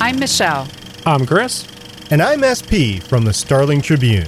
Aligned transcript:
I'm 0.00 0.18
Michelle, 0.18 0.68
I'm 1.06 1.24
Chris. 1.26 1.66
And 2.10 2.20
I'm 2.20 2.42
SP 2.44 3.00
from 3.00 3.24
the 3.24 3.32
Starling 3.32 3.80
Tribune. 3.80 4.26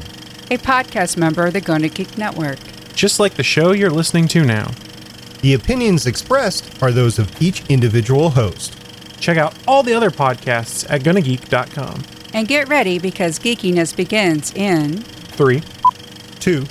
a 0.50 0.56
podcast 0.56 1.16
member 1.18 1.46
of 1.46 1.52
the 1.52 1.60
Gonna 1.60 1.88
Geek 1.88 2.16
Network. 2.16 2.58
Just 2.94 3.20
like 3.20 3.34
the 3.34 3.42
show 3.42 3.72
you're 3.72 3.90
listening 3.90 4.26
to 4.28 4.44
now. 4.44 4.70
The 5.42 5.52
opinions 5.54 6.06
expressed 6.06 6.82
are 6.82 6.92
those 6.92 7.18
of 7.18 7.42
each 7.42 7.68
individual 7.68 8.30
host. 8.30 8.78
Check 9.20 9.36
out 9.36 9.54
all 9.68 9.82
the 9.82 9.92
other 9.92 10.10
podcasts 10.10 10.86
at 10.90 11.02
gonnageek.com. 11.02 12.02
And 12.32 12.48
get 12.48 12.68
ready 12.68 12.98
because 12.98 13.38
geekiness 13.38 13.94
begins 13.94 14.52
in 14.54 15.02
three, 15.02 15.62
two, 16.40 16.64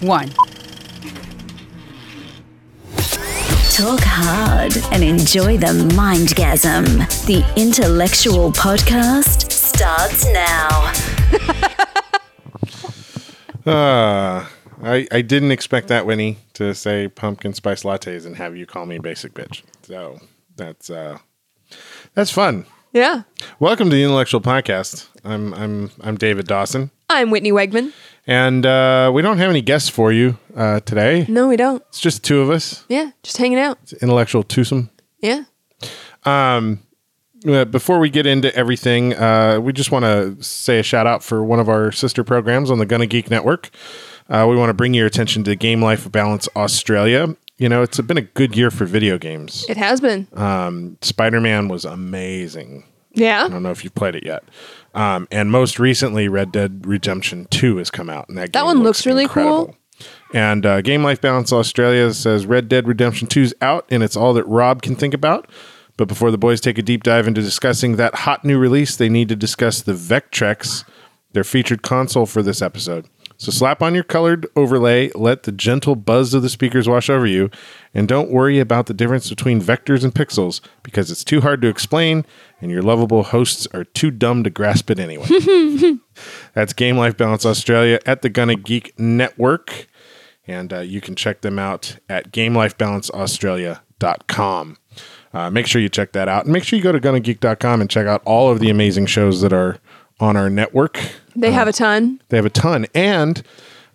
one. 0.00 0.28
2, 0.28 0.36
one. 0.38 0.47
Talk 3.78 4.00
hard 4.02 4.76
and 4.92 5.04
enjoy 5.04 5.56
the 5.56 5.68
mindgasm. 5.94 6.98
The 7.26 7.42
IntelleXual 7.54 8.52
podcast 8.56 9.52
starts 9.52 10.26
now. 10.32 10.92
Uh, 13.64 14.48
I, 14.82 15.06
I 15.12 15.22
didn't 15.22 15.52
expect 15.52 15.86
that, 15.86 16.06
Winnie, 16.06 16.38
to 16.54 16.74
say 16.74 17.06
pumpkin 17.06 17.54
spice 17.54 17.84
lattes 17.84 18.26
and 18.26 18.34
have 18.34 18.56
you 18.56 18.66
call 18.66 18.84
me 18.84 18.98
basic 18.98 19.32
bitch. 19.32 19.62
So 19.82 20.18
that's 20.56 20.90
uh, 20.90 21.18
that's 22.14 22.32
fun. 22.32 22.66
Yeah. 22.92 23.22
Welcome 23.60 23.90
to 23.90 23.94
the 23.94 24.02
IntelleXual 24.02 24.42
Podcast. 24.42 25.06
I'm 25.22 25.54
I'm 25.54 25.92
I'm 26.00 26.16
David 26.16 26.48
Dawson, 26.48 26.90
I'm 27.08 27.30
Whitney 27.30 27.52
Wegman. 27.52 27.92
And 28.28 28.64
uh, 28.66 29.10
we 29.12 29.22
don't 29.22 29.38
have 29.38 29.50
any 29.50 29.62
guests 29.62 29.88
for 29.88 30.12
you 30.12 30.38
uh, 30.54 30.80
today. 30.80 31.24
No, 31.28 31.48
we 31.48 31.56
don't. 31.56 31.82
It's 31.88 31.98
just 31.98 32.22
two 32.22 32.40
of 32.40 32.50
us. 32.50 32.84
Yeah, 32.88 33.10
just 33.24 33.38
hanging 33.38 33.58
out. 33.58 33.78
It's 33.82 33.94
intellectual 33.94 34.44
twosome. 34.44 34.90
Yeah. 35.20 35.44
Uh, 36.24 37.64
before 37.64 37.98
we 37.98 38.10
get 38.10 38.26
into 38.26 38.54
everything, 38.54 39.14
uh, 39.14 39.58
we 39.60 39.72
just 39.72 39.90
want 39.90 40.04
to 40.04 40.42
say 40.42 40.78
a 40.78 40.82
shout 40.82 41.06
out 41.06 41.22
for 41.22 41.42
one 41.42 41.58
of 41.60 41.68
our 41.68 41.90
sister 41.90 42.22
programs 42.22 42.70
on 42.70 42.78
the 42.78 42.86
Gonna 42.86 43.06
Geek 43.06 43.30
Network. 43.30 43.70
Uh, 44.28 44.46
we 44.48 44.56
want 44.56 44.68
to 44.70 44.74
bring 44.74 44.92
your 44.92 45.06
attention 45.06 45.42
to 45.44 45.56
Game 45.56 45.82
Life 45.82 46.10
Balance 46.12 46.48
Australia. 46.54 47.34
You 47.56 47.68
know, 47.68 47.82
it's 47.82 47.98
been 48.00 48.18
a 48.18 48.22
good 48.22 48.56
year 48.56 48.70
for 48.70 48.84
video 48.84 49.18
games. 49.18 49.64
It 49.68 49.76
has 49.78 50.00
been. 50.00 50.26
Spider 51.00 51.40
Man 51.40 51.68
was 51.68 51.84
amazing. 51.84 52.84
yeah. 53.14 53.44
I 53.44 53.48
don't 53.48 53.62
know 53.62 53.70
if 53.70 53.82
you've 53.84 53.94
played 53.94 54.14
it 54.14 54.24
yet. 54.26 54.44
Um, 54.94 55.28
and 55.30 55.50
most 55.50 55.78
recently, 55.78 56.28
Red 56.28 56.52
Dead 56.52 56.86
Redemption 56.86 57.46
2 57.50 57.76
has 57.76 57.90
come 57.90 58.10
out. 58.10 58.28
And 58.28 58.38
that, 58.38 58.52
That 58.52 58.64
one 58.64 58.82
looks 58.82 59.06
really 59.06 59.28
cool. 59.28 59.76
And 60.32 60.64
uh, 60.64 60.80
Game 60.82 61.02
Life 61.02 61.20
Balance 61.20 61.52
Australia 61.52 62.12
says 62.12 62.46
Red 62.46 62.68
Dead 62.68 62.86
Redemption 62.86 63.28
2 63.28 63.42
is 63.42 63.54
out, 63.60 63.86
and 63.90 64.02
it's 64.02 64.16
all 64.16 64.34
that 64.34 64.44
Rob 64.44 64.82
can 64.82 64.96
think 64.96 65.14
about. 65.14 65.50
But 65.96 66.06
before 66.06 66.30
the 66.30 66.38
boys 66.38 66.60
take 66.60 66.78
a 66.78 66.82
deep 66.82 67.02
dive 67.02 67.26
into 67.26 67.42
discussing 67.42 67.96
that 67.96 68.14
hot 68.14 68.44
new 68.44 68.58
release, 68.58 68.96
they 68.96 69.08
need 69.08 69.28
to 69.30 69.36
discuss 69.36 69.82
the 69.82 69.94
Vectrex, 69.94 70.84
their 71.32 71.44
featured 71.44 71.82
console 71.82 72.26
for 72.26 72.42
this 72.42 72.62
episode. 72.62 73.06
So 73.38 73.50
slap 73.52 73.82
on 73.82 73.94
your 73.94 74.02
colored 74.02 74.48
overlay, 74.56 75.12
let 75.14 75.44
the 75.44 75.52
gentle 75.52 75.94
buzz 75.94 76.34
of 76.34 76.42
the 76.42 76.48
speakers 76.48 76.88
wash 76.88 77.08
over 77.08 77.24
you, 77.24 77.52
and 77.94 78.08
don't 78.08 78.32
worry 78.32 78.58
about 78.58 78.86
the 78.86 78.94
difference 78.94 79.30
between 79.30 79.62
vectors 79.62 80.02
and 80.02 80.12
pixels 80.12 80.60
because 80.82 81.12
it's 81.12 81.22
too 81.22 81.40
hard 81.40 81.62
to 81.62 81.68
explain 81.68 82.26
and 82.60 82.72
your 82.72 82.82
lovable 82.82 83.22
hosts 83.22 83.68
are 83.72 83.84
too 83.84 84.10
dumb 84.10 84.42
to 84.42 84.50
grasp 84.50 84.90
it 84.90 84.98
anyway. 84.98 85.28
That's 86.52 86.72
Game 86.72 86.98
Life 86.98 87.16
Balance 87.16 87.46
Australia 87.46 88.00
at 88.04 88.22
the 88.22 88.28
Gonna 88.28 88.56
Geek 88.56 88.98
Network. 88.98 89.86
And 90.48 90.72
uh, 90.72 90.80
you 90.80 91.00
can 91.00 91.14
check 91.14 91.42
them 91.42 91.60
out 91.60 91.98
at 92.08 92.32
gamelifebalanceaustralia.com. 92.32 94.76
Uh, 95.32 95.50
make 95.50 95.66
sure 95.66 95.80
you 95.80 95.88
check 95.88 96.12
that 96.12 96.28
out. 96.28 96.44
And 96.44 96.52
make 96.52 96.64
sure 96.64 96.76
you 96.76 96.82
go 96.82 96.90
to 96.90 97.00
gonnageek.com 97.00 97.80
and 97.80 97.90
check 97.90 98.06
out 98.06 98.22
all 98.24 98.50
of 98.50 98.58
the 98.58 98.70
amazing 98.70 99.06
shows 99.06 99.40
that 99.42 99.52
are 99.52 99.78
on 100.20 100.36
our 100.36 100.50
network. 100.50 101.00
They 101.36 101.52
have 101.52 101.68
a 101.68 101.72
ton. 101.72 102.20
They 102.28 102.36
have 102.36 102.46
a 102.46 102.50
ton. 102.50 102.86
And 102.94 103.42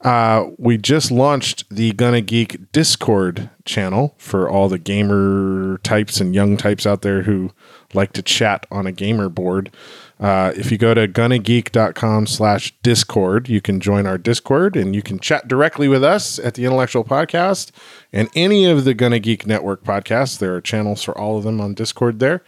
uh, 0.02 0.50
we 0.58 0.78
just 0.78 1.12
launched 1.12 1.64
the 1.70 1.94
Gonna 1.94 2.22
Geek 2.22 2.72
Discord 2.72 3.50
channel 3.66 4.16
for 4.18 4.50
all 4.50 4.68
the 4.68 4.78
gamer 4.78 5.80
types 5.84 6.20
and 6.20 6.36
young 6.36 6.58
types 6.58 6.86
out 6.86 7.02
there 7.02 7.24
who 7.24 7.52
like 7.94 8.12
to 8.14 8.22
chat 8.22 8.66
on 8.70 8.86
a 8.86 8.92
gamer 8.92 9.30
board. 9.30 9.72
Uh, 10.20 10.54
if 10.56 10.72
you 10.72 10.78
go 10.78 10.94
to 10.94 11.08
gonnageek.com 11.08 12.28
slash 12.28 12.74
discord, 12.84 13.50
you 13.50 13.60
can 13.62 13.80
join 13.80 14.06
our 14.06 14.18
Discord 14.18 14.76
and 14.76 14.96
you 14.96 15.02
can 15.02 15.20
chat 15.20 15.48
directly 15.48 15.88
with 15.88 16.04
us 16.04 16.40
at 16.40 16.54
the 16.54 16.64
IntelleXual 16.64 17.06
Podcast 17.08 17.72
and 18.14 18.30
any 18.36 18.66
of 18.66 18.86
the 18.86 18.94
Gonna 18.94 19.20
Geek 19.20 19.46
Network 19.48 19.84
podcasts. 19.84 20.38
There 20.38 20.56
are 20.56 20.62
channels 20.62 21.04
for 21.04 21.18
all 21.18 21.38
of 21.38 21.44
them 21.44 21.60
on 21.60 21.74
Discord 21.74 22.20
there. 22.20 22.42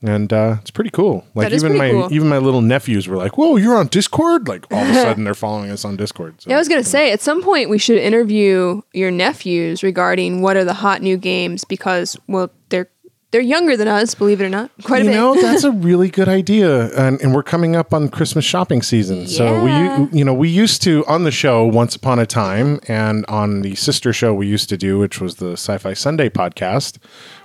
And 0.00 0.32
uh, 0.32 0.58
it's 0.60 0.70
pretty 0.70 0.90
cool. 0.90 1.26
Like 1.34 1.52
even 1.52 1.76
my 1.76 1.90
cool. 1.90 2.12
even 2.12 2.28
my 2.28 2.38
little 2.38 2.60
nephews 2.60 3.08
were 3.08 3.16
like, 3.16 3.36
"Whoa, 3.36 3.56
you're 3.56 3.76
on 3.76 3.88
Discord!" 3.88 4.46
Like 4.46 4.64
all 4.72 4.82
of 4.82 4.90
a 4.90 4.94
sudden 5.02 5.24
they're 5.24 5.34
following 5.34 5.70
us 5.70 5.84
on 5.84 5.96
Discord. 5.96 6.40
So 6.40 6.50
Yeah, 6.50 6.56
I 6.56 6.58
was 6.60 6.68
going 6.68 6.82
to 6.82 6.88
say, 6.88 7.10
at 7.10 7.20
some 7.20 7.42
point, 7.42 7.68
we 7.68 7.78
should 7.78 7.98
interview 7.98 8.82
your 8.92 9.10
nephews 9.10 9.82
regarding 9.82 10.40
what 10.40 10.56
are 10.56 10.64
the 10.64 10.74
hot 10.74 11.02
new 11.02 11.16
games 11.16 11.64
because, 11.64 12.16
well, 12.28 12.50
they're 12.68 12.88
they're 13.30 13.40
younger 13.42 13.76
than 13.76 13.88
us, 13.88 14.14
believe 14.14 14.40
it 14.40 14.44
or 14.44 14.48
not. 14.48 14.70
Quite 14.84 15.02
a 15.02 15.04
you 15.04 15.10
bit. 15.10 15.16
know 15.16 15.40
that's 15.40 15.64
a 15.64 15.70
really 15.88 16.08
good 16.08 16.28
idea, 16.28 16.88
and, 16.98 17.20
and 17.20 17.34
we're 17.34 17.42
coming 17.42 17.76
up 17.76 17.92
on 17.92 18.08
Christmas 18.08 18.44
shopping 18.44 18.80
season. 18.80 19.26
So 19.26 19.62
we, 19.64 20.18
you 20.18 20.24
know, 20.24 20.32
we 20.32 20.48
used 20.48 20.82
to 20.82 21.04
on 21.06 21.24
the 21.24 21.30
show 21.30 21.64
once 21.64 21.94
upon 21.94 22.18
a 22.18 22.26
time, 22.26 22.80
and 22.88 23.26
on 23.26 23.60
the 23.60 23.74
sister 23.74 24.12
show 24.12 24.32
we 24.32 24.46
used 24.46 24.68
to 24.70 24.76
do, 24.78 24.98
which 24.98 25.20
was 25.20 25.36
the 25.36 25.52
Sci-Fi 25.52 25.92
Sunday 25.92 26.30
podcast. 26.30 26.98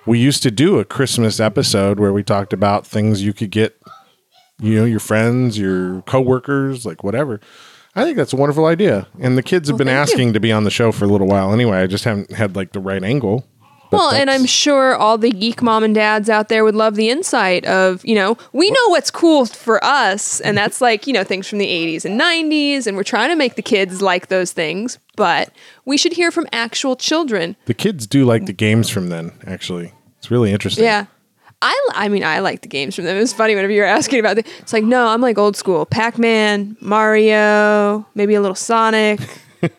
We 0.05 0.19
used 0.19 0.41
to 0.43 0.51
do 0.51 0.79
a 0.79 0.85
Christmas 0.85 1.39
episode 1.39 1.99
where 1.99 2.13
we 2.13 2.23
talked 2.23 2.53
about 2.53 2.87
things 2.87 3.23
you 3.23 3.33
could 3.33 3.51
get, 3.51 3.77
you 4.61 4.75
know, 4.75 4.85
your 4.85 4.99
friends, 4.99 5.57
your 5.57 6.01
coworkers, 6.03 6.85
like 6.85 7.03
whatever. 7.03 7.41
I 7.95 8.03
think 8.03 8.17
that's 8.17 8.33
a 8.33 8.37
wonderful 8.37 8.65
idea, 8.65 9.07
and 9.19 9.37
the 9.37 9.43
kids 9.43 9.67
have 9.67 9.77
been 9.77 9.87
thank 9.87 10.07
you. 10.07 10.13
asking 10.13 10.33
to 10.33 10.39
be 10.39 10.51
on 10.51 10.63
the 10.63 10.71
show 10.71 10.91
for 10.91 11.05
a 11.05 11.07
little 11.07 11.27
while. 11.27 11.53
Anyway, 11.53 11.77
I 11.77 11.87
just 11.87 12.05
haven't 12.05 12.31
had 12.31 12.55
like 12.55 12.71
the 12.71 12.79
right 12.79 13.03
angle. 13.03 13.45
But 13.93 13.99
Well, 13.99 14.11
and 14.11 14.29
I'm 14.29 14.45
sure 14.45 14.95
all 14.95 15.17
the 15.17 15.29
geek 15.29 15.61
mom 15.61 15.83
and 15.83 15.93
dads 15.93 16.29
out 16.29 16.49
there 16.49 16.63
would 16.63 16.75
love 16.75 16.95
the 16.95 17.09
insight 17.09 17.65
of, 17.65 18.03
you 18.05 18.15
know, 18.15 18.37
we 18.51 18.69
know 18.69 18.89
what's 18.89 19.11
cool 19.11 19.45
for 19.45 19.83
us, 19.83 20.39
and 20.41 20.57
that's 20.57 20.81
like, 20.81 21.07
you 21.07 21.13
know, 21.13 21.23
things 21.23 21.47
from 21.47 21.59
the 21.59 21.67
80s 21.67 22.05
and 22.05 22.19
90s, 22.19 22.87
and 22.87 22.97
we're 22.97 23.03
trying 23.03 23.29
to 23.29 23.35
make 23.35 23.55
the 23.55 23.61
kids 23.61 24.01
like 24.01 24.27
those 24.27 24.51
things, 24.51 24.97
but 25.15 25.51
we 25.85 25.95
should 25.97 26.13
hear 26.13 26.31
from 26.31 26.47
actual 26.51 26.95
children. 26.95 27.55
The 27.65 27.73
kids 27.73 28.07
do 28.07 28.25
like 28.25 28.45
the 28.45 28.53
games 28.53 28.89
from 28.89 29.09
then, 29.09 29.31
actually. 29.45 29.93
It's 30.17 30.31
really 30.31 30.51
interesting. 30.51 30.85
Yeah. 30.85 31.05
I, 31.61 31.89
I 31.93 32.09
mean, 32.09 32.25
I 32.25 32.39
like 32.39 32.61
the 32.61 32.67
games 32.67 32.93
from 32.95 33.05
them. 33.05 33.15
It 33.15 33.21
was 33.21 33.31
funny 33.31 33.55
whenever 33.55 33.71
you 33.71 33.79
were 33.81 33.87
asking 33.87 34.19
about 34.19 34.37
it. 34.37 34.47
It's 34.59 34.73
like, 34.73 34.83
no, 34.83 35.07
I'm 35.07 35.21
like 35.21 35.37
old 35.37 35.55
school. 35.55 35.85
Pac 35.85 36.17
Man, 36.17 36.75
Mario, 36.81 38.05
maybe 38.15 38.33
a 38.35 38.41
little 38.41 38.55
Sonic. 38.55 39.21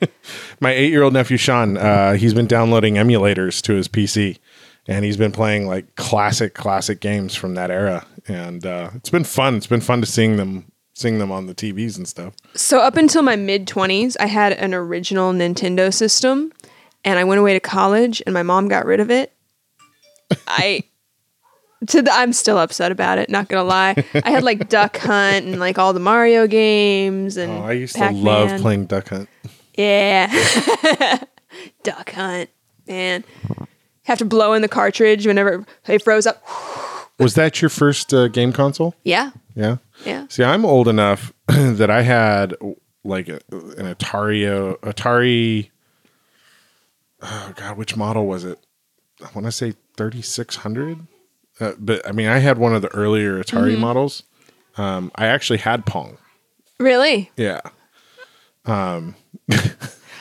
My 0.65 0.73
eight 0.73 0.91
year 0.93 1.03
old 1.03 1.13
nephew, 1.13 1.37
Sean, 1.37 1.77
uh, 1.77 2.15
he's 2.15 2.33
been 2.33 2.47
downloading 2.47 2.95
emulators 2.95 3.61
to 3.65 3.75
his 3.75 3.87
PC 3.87 4.39
and 4.89 5.05
he's 5.05 5.19
been 5.19 5.31
playing 5.31 5.67
like 5.67 5.95
classic, 5.97 6.55
classic 6.55 7.01
games 7.01 7.35
from 7.35 7.53
that 7.57 7.71
era. 7.71 8.07
And 8.29 8.65
uh, 8.65 8.89
it's 8.95 9.11
been 9.11 9.25
fun. 9.25 9.57
It's 9.57 9.67
been 9.67 9.83
fun 9.83 10.01
to 10.01 10.07
seeing 10.07 10.39
them. 10.39 10.73
Seeing 10.95 11.19
them 11.19 11.31
on 11.31 11.45
the 11.47 11.55
TVs 11.55 11.99
and 11.99 12.09
stuff. 12.09 12.33
So 12.55 12.79
up 12.79 12.97
until 12.97 13.21
my 13.21 13.37
mid 13.37 13.67
20s, 13.67 14.17
I 14.19 14.25
had 14.25 14.55
an 14.55 14.73
original 14.73 15.35
Nintendo 15.35 15.93
system 15.93 16.51
and 17.05 17.19
I 17.19 17.25
went 17.25 17.41
away 17.41 17.53
to 17.53 17.61
college 17.61 18.23
and 18.25 18.33
my 18.33 18.43
mom 18.43 18.69
got 18.69 18.87
rid 18.87 19.01
of 19.01 19.11
it. 19.11 19.35
I 20.49 20.85
to 21.89 22.01
the, 22.01 22.11
I'm 22.11 22.33
still 22.33 22.57
upset 22.57 22.91
about 22.91 23.19
it, 23.19 23.29
not 23.29 23.49
going 23.49 23.63
to 23.63 23.69
lie. 23.69 24.03
I 24.25 24.31
had 24.31 24.43
like 24.43 24.71
Duck 24.71 24.97
Hunt 24.97 25.45
and 25.45 25.61
like 25.61 25.79
all 25.79 25.93
the 25.93 26.01
Mario 26.01 26.47
games 26.47 27.37
and 27.37 27.53
Oh, 27.53 27.65
I 27.65 27.73
used 27.73 27.97
Pac-Man. 27.97 28.15
to 28.15 28.31
love 28.31 28.61
playing 28.63 28.87
Duck 28.87 29.11
Hunt. 29.11 29.29
Yeah. 29.77 30.33
Duck 31.83 32.11
Hunt, 32.13 32.51
man. 32.87 33.25
Have 34.05 34.19
to 34.19 34.25
blow 34.25 34.53
in 34.53 34.63
the 34.63 34.69
cartridge 34.69 35.27
whenever 35.27 35.65
it 35.87 36.03
froze 36.03 36.27
up. 36.27 36.43
Was 37.19 37.35
that 37.35 37.63
your 37.63 37.69
first 37.69 38.13
uh, 38.13 38.29
game 38.29 38.53
console? 38.53 38.95
Yeah. 39.05 39.31
Yeah. 39.55 39.77
Yeah. 40.05 40.27
See, 40.29 40.43
I'm 40.43 40.65
old 40.65 40.89
enough 40.89 41.33
that 41.49 41.89
I 41.91 42.03
had 42.03 42.55
like 43.05 43.29
a, 43.29 43.41
an 43.53 43.95
Atari, 43.95 44.47
uh, 44.49 44.75
Atari. 44.79 45.71
Oh 47.23 47.53
God, 47.57 47.77
which 47.79 47.97
model 47.97 48.27
was 48.27 48.45
it? 48.45 48.59
I 49.23 49.29
want 49.35 49.47
to 49.47 49.53
say 49.53 49.75
3600. 49.97 51.07
Uh, 51.61 51.73
but 51.79 52.07
I 52.07 52.13
mean, 52.13 52.27
I 52.27 52.39
had 52.39 52.59
one 52.59 52.75
of 52.75 52.83
the 52.83 52.89
earlier 52.89 53.43
Atari 53.43 53.73
Mm-hmm. 53.73 53.81
models. 53.81 54.25
Um, 54.77 55.13
I 55.15 55.27
actually 55.27 55.59
had 55.61 55.87
Pong. 55.87 56.19
Really? 56.81 57.31
Yeah, 57.37 57.61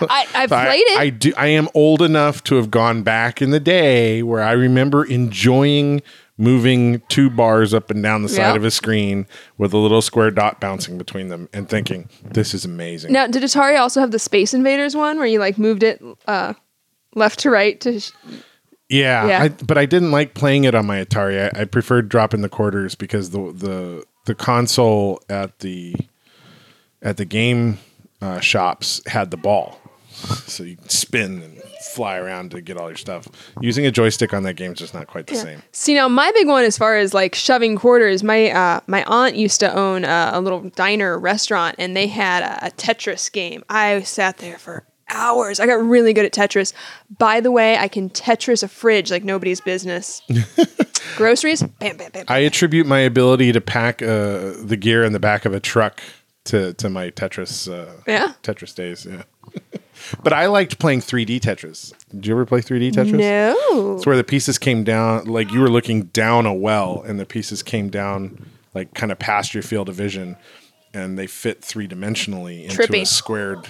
I, 0.02 0.28
I 0.36 0.48
played 0.48 0.80
it. 0.88 1.00
I 1.00 1.10
do. 1.10 1.34
I 1.38 1.48
am 1.48 1.70
old 1.74 2.02
enough 2.02 2.44
to 2.46 2.56
have 2.56 2.70
gone 2.72 3.04
back 3.04 3.42
in 3.42 3.52
the 3.52 3.60
day 3.60 4.22
where 4.24 4.42
I 4.44 4.52
remember 4.54 5.06
enjoying 5.06 6.02
moving 6.38 7.00
two 7.10 7.30
bars 7.30 7.74
up 7.74 7.92
and 7.92 8.02
down 8.02 8.24
the 8.24 8.28
side 8.30 8.52
Yeah. 8.52 8.56
of 8.56 8.64
a 8.66 8.72
screen 8.72 9.28
with 9.58 9.72
a 9.72 9.78
little 9.78 10.02
square 10.02 10.32
dot 10.32 10.60
bouncing 10.60 10.98
between 10.98 11.28
them, 11.30 11.48
and 11.54 11.70
thinking, 11.70 12.10
"This 12.24 12.54
is 12.54 12.66
amazing." 12.66 13.14
Now, 13.14 13.28
did 13.28 13.44
Atari 13.44 13.80
also 13.80 14.02
have 14.02 14.12
the 14.12 14.20
Space 14.20 14.54
Invaders 14.54 14.96
one 14.96 15.18
where 15.18 15.28
you 15.28 15.40
like 15.40 15.58
moved 15.58 15.84
it 15.84 16.02
uh, 16.28 16.54
left 17.16 17.40
to 17.42 17.50
right 17.52 17.80
to? 17.82 18.00
Sh- 18.00 18.12
Yeah, 18.90 19.28
Yeah. 19.28 19.44
I, 19.44 19.48
but 19.50 19.78
I 19.78 19.86
didn't 19.86 20.12
like 20.12 20.34
playing 20.34 20.66
it 20.66 20.76
on 20.76 20.86
my 20.86 21.04
Atari. 21.06 21.56
I, 21.56 21.62
I 21.62 21.66
preferred 21.66 22.10
dropping 22.10 22.42
the 22.42 22.50
quarters 22.50 22.96
because 22.96 23.30
the 23.30 23.54
the 23.54 24.04
the 24.26 24.36
console 24.36 25.22
at 25.30 25.60
the 25.60 25.96
at 27.02 27.18
the 27.18 27.26
game 27.26 27.78
uh, 28.24 28.40
shops 28.40 29.02
had 29.06 29.32
the 29.32 29.38
ball, 29.38 29.80
so 30.46 30.64
you 30.64 30.78
can 30.78 30.88
spin 30.88 31.42
and 31.42 31.62
fly 31.94 32.18
around 32.18 32.52
to 32.52 32.62
get 32.62 32.78
all 32.78 32.88
your 32.88 32.96
stuff. 32.96 33.28
Using 33.60 33.86
a 33.86 33.92
joystick 33.92 34.34
on 34.34 34.44
that 34.44 34.54
game 34.54 34.72
is 34.72 34.80
just 34.80 34.94
not 34.94 35.08
quite 35.08 35.28
the 35.28 35.36
same. 35.36 35.62
See 35.74 35.94
now, 35.94 36.08
my 36.08 36.32
big 36.32 36.48
one 36.48 36.64
as 36.64 36.78
far 36.78 36.96
as 36.96 37.14
like 37.14 37.36
shoving 37.36 37.76
quarters, 37.76 38.24
my 38.24 38.50
uh, 38.52 38.80
my 38.88 39.04
aunt 39.04 39.36
used 39.36 39.60
to 39.60 39.76
own 39.76 40.06
a, 40.06 40.32
a 40.34 40.42
little 40.42 40.62
diner 40.70 41.20
restaurant, 41.20 41.76
and 41.80 41.98
they 41.98 42.08
had 42.08 42.44
a, 42.44 42.68
a 42.68 42.72
Tetris 42.72 43.30
game. 43.30 43.64
I 43.70 44.02
sat 44.04 44.38
there 44.38 44.58
for 44.58 44.86
hours. 45.10 45.60
I 45.60 45.66
got 45.66 45.84
really 45.84 46.14
good 46.14 46.26
at 46.26 46.32
Tetris. 46.32 46.72
By 47.18 47.42
the 47.42 47.52
way, 47.52 47.78
I 47.78 47.90
can 47.90 48.10
Tetris 48.10 48.64
a 48.64 48.70
fridge 48.70 49.12
like 49.12 49.26
nobody's 49.26 49.60
business. 49.60 50.22
Groceries, 51.18 51.62
bam, 51.62 51.98
bam, 51.98 52.12
bam. 52.12 52.26
I 52.30 52.40
attribute 52.40 52.88
my 52.88 53.00
ability 53.00 53.52
to 53.52 53.60
pack 53.60 54.02
uh, 54.02 54.54
the 54.64 54.78
gear 54.80 55.04
in 55.04 55.12
the 55.12 55.20
back 55.20 55.44
of 55.44 55.54
a 55.54 55.60
truck 55.60 56.02
to 56.46 56.74
to 56.74 56.90
my 56.90 57.10
Tetris 57.12 57.72
uh, 57.72 57.92
Yeah? 58.08 58.34
Tetris 58.44 58.76
days. 58.76 59.06
Yeah. 59.10 59.24
But 60.24 60.34
I 60.34 60.48
liked 60.48 60.80
playing 60.80 61.02
3D 61.02 61.40
Tetris. 61.40 61.94
Did 62.10 62.26
you 62.26 62.34
ever 62.34 62.46
play 62.48 62.60
3D 62.62 62.92
Tetris? 62.94 63.14
No. 63.14 63.96
It's 63.96 64.06
where 64.06 64.18
the 64.18 64.24
pieces 64.24 64.58
came 64.58 64.84
down, 64.84 65.26
like 65.26 65.52
you 65.52 65.62
were 65.62 65.70
looking 65.70 66.06
down 66.06 66.46
a 66.48 66.54
well, 66.54 67.04
and 67.06 67.20
the 67.20 67.26
pieces 67.28 67.62
came 67.64 67.90
down, 67.90 68.50
like 68.74 68.94
kind 68.96 69.12
of 69.12 69.20
past 69.20 69.54
your 69.54 69.62
field 69.64 69.88
of 69.90 69.96
vision, 69.96 70.36
and 70.96 71.18
they 71.18 71.28
fit 71.28 71.64
three 71.64 71.88
dimensionally 71.88 72.64
into 72.64 72.82
a 72.84 72.88
Trippy. 72.88 73.08
squared 73.08 73.68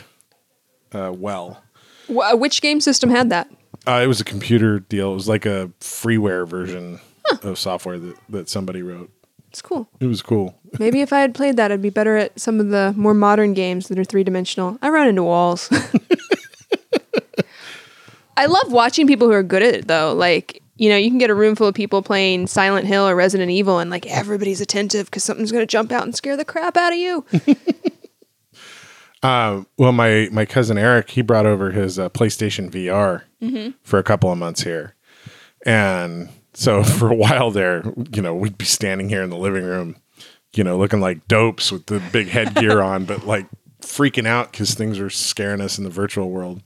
uh, 0.94 1.12
well. 1.16 1.62
Wh- 2.08 2.40
which 2.40 2.62
game 2.62 2.80
system 2.80 3.10
had 3.10 3.30
that? 3.30 3.50
Uh, 3.86 4.00
it 4.04 4.08
was 4.08 4.22
a 4.22 4.26
computer 4.26 4.80
deal. 4.80 5.12
It 5.12 5.16
was 5.16 5.28
like 5.28 5.46
a 5.46 5.70
freeware 5.82 6.48
version 6.48 7.00
of 7.44 7.60
software 7.60 8.00
that, 8.00 8.16
that 8.30 8.50
somebody 8.50 8.82
wrote. 8.82 9.12
It's 9.50 9.62
cool. 9.62 9.88
It 10.00 10.08
was 10.08 10.22
cool. 10.22 10.58
Maybe 10.80 11.02
if 11.02 11.14
I 11.14 11.20
had 11.20 11.36
played 11.36 11.58
that, 11.58 11.72
I'd 11.72 11.82
be 11.82 11.90
better 11.90 12.18
at 12.18 12.40
some 12.40 12.60
of 12.60 12.70
the 12.70 12.94
more 12.98 13.14
modern 13.14 13.54
games 13.54 13.88
that 13.88 14.00
are 14.00 14.04
three 14.04 14.24
dimensional. 14.24 14.78
I 14.82 14.90
run 14.90 15.08
into 15.08 15.24
walls. 15.24 15.70
I 18.36 18.48
love 18.48 18.72
watching 18.72 19.06
people 19.08 19.28
who 19.28 19.34
are 19.34 19.44
good 19.44 19.62
at 19.62 19.76
it, 19.76 19.88
though. 19.88 20.14
Like, 20.14 20.62
you 20.78 20.90
know, 20.90 20.98
you 20.98 21.10
can 21.10 21.20
get 21.20 21.30
a 21.30 21.36
room 21.36 21.56
full 21.56 21.68
of 21.68 21.76
people 21.76 22.02
playing 22.02 22.48
Silent 22.48 22.88
Hill 22.88 23.08
or 23.08 23.16
Resident 23.16 23.52
Evil, 23.52 23.78
and 23.80 23.92
like 23.92 24.08
everybody's 24.08 24.60
attentive 24.62 25.06
because 25.06 25.24
something's 25.24 25.52
going 25.52 25.62
to 25.62 25.68
jump 25.68 25.92
out 25.92 26.04
and 26.04 26.16
scare 26.16 26.36
the 26.36 26.44
crap 26.46 26.76
out 26.76 26.92
of 26.94 26.98
you. 26.98 27.26
Uh, 29.24 29.64
well, 29.78 29.94
my 29.94 30.28
my 30.34 30.46
cousin 30.46 30.78
Eric, 30.78 31.12
he 31.12 31.22
brought 31.22 31.46
over 31.46 31.72
his 31.72 31.98
uh, 31.98 32.10
PlayStation 32.10 32.70
VR 32.70 33.22
for 33.82 33.98
a 33.98 34.04
couple 34.04 34.30
of 34.30 34.38
months 34.38 34.64
here, 34.64 34.96
and 35.66 36.28
so 36.54 36.84
for 36.84 37.10
a 37.10 37.16
while 37.16 37.50
there, 37.50 37.84
you 38.14 38.22
know, 38.22 38.36
we'd 38.36 38.58
be 38.58 38.66
standing 38.66 39.08
here 39.08 39.24
in 39.24 39.30
the 39.30 39.38
living 39.38 39.64
room, 39.64 39.96
you 40.56 40.64
know, 40.64 40.78
looking 40.78 41.00
like 41.02 41.28
dopes 41.28 41.72
with 41.72 41.86
the 41.88 42.02
big 42.12 42.28
headgear 42.28 42.82
on, 42.82 43.06
but 43.06 43.26
like 43.26 43.48
freaking 43.82 44.28
out 44.28 44.52
because 44.52 44.74
things 44.74 45.00
are 45.00 45.10
scaring 45.10 45.62
us 45.62 45.78
in 45.78 45.84
the 45.84 45.90
virtual 45.90 46.30
world. 46.30 46.62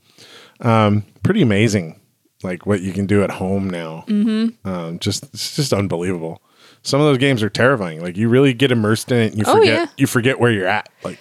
Um, 0.60 1.04
pretty 1.22 1.42
amazing, 1.42 2.00
like 2.42 2.66
what 2.66 2.80
you 2.80 2.92
can 2.92 3.06
do 3.06 3.22
at 3.22 3.30
home 3.30 3.70
now. 3.70 4.04
Mm-hmm. 4.08 4.68
Um, 4.68 4.98
just 4.98 5.24
it's 5.34 5.56
just 5.56 5.72
unbelievable. 5.72 6.42
Some 6.82 7.00
of 7.00 7.06
those 7.06 7.18
games 7.18 7.42
are 7.42 7.50
terrifying. 7.50 8.00
Like 8.02 8.16
you 8.16 8.28
really 8.28 8.52
get 8.54 8.70
immersed 8.72 9.10
in 9.12 9.18
it, 9.18 9.32
and 9.32 9.38
you 9.38 9.44
Oh, 9.46 9.56
forget 9.56 9.74
yeah. 9.74 9.86
you 9.96 10.06
forget 10.06 10.38
where 10.40 10.50
you're 10.50 10.66
at. 10.68 10.88
Like 11.04 11.18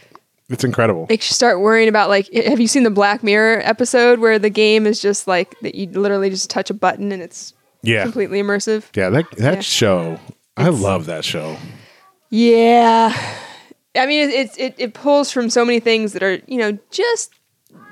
it's 0.49 0.63
incredible. 0.63 1.07
Makes 1.09 1.29
you 1.29 1.33
start 1.33 1.59
worrying 1.59 1.89
about 1.89 2.09
like, 2.09 2.31
have 2.33 2.59
you 2.59 2.67
seen 2.67 2.83
the 2.83 2.89
Black 2.89 3.21
Mirror 3.23 3.61
episode 3.65 4.19
where 4.19 4.39
the 4.39 4.49
game 4.49 4.85
is 4.87 5.01
just 5.01 5.27
like 5.27 5.55
that? 5.61 5.75
You 5.75 5.87
literally 5.87 6.29
just 6.29 6.49
touch 6.49 6.69
a 6.69 6.73
button 6.73 7.11
and 7.11 7.21
it's 7.21 7.53
Yeah, 7.81 8.03
completely 8.03 8.41
immersive. 8.41 8.85
Yeah, 8.95 9.09
that 9.09 9.29
that 9.37 9.53
Yeah. 9.55 9.59
show. 9.61 10.19
I 10.55 10.69
love 10.69 11.05
that 11.07 11.23
show. 11.25 11.57
Yeah. 12.29 13.15
I 13.95 14.06
mean, 14.06 14.29
it, 14.29 14.57
it, 14.57 14.75
it, 14.77 14.94
pulls 14.94 15.31
from 15.31 15.50
so 15.50 15.65
many 15.65 15.79
things 15.79 16.13
that 16.13 16.21
are, 16.21 16.39
you 16.47 16.57
know, 16.57 16.77
just 16.91 17.33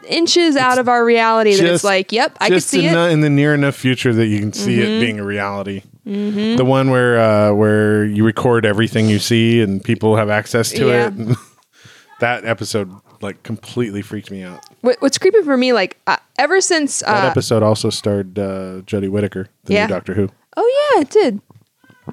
inches 0.08 0.56
out 0.56 0.78
of 0.78 0.88
our 0.88 1.04
reality 1.04 1.56
that 1.56 1.66
it's 1.66 1.84
like, 1.84 2.12
yep, 2.12 2.38
I 2.40 2.50
could 2.50 2.56
Just 2.56 2.68
see 2.68 2.80
in, 2.80 2.86
it. 2.86 2.90
Mm-hmm. 2.90 2.96
The, 3.06 3.10
in 3.12 3.22
the 3.22 3.30
near 3.30 3.54
enough 3.56 3.76
future 3.76 4.14
that 4.14 4.28
you 4.28 4.40
can 4.40 4.54
see 4.54 4.80
it 4.82 5.00
being 5.00 5.20
a 5.20 5.26
reality. 5.26 5.82
The 6.04 6.64
one 6.64 6.92
where 6.92 7.20
uh, 7.20 7.54
where 7.54 8.06
you 8.06 8.24
record 8.24 8.64
everything 8.66 9.10
you 9.10 9.18
see 9.18 9.62
and 9.62 9.84
people 9.84 10.16
have 10.18 10.30
access 10.30 10.70
to 10.74 10.88
Yeah. 10.90 11.10
it. 11.16 11.38
that 12.20 12.46
episode 12.46 12.92
like 13.22 13.42
completely 13.42 14.04
freaked 14.04 14.30
me 14.30 14.44
out. 14.44 14.64
What, 14.82 14.98
what's 15.02 15.18
creepy 15.18 15.42
for 15.42 15.58
me, 15.58 15.74
like, 15.74 15.98
uh, 16.06 16.18
ever 16.38 16.62
since. 16.62 17.00
That 17.00 17.24
Uh, 17.24 17.28
episode 17.30 17.64
also 17.64 17.90
starred 17.90 18.38
uh, 18.38 18.82
Jodie 18.86 19.10
Whittaker, 19.10 19.50
the 19.64 19.74
Yeah. 19.74 19.88
new 19.88 19.94
Doctor 19.94 20.14
Who. 20.14 20.30
oh, 20.58 20.92
yeah, 20.96 21.02
it 21.02 21.10
did. 21.10 21.42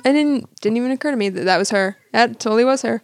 I 0.05 0.13
didn't, 0.13 0.49
didn't 0.61 0.77
even 0.79 0.91
occur 0.91 1.11
to 1.11 1.17
me 1.17 1.29
that 1.29 1.45
that 1.45 1.59
was 1.59 1.71
her. 1.71 1.97
That 2.13 2.41
totally 2.41 2.65
was 2.65 2.83
her. 2.83 3.03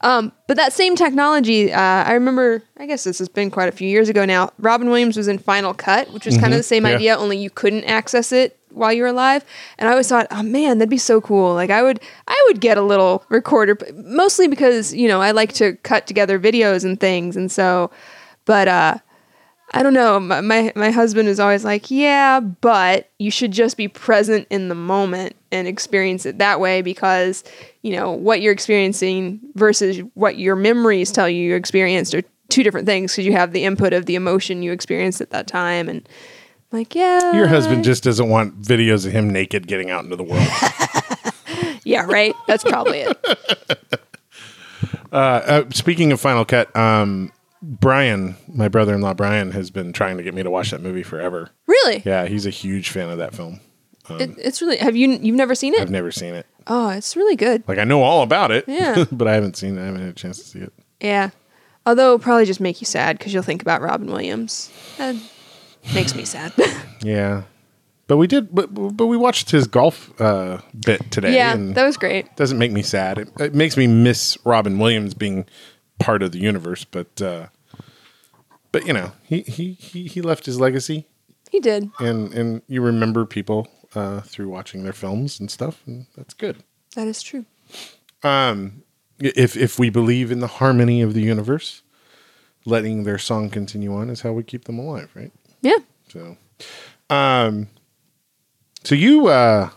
Um, 0.00 0.32
but 0.48 0.56
that 0.56 0.72
same 0.72 0.96
technology, 0.96 1.72
uh, 1.72 1.78
I 1.80 2.14
remember, 2.14 2.62
I 2.76 2.86
guess 2.86 3.04
this 3.04 3.20
has 3.20 3.28
been 3.28 3.50
quite 3.52 3.68
a 3.68 3.72
few 3.72 3.88
years 3.88 4.08
ago 4.08 4.24
now. 4.24 4.50
Robin 4.58 4.88
Williams 4.90 5.16
was 5.16 5.28
in 5.28 5.38
Final 5.38 5.74
Cut, 5.74 6.12
which 6.12 6.26
was 6.26 6.36
kind 6.38 6.52
of 6.52 6.58
the 6.58 6.64
same 6.64 6.84
Yeah. 6.84 6.94
idea, 6.96 7.16
only 7.16 7.38
you 7.38 7.50
couldn't 7.50 7.84
access 7.84 8.32
it 8.32 8.58
while 8.70 8.92
you 8.92 9.02
were 9.02 9.08
alive. 9.10 9.44
And 9.78 9.88
I 9.88 9.92
always 9.92 10.08
thought, 10.08 10.26
oh 10.32 10.42
man, 10.42 10.78
that'd 10.78 10.90
be 10.90 10.98
so 10.98 11.20
cool. 11.20 11.54
Like 11.54 11.70
I 11.70 11.82
would, 11.84 12.00
I 12.26 12.44
would 12.48 12.60
get 12.60 12.78
a 12.78 12.82
little 12.82 13.24
recorder, 13.28 13.78
mostly 13.94 14.48
because 14.48 14.92
you 14.92 15.06
know 15.06 15.20
I 15.20 15.30
like 15.30 15.52
to 15.54 15.76
cut 15.84 16.08
together 16.08 16.40
videos 16.40 16.84
and 16.84 16.98
things, 16.98 17.36
and 17.36 17.52
so, 17.52 17.92
but 18.44 18.66
uh, 18.66 18.96
I 19.70 19.82
don't 19.82 19.94
know. 19.94 20.20
My, 20.20 20.40
my 20.40 20.72
my 20.76 20.90
husband 20.90 21.28
is 21.28 21.40
always 21.40 21.64
like, 21.64 21.90
yeah, 21.90 22.40
but 22.40 23.10
you 23.18 23.30
should 23.30 23.52
just 23.52 23.76
be 23.76 23.88
present 23.88 24.46
in 24.50 24.68
the 24.68 24.74
moment 24.74 25.34
and 25.50 25.66
experience 25.66 26.26
it 26.26 26.38
that 26.38 26.60
way 26.60 26.82
because 26.82 27.44
you 27.82 27.94
know 27.96 28.10
what 28.12 28.40
you're 28.42 28.52
experiencing 28.52 29.40
versus 29.54 29.98
what 30.14 30.38
your 30.38 30.56
memories 30.56 31.10
tell 31.10 31.28
you 31.28 31.42
you 31.42 31.54
experienced 31.54 32.14
are 32.14 32.22
two 32.48 32.62
different 32.62 32.86
things 32.86 33.12
because 33.12 33.24
you 33.24 33.32
have 33.32 33.52
the 33.52 33.64
input 33.64 33.92
of 33.92 34.06
the 34.06 34.14
emotion 34.14 34.62
you 34.62 34.72
experienced 34.72 35.20
at 35.20 35.30
that 35.30 35.46
time 35.46 35.88
and 35.88 36.06
like 36.70 36.94
yeah 36.94 37.34
Your 37.34 37.46
husband 37.46 37.84
just 37.84 38.02
doesn't 38.02 38.28
want 38.28 38.60
videos 38.60 39.06
of 39.06 39.12
him 39.12 39.30
naked 39.30 39.66
getting 39.66 39.90
out 39.90 40.04
into 40.04 40.16
the 40.16 40.22
world. 40.22 40.46
yeah 41.84 42.04
right 42.04 42.34
that's 42.46 42.64
probably 42.64 43.00
it 43.00 43.18
uh, 45.12 45.64
speaking 45.70 46.12
of 46.12 46.20
Final 46.20 46.44
Cut, 46.44 46.74
um, 46.76 47.32
Brian, 47.62 48.36
my 48.52 48.68
brother-in-law 48.68 49.14
Brian, 49.14 49.52
has 49.52 49.70
been 49.70 49.92
trying 49.92 50.16
to 50.16 50.22
get 50.22 50.34
me 50.34 50.42
to 50.42 50.50
watch 50.50 50.70
that 50.72 50.82
movie 50.82 51.02
forever. 51.04 51.50
really 51.66 52.02
Yeah, 52.04 52.26
he's 52.26 52.44
a 52.46 52.50
huge 52.50 52.90
fan 52.90 53.08
of 53.08 53.18
that 53.18 53.34
film. 53.34 53.60
it, 54.10 54.34
it's 54.38 54.60
really 54.60 54.76
have 54.78 54.96
you 54.96 55.10
you've 55.10 55.36
never 55.36 55.54
seen 55.54 55.74
it 55.74 55.80
I've 55.80 55.90
never 55.90 56.10
seen 56.10 56.34
it. 56.34 56.44
oh 56.66 56.88
it's 56.90 57.14
really 57.16 57.36
good 57.36 57.62
Like 57.68 57.78
I 57.78 57.84
know 57.84 58.02
all 58.02 58.22
about 58.22 58.50
it, 58.50 58.64
Yeah. 58.66 59.04
but 59.12 59.28
I 59.28 59.34
haven't 59.34 59.56
seen 59.56 59.78
it. 59.78 59.82
I 59.82 59.86
haven't 59.86 60.00
had 60.00 60.10
a 60.10 60.14
chance 60.14 60.38
to 60.38 60.44
see 60.44 60.58
it. 60.58 60.72
yeah 61.00 61.30
although 61.86 62.06
it'll 62.14 62.18
probably 62.18 62.44
just 62.44 62.60
make 62.60 62.80
you 62.80 62.86
sad 62.86 63.16
because 63.18 63.32
you'll 63.32 63.42
think 63.44 63.62
about 63.62 63.80
robin 63.80 64.08
williams 64.08 64.70
that 64.98 65.14
makes 65.94 66.14
me 66.16 66.24
sad 66.24 66.52
Yeah, 67.04 67.42
but 68.08 68.16
we 68.16 68.26
did, 68.28 68.54
but 68.54 68.66
but 68.74 69.06
we 69.06 69.16
watched 69.16 69.50
his 69.50 69.66
golf 69.66 70.12
uh, 70.20 70.58
bit 70.84 71.10
today. 71.10 71.34
yeah 71.34 71.52
and 71.54 71.74
that 71.76 71.84
was 71.84 71.96
great 71.96 72.34
doesn't 72.36 72.58
make 72.58 72.70
me 72.72 72.82
sad. 72.82 73.18
It, 73.18 73.28
it 73.40 73.54
makes 73.54 73.76
me 73.76 73.86
miss 73.86 74.36
Robin 74.44 74.78
Williams 74.78 75.14
being 75.14 75.46
part 76.02 76.22
of 76.22 76.32
the 76.32 76.38
universe, 76.38 76.84
but 76.84 77.20
uh, 77.22 77.46
but 78.70 78.86
you 78.86 78.92
know 78.92 79.12
he, 79.22 79.42
he 79.42 79.72
he 79.72 80.06
he 80.06 80.20
left 80.20 80.46
his 80.46 80.58
legacy, 80.60 81.06
he 81.50 81.60
did. 81.60 81.90
And 81.98 82.32
and 82.32 82.62
you 82.66 82.82
remember 82.82 83.24
people 83.24 83.68
uh, 83.94 84.20
through 84.22 84.48
watching 84.48 84.84
their 84.84 84.92
films 84.92 85.38
and 85.40 85.50
stuff, 85.50 85.82
and 85.86 86.06
that's 86.16 86.34
good. 86.34 86.62
that 86.94 87.06
is 87.08 87.22
true. 87.22 87.44
Um, 88.22 88.82
if 89.18 89.56
if 89.56 89.78
we 89.78 89.90
believe 89.90 90.30
in 90.30 90.40
the 90.40 90.46
harmony 90.46 91.02
of 91.02 91.14
the 91.14 91.20
universe, 91.22 91.82
letting 92.64 93.04
their 93.04 93.18
song 93.18 93.50
continue 93.50 93.94
on 93.94 94.10
is 94.10 94.22
how 94.22 94.32
we 94.32 94.42
keep 94.42 94.64
them 94.64 94.78
alive, 94.78 95.10
right? 95.14 95.32
yeah. 95.60 95.78
So, 96.08 96.36
um, 97.08 97.68
so 98.84 98.94
you, 98.94 99.28
uh, 99.28 99.70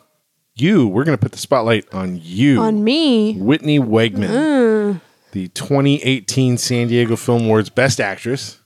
you, 0.56 0.88
we're 0.88 1.04
gonna 1.06 1.18
put 1.18 1.32
the 1.32 1.38
spotlight 1.38 1.94
on 1.94 2.20
you, 2.22 2.60
on 2.60 2.84
me. 2.84 3.36
Whitney 3.36 3.80
Wegman, 3.80 5.00
the 5.36 5.50
2018 5.50 6.58
San 6.58 6.88
Diego 6.88 7.16
Film 7.18 7.44
Awards 7.44 7.70
Best 7.70 8.00
Actress. 8.00 8.60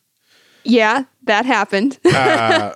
yeah 0.63 1.03
that 1.23 1.45
happened 1.45 1.99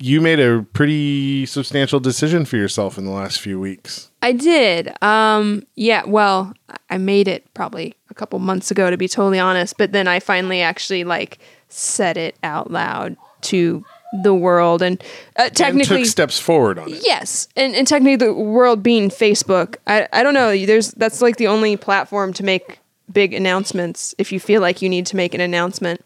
You 0.00 0.20
made 0.20 0.40
a 0.40 0.60
pretty 0.72 1.46
substantial 1.46 2.00
decision 2.00 2.44
for 2.44 2.56
yourself 2.56 2.98
in 2.98 3.04
the 3.04 3.12
last 3.12 3.40
few 3.40 3.60
weeks. 3.60 4.10
I 4.22 4.32
did. 4.32 4.92
Um, 5.02 5.62
yeah, 5.76 6.02
well, 6.04 6.52
I 6.90 6.98
made 6.98 7.28
it 7.28 7.46
probably 7.54 7.94
a 8.10 8.14
couple 8.14 8.40
months 8.40 8.72
ago 8.72 8.90
to 8.90 8.96
be 8.96 9.06
totally 9.06 9.38
honest, 9.38 9.78
but 9.78 9.92
then 9.92 10.08
I 10.08 10.18
finally 10.18 10.60
actually 10.60 11.04
like 11.04 11.38
said 11.68 12.16
it 12.16 12.34
out 12.42 12.72
loud 12.72 13.16
to 13.42 13.84
the 14.24 14.34
world 14.34 14.82
and 14.82 15.00
uh, 15.36 15.44
And 15.44 15.56
technically 15.56 15.98
took 16.02 16.06
steps 16.06 16.40
forward 16.40 16.78
on 16.78 16.92
it. 16.92 17.02
yes 17.06 17.48
and, 17.56 17.74
and 17.74 17.86
technically 17.86 18.14
the 18.16 18.32
world 18.32 18.80
being 18.82 19.10
facebook 19.10 19.76
I, 19.88 20.06
I 20.12 20.22
don't 20.22 20.34
know 20.34 20.56
there's 20.66 20.92
that's 20.92 21.20
like 21.20 21.36
the 21.36 21.48
only 21.48 21.76
platform 21.76 22.32
to 22.34 22.44
make 22.44 22.78
big 23.12 23.34
announcements 23.34 24.14
if 24.18 24.32
you 24.32 24.40
feel 24.40 24.60
like 24.60 24.82
you 24.82 24.88
need 24.88 25.06
to 25.06 25.16
make 25.16 25.34
an 25.34 25.40
announcement 25.40 26.00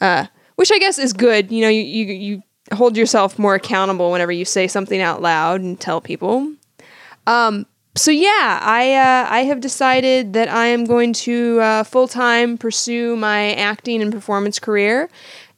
uh, 0.00 0.26
which 0.56 0.70
i 0.72 0.78
guess 0.78 0.98
is 0.98 1.12
good. 1.12 1.50
You 1.52 1.62
know 1.62 1.68
you, 1.68 1.82
you, 1.82 2.12
you 2.12 2.42
hold 2.72 2.96
yourself 2.96 3.38
more 3.38 3.54
accountable 3.54 4.10
whenever 4.10 4.32
you 4.32 4.44
say 4.44 4.66
something 4.66 5.00
out 5.00 5.22
loud 5.22 5.60
and 5.60 5.78
tell 5.78 6.00
people. 6.00 6.52
Um, 7.26 7.66
so 7.94 8.10
yeah, 8.10 8.60
I 8.62 8.94
uh, 8.94 9.26
I 9.30 9.44
have 9.44 9.60
decided 9.60 10.34
that 10.34 10.48
I 10.48 10.66
am 10.66 10.84
going 10.84 11.12
to 11.14 11.60
uh, 11.60 11.84
full 11.84 12.08
time 12.08 12.58
pursue 12.58 13.16
my 13.16 13.54
acting 13.54 14.02
and 14.02 14.12
performance 14.12 14.58
career, 14.58 15.08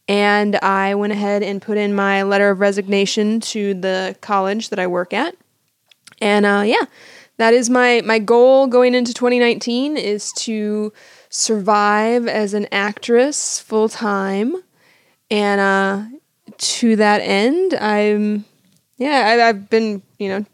and 0.06 0.56
I 0.56 0.94
went 0.94 1.12
ahead 1.12 1.42
and 1.42 1.61
put 1.61 1.78
in 1.78 1.94
my 1.94 2.23
letter 2.23 2.50
of 2.50 2.61
resignation 2.61 3.40
to 3.40 3.75
the 3.75 4.16
college 4.20 4.68
that 4.68 4.78
I 4.78 4.87
work 4.87 5.12
at, 5.12 5.35
and 6.20 6.47
uh, 6.47 6.62
yeah, 6.64 6.85
that 7.38 7.54
is 7.54 7.71
my 7.71 8.02
my 8.04 8.18
goal 8.18 8.66
going 8.66 8.95
into 8.95 9.14
2019 9.14 9.97
is 9.97 10.33
to 10.38 10.92
survive 11.30 12.26
as 12.26 12.52
an 12.52 12.66
actress 12.73 13.61
full 13.61 13.88
time, 13.88 14.54
and 15.30 15.61
uh, 15.61 16.04
to 16.59 16.97
that 16.97 17.21
end, 17.21 17.75
I'm 17.75 18.45
yeah 18.97 19.26
I, 19.26 19.49
I've 19.49 19.71
been 19.71 20.02
you 20.18 20.28
know 20.28 20.45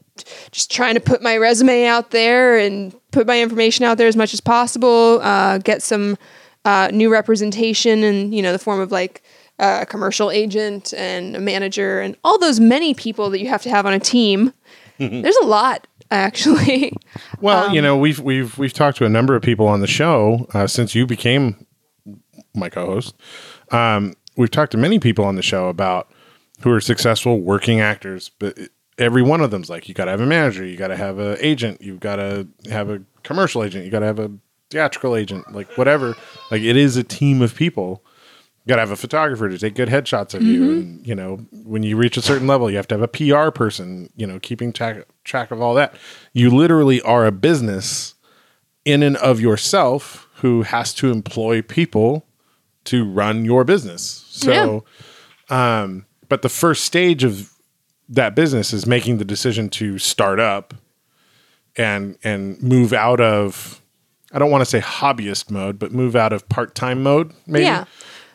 just 0.53 0.71
trying 0.71 0.95
to 0.95 1.01
put 1.01 1.23
my 1.23 1.37
resume 1.37 1.87
out 1.87 2.11
there 2.11 2.59
and 2.59 2.95
put 3.11 3.27
my 3.27 3.41
information 3.41 3.85
out 3.85 3.99
there 3.99 4.07
as 4.09 4.17
much 4.17 4.33
as 4.33 4.41
possible. 4.41 5.21
Uh, 5.23 5.59
get 5.59 5.83
some 5.83 6.17
uh, 6.65 6.91
new 6.93 7.11
representation 7.11 8.05
in 8.05 8.33
you 8.33 8.43
know 8.43 8.53
the 8.53 8.59
form 8.59 8.81
of 8.81 8.93
like 8.93 9.23
uh, 9.59 9.81
a 9.83 9.87
commercial 9.87 10.31
agent 10.31 10.93
and 10.95 11.35
a 11.35 11.41
manager 11.41 12.01
and 12.01 12.17
all 12.25 12.39
those 12.39 12.61
many 12.61 12.93
people 12.93 13.31
that 13.31 13.41
you 13.41 13.49
have 13.49 13.63
to 13.63 13.71
have 13.71 13.87
on 13.87 13.95
a 13.95 14.01
team. 14.01 14.53
There's 14.99 15.37
a 15.37 15.47
lot 15.47 15.87
actually. 16.11 16.93
Well, 17.41 17.67
Um, 17.69 17.75
you 17.75 17.83
know, 17.83 17.97
we've 17.97 18.21
we've 18.21 18.57
we've 18.59 18.73
talked 18.73 18.97
to 18.99 19.05
a 19.05 19.09
number 19.09 19.35
of 19.37 19.43
people 19.43 19.67
on 19.69 19.81
the 19.81 19.87
show 19.87 20.47
uh, 20.55 20.67
since 20.67 20.95
you 20.95 21.07
became 21.07 21.67
my 22.55 22.69
co-host. 22.69 23.15
Um, 23.71 24.15
we've 24.37 24.51
talked 24.51 24.73
to 24.73 24.79
many 24.79 24.99
people 24.99 25.25
on 25.25 25.37
the 25.37 25.43
show 25.43 25.69
about 25.69 26.11
who 26.61 26.71
are 26.71 26.81
successful 26.81 27.41
working 27.41 27.81
actors, 27.81 28.31
but 28.39 28.57
every 28.99 29.23
one 29.23 29.41
of 29.41 29.51
them's 29.51 29.69
like, 29.69 29.89
you 29.89 29.95
got 29.95 30.05
to 30.07 30.11
have 30.13 30.21
a 30.21 30.27
manager, 30.27 30.65
you 30.65 30.77
got 30.77 30.89
to 30.89 30.97
have 30.97 31.19
an 31.19 31.37
agent, 31.41 31.83
you've 31.83 32.01
got 32.01 32.17
to 32.17 32.47
have 32.71 32.89
a 32.91 33.03
commercial 33.23 33.63
agent, 33.63 33.85
you 33.85 33.91
got 33.91 34.01
to 34.01 34.07
have 34.07 34.19
a 34.19 34.31
theatrical 34.71 35.17
agent, 35.17 35.53
like 35.53 35.69
whatever. 35.77 36.17
Like 36.51 36.63
it 36.63 36.77
is 36.77 36.97
a 36.97 37.05
team 37.05 37.43
of 37.43 37.55
people. 37.55 38.05
Got 38.67 38.77
to 38.77 38.81
have 38.81 38.91
a 38.91 38.97
photographer 38.97 39.49
to 39.49 39.59
take 39.59 39.75
good 39.75 39.89
headshots 39.89 40.33
of 40.35 40.43
you. 40.43 40.63
And, 40.73 41.07
you 41.07 41.15
know, 41.15 41.37
when 41.65 41.83
you 41.83 41.97
reach 41.99 42.17
a 42.17 42.23
certain 42.23 42.47
level, 42.47 42.71
you 42.71 42.77
have 42.77 42.89
to 42.89 42.95
have 42.99 43.03
a 43.03 43.09
PR 43.09 43.51
person, 43.51 44.09
you 44.17 44.27
know, 44.27 44.39
keeping 44.41 44.73
track, 44.73 45.07
track 45.23 45.51
of 45.51 45.61
all 45.61 45.75
that. 45.75 45.95
You 46.33 46.49
literally 46.49 47.01
are 47.03 47.27
a 47.27 47.33
business 47.33 48.15
in 48.87 49.03
and 49.03 49.17
of 49.19 49.39
yourself 49.41 50.29
who 50.37 50.63
has 50.63 50.95
to 50.95 51.11
employ 51.11 51.61
people 51.61 52.27
to 52.85 53.05
run 53.05 53.45
your 53.45 53.65
business. 53.65 54.25
So, 54.31 54.85
um, 55.51 56.07
but 56.31 56.43
the 56.43 56.49
first 56.49 56.85
stage 56.85 57.23
of 57.23 57.51
that 58.09 58.35
business 58.35 58.73
is 58.73 58.87
making 58.87 59.19
the 59.19 59.25
decision 59.25 59.69
to 59.71 59.99
start 59.99 60.41
up 60.41 60.75
and 61.77 62.17
and 62.25 62.63
move 62.63 62.93
out 62.93 63.21
of 63.21 63.81
I 64.33 64.39
don't 64.39 64.51
want 64.51 64.63
to 64.63 64.67
say 64.67 64.81
hobbyist 64.81 65.51
mode, 65.51 65.79
but 65.79 65.93
move 65.93 66.17
out 66.17 66.33
of 66.33 66.49
part-time 66.49 67.03
mode 67.03 67.33
maybe 67.47 67.65
Yeah. 67.65 67.85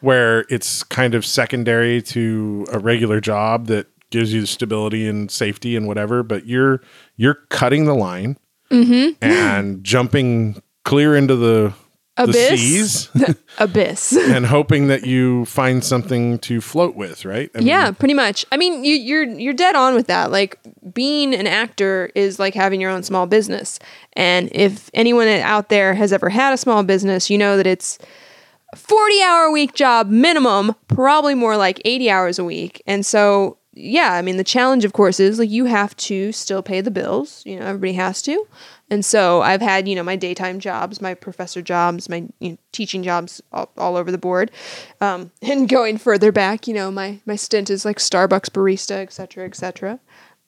Where 0.02 0.46
it's 0.50 0.84
kind 0.84 1.16
of 1.16 1.26
secondary 1.26 2.02
to 2.02 2.66
a 2.72 2.80
regular 2.80 3.20
job 3.20 3.68
that 3.68 3.88
gives 4.10 4.34
you 4.34 4.46
stability 4.46 5.08
and 5.08 5.30
safety 5.30 5.76
and 5.76 5.88
whatever, 5.88 6.24
but 6.24 6.46
you're 6.46 6.82
you're 7.16 7.36
cutting 7.50 7.86
the 7.86 7.94
line 7.94 8.38
mm-hmm. 8.72 9.24
and 9.24 9.84
jumping 9.84 10.62
clear 10.84 11.16
into 11.16 11.36
the 11.36 11.74
the 12.18 12.24
Abyss? 12.24 12.60
seas 12.60 13.10
Abyss. 13.60 14.18
and 14.18 14.46
hoping 14.46 14.88
that 14.88 15.06
you 15.06 15.46
find 15.46 15.84
something 15.84 16.40
to 16.40 16.60
float 16.60 16.96
with, 16.96 17.24
right? 17.24 17.50
I 17.56 17.60
mean, 17.60 17.68
Yeah, 17.68 17.92
pretty 17.92 18.14
much. 18.14 18.46
I 18.52 18.58
mean, 18.58 18.84
you, 18.84 18.96
you're 18.96 19.24
you're 19.24 19.54
dead 19.54 19.76
on 19.76 19.96
with 19.96 20.08
that. 20.08 20.32
Like 20.32 20.60
being 20.94 21.34
an 21.34 21.48
actor 21.48 22.12
is 22.16 22.40
like 22.40 22.54
having 22.54 22.82
your 22.82 22.92
own 22.92 23.04
small 23.04 23.26
business, 23.26 23.80
and 24.14 24.50
if 24.52 24.90
anyone 24.94 25.28
out 25.28 25.70
there 25.70 25.94
has 25.94 26.12
ever 26.12 26.30
had 26.30 26.54
a 26.54 26.58
small 26.58 26.84
business, 26.84 27.30
you 27.30 27.38
know 27.38 27.56
that 27.58 27.68
it's 27.68 27.98
a 28.72 28.76
forty 28.76 29.22
hour 29.22 29.46
a 29.46 29.52
week 29.52 29.74
job 29.74 30.10
minimum, 30.10 30.76
probably 30.88 31.36
more 31.36 31.58
like 31.58 31.82
eighty 31.86 32.10
hours 32.10 32.40
a 32.40 32.44
week. 32.44 32.82
And 32.86 33.06
so, 33.06 33.58
yeah, 33.74 34.14
I 34.14 34.22
mean, 34.22 34.38
the 34.38 34.44
challenge, 34.44 34.86
of 34.86 34.94
course, 34.94 35.20
is 35.20 35.40
like 35.40 35.50
you 35.50 35.66
have 35.66 35.96
to 35.98 36.32
still 36.32 36.62
pay 36.62 36.82
the 36.82 36.92
bills. 36.92 37.44
You 37.46 37.60
know, 37.60 37.66
everybody 37.66 37.94
has 37.94 38.22
to. 38.24 38.48
And 38.92 39.06
so 39.06 39.42
I've 39.42 39.62
had, 39.62 39.88
you 39.88 39.96
know, 39.96 40.04
my 40.04 40.16
daytime 40.16 40.60
jobs, 40.60 41.02
my 41.02 41.14
professor 41.14 41.62
jobs, 41.62 42.10
my 42.10 42.28
you 42.40 42.52
know, 42.52 42.58
teaching 42.72 43.04
jobs 43.04 43.42
all, 43.52 43.72
all 43.78 43.96
over 43.96 44.12
the 44.12 44.18
board. 44.18 44.52
Um, 45.00 45.32
and 45.42 45.70
going 45.70 45.98
further 45.98 46.32
back, 46.32 46.68
you 46.68 46.74
know, 46.74 46.92
my, 46.92 47.20
my 47.26 47.36
stint 47.36 47.70
is 47.70 47.86
like 47.86 47.98
Starbucks 47.98 48.50
barista, 48.50 48.98
et 48.98 49.14
cetera, 49.14 49.46
et 49.46 49.56
cetera. 49.56 50.00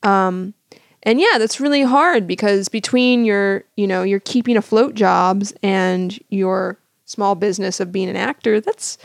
Um, 0.04 0.56
and 1.04 1.20
yeah, 1.20 1.38
that's 1.38 1.60
really 1.60 1.84
hard 1.84 2.28
because 2.28 2.70
between 2.70 3.25
your, 3.25 3.63
you 3.75 3.88
know, 3.88 4.04
your 4.04 4.20
keeping 4.20 4.58
afloat 4.58 4.94
jobs 4.94 5.54
and 5.63 6.18
your 6.30 6.78
small 7.12 7.36
business 7.36 7.80
of 7.80 7.91
being 7.91 8.10
an 8.10 8.15
actor, 8.15 8.60
that's, 8.62 8.98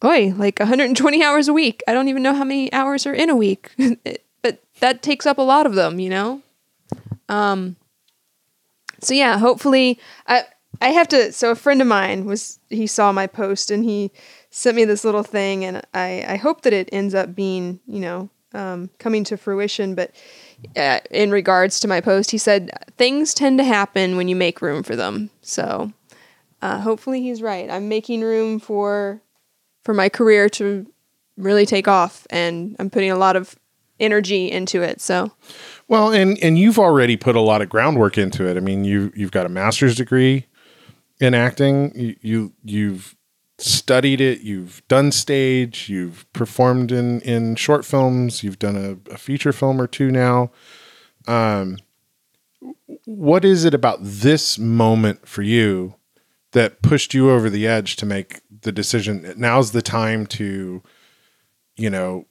boy, 0.00 0.34
like 0.36 0.58
120 0.58 1.22
hours 1.22 1.48
a 1.48 1.52
week. 1.52 1.82
I 1.86 1.92
don't 1.92 2.08
even 2.08 2.22
know 2.22 2.34
how 2.34 2.44
many 2.44 2.72
hours 2.72 3.06
are 3.06 3.14
in 3.14 3.30
a 3.30 3.36
week, 3.36 3.70
but 4.42 4.62
that 4.80 5.02
takes 5.02 5.26
up 5.26 5.38
a 5.38 5.42
lot 5.42 5.66
of 5.66 5.74
them, 5.74 6.00
you 6.00 6.10
know? 6.10 6.42
Um, 7.28 7.76
so 9.00 9.14
yeah, 9.14 9.38
hopefully 9.38 9.98
I 10.26 10.44
I 10.80 10.90
have 10.90 11.08
to 11.08 11.32
so 11.32 11.50
a 11.50 11.54
friend 11.54 11.80
of 11.80 11.88
mine 11.88 12.24
was 12.24 12.58
he 12.68 12.86
saw 12.86 13.12
my 13.12 13.26
post 13.26 13.70
and 13.70 13.84
he 13.84 14.10
sent 14.50 14.76
me 14.76 14.84
this 14.84 15.04
little 15.04 15.22
thing 15.22 15.64
and 15.64 15.82
I 15.94 16.24
I 16.26 16.36
hope 16.36 16.62
that 16.62 16.72
it 16.72 16.88
ends 16.92 17.14
up 17.14 17.34
being, 17.34 17.80
you 17.86 18.00
know, 18.00 18.30
um, 18.52 18.90
coming 18.98 19.24
to 19.24 19.36
fruition, 19.36 19.94
but 19.94 20.12
uh, 20.76 21.00
in 21.10 21.30
regards 21.30 21.80
to 21.80 21.88
my 21.88 22.00
post, 22.00 22.30
he 22.30 22.38
said 22.38 22.70
things 22.96 23.32
tend 23.32 23.58
to 23.58 23.64
happen 23.64 24.16
when 24.16 24.28
you 24.28 24.36
make 24.36 24.60
room 24.60 24.82
for 24.82 24.96
them. 24.96 25.30
So 25.40 25.92
uh, 26.62 26.80
hopefully 26.80 27.22
he's 27.22 27.42
right. 27.42 27.70
I'm 27.70 27.88
making 27.88 28.22
room 28.22 28.58
for 28.58 29.22
for 29.82 29.94
my 29.94 30.08
career 30.08 30.48
to 30.50 30.86
really 31.36 31.64
take 31.64 31.88
off 31.88 32.26
and 32.30 32.76
I'm 32.78 32.90
putting 32.90 33.10
a 33.10 33.16
lot 33.16 33.36
of 33.36 33.56
energy 33.98 34.50
into 34.50 34.82
it. 34.82 35.00
So 35.00 35.32
Well, 35.88 36.12
and 36.12 36.38
and 36.42 36.58
you've 36.58 36.78
already 36.78 37.16
put 37.16 37.36
a 37.36 37.40
lot 37.40 37.62
of 37.62 37.68
groundwork 37.68 38.18
into 38.18 38.46
it. 38.48 38.56
I 38.56 38.60
mean, 38.60 38.84
you 38.84 39.12
you've 39.14 39.32
got 39.32 39.46
a 39.46 39.50
master's 39.50 39.96
degree 39.96 40.46
in 41.20 41.34
acting. 41.34 41.92
You, 41.94 42.16
you 42.20 42.52
you've 42.64 43.16
studied 43.58 44.20
it. 44.20 44.40
You've 44.40 44.82
done 44.88 45.12
stage. 45.12 45.88
You've 45.88 46.30
performed 46.32 46.92
in 46.92 47.20
in 47.22 47.56
short 47.56 47.84
films. 47.84 48.42
You've 48.42 48.58
done 48.58 48.76
a, 48.76 49.12
a 49.12 49.18
feature 49.18 49.52
film 49.52 49.80
or 49.80 49.86
two 49.86 50.10
now. 50.10 50.50
Um, 51.26 51.78
what 53.04 53.44
is 53.44 53.64
it 53.64 53.74
about 53.74 53.98
this 54.00 54.58
moment 54.58 55.26
for 55.28 55.42
you 55.42 55.94
that 56.52 56.82
pushed 56.82 57.14
you 57.14 57.30
over 57.30 57.48
the 57.48 57.66
edge 57.66 57.96
to 57.96 58.06
make 58.06 58.40
the 58.62 58.72
decision? 58.72 59.34
Now's 59.36 59.72
the 59.72 59.82
time 59.82 60.26
to, 60.26 60.82
you 61.76 61.90
know, 61.90 62.26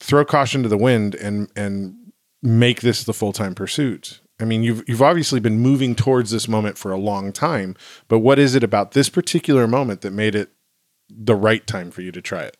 throw 0.00 0.24
caution 0.24 0.62
to 0.62 0.68
the 0.68 0.78
wind 0.78 1.14
and 1.14 1.50
and 1.56 1.94
make 2.42 2.80
this 2.80 3.04
the 3.04 3.14
full-time 3.14 3.54
pursuit. 3.54 4.20
I 4.38 4.44
mean, 4.44 4.62
you've 4.62 4.86
you've 4.86 5.02
obviously 5.02 5.40
been 5.40 5.60
moving 5.60 5.94
towards 5.94 6.30
this 6.30 6.46
moment 6.48 6.76
for 6.76 6.92
a 6.92 6.98
long 6.98 7.32
time, 7.32 7.74
but 8.08 8.18
what 8.18 8.38
is 8.38 8.54
it 8.54 8.62
about 8.62 8.92
this 8.92 9.08
particular 9.08 9.66
moment 9.66 10.02
that 10.02 10.12
made 10.12 10.34
it 10.34 10.50
the 11.08 11.34
right 11.34 11.66
time 11.66 11.90
for 11.90 12.02
you 12.02 12.12
to 12.12 12.20
try 12.20 12.42
it? 12.42 12.56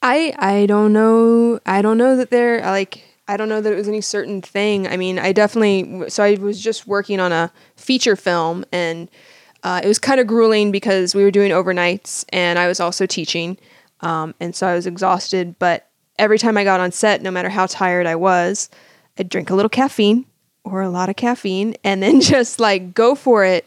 I 0.00 0.34
I 0.38 0.66
don't 0.66 0.92
know. 0.92 1.60
I 1.66 1.82
don't 1.82 1.98
know 1.98 2.16
that 2.16 2.30
there 2.30 2.60
like 2.62 3.02
I 3.26 3.36
don't 3.36 3.50
know 3.50 3.60
that 3.60 3.72
it 3.72 3.76
was 3.76 3.88
any 3.88 4.00
certain 4.00 4.40
thing. 4.40 4.88
I 4.88 4.96
mean, 4.96 5.18
I 5.18 5.32
definitely 5.32 6.08
so 6.08 6.22
I 6.24 6.34
was 6.34 6.60
just 6.60 6.86
working 6.86 7.20
on 7.20 7.32
a 7.32 7.52
feature 7.76 8.16
film 8.16 8.64
and 8.72 9.10
uh, 9.62 9.80
it 9.82 9.88
was 9.88 9.98
kind 9.98 10.20
of 10.20 10.26
grueling 10.26 10.70
because 10.70 11.14
we 11.14 11.22
were 11.22 11.30
doing 11.30 11.50
overnights 11.50 12.24
and 12.30 12.58
I 12.58 12.68
was 12.68 12.80
also 12.80 13.06
teaching, 13.06 13.58
um, 14.00 14.34
and 14.40 14.54
so 14.54 14.66
I 14.66 14.74
was 14.74 14.86
exhausted. 14.86 15.58
But 15.58 15.88
every 16.18 16.38
time 16.38 16.56
I 16.56 16.64
got 16.64 16.80
on 16.80 16.92
set, 16.92 17.22
no 17.22 17.30
matter 17.30 17.48
how 17.48 17.66
tired 17.66 18.06
I 18.06 18.16
was, 18.16 18.70
I'd 19.18 19.28
drink 19.28 19.50
a 19.50 19.54
little 19.54 19.68
caffeine 19.68 20.26
or 20.64 20.82
a 20.82 20.88
lot 20.90 21.08
of 21.08 21.16
caffeine 21.16 21.74
and 21.84 22.02
then 22.02 22.20
just 22.34 22.60
like 22.60 22.94
go 22.94 23.14
for 23.14 23.44
it. 23.44 23.66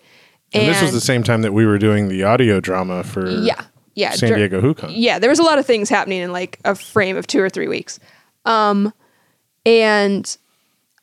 And, 0.53 0.67
this 0.67 0.81
was 0.81 0.91
the 0.91 0.99
same 1.01 1.23
time 1.23 1.43
that 1.43 1.53
we 1.53 1.65
were 1.65 1.77
doing 1.77 2.09
the 2.09 2.23
audio 2.23 2.59
drama 2.59 3.05
for 3.05 3.29
yeah 3.29 3.63
yeah 3.95 4.11
San 4.11 4.29
dur- 4.29 4.35
Diego 4.35 4.61
HooCon. 4.61 4.91
yeah, 4.93 5.17
there 5.17 5.29
was 5.29 5.39
a 5.39 5.43
lot 5.43 5.59
of 5.59 5.65
things 5.65 5.87
happening 5.89 6.21
in 6.21 6.31
like 6.31 6.59
a 6.65 6.75
frame 6.75 7.15
of 7.15 7.25
two 7.25 7.41
or 7.41 7.49
three 7.49 7.67
weeks. 7.67 7.99
Um, 8.45 8.93
and 9.65 10.37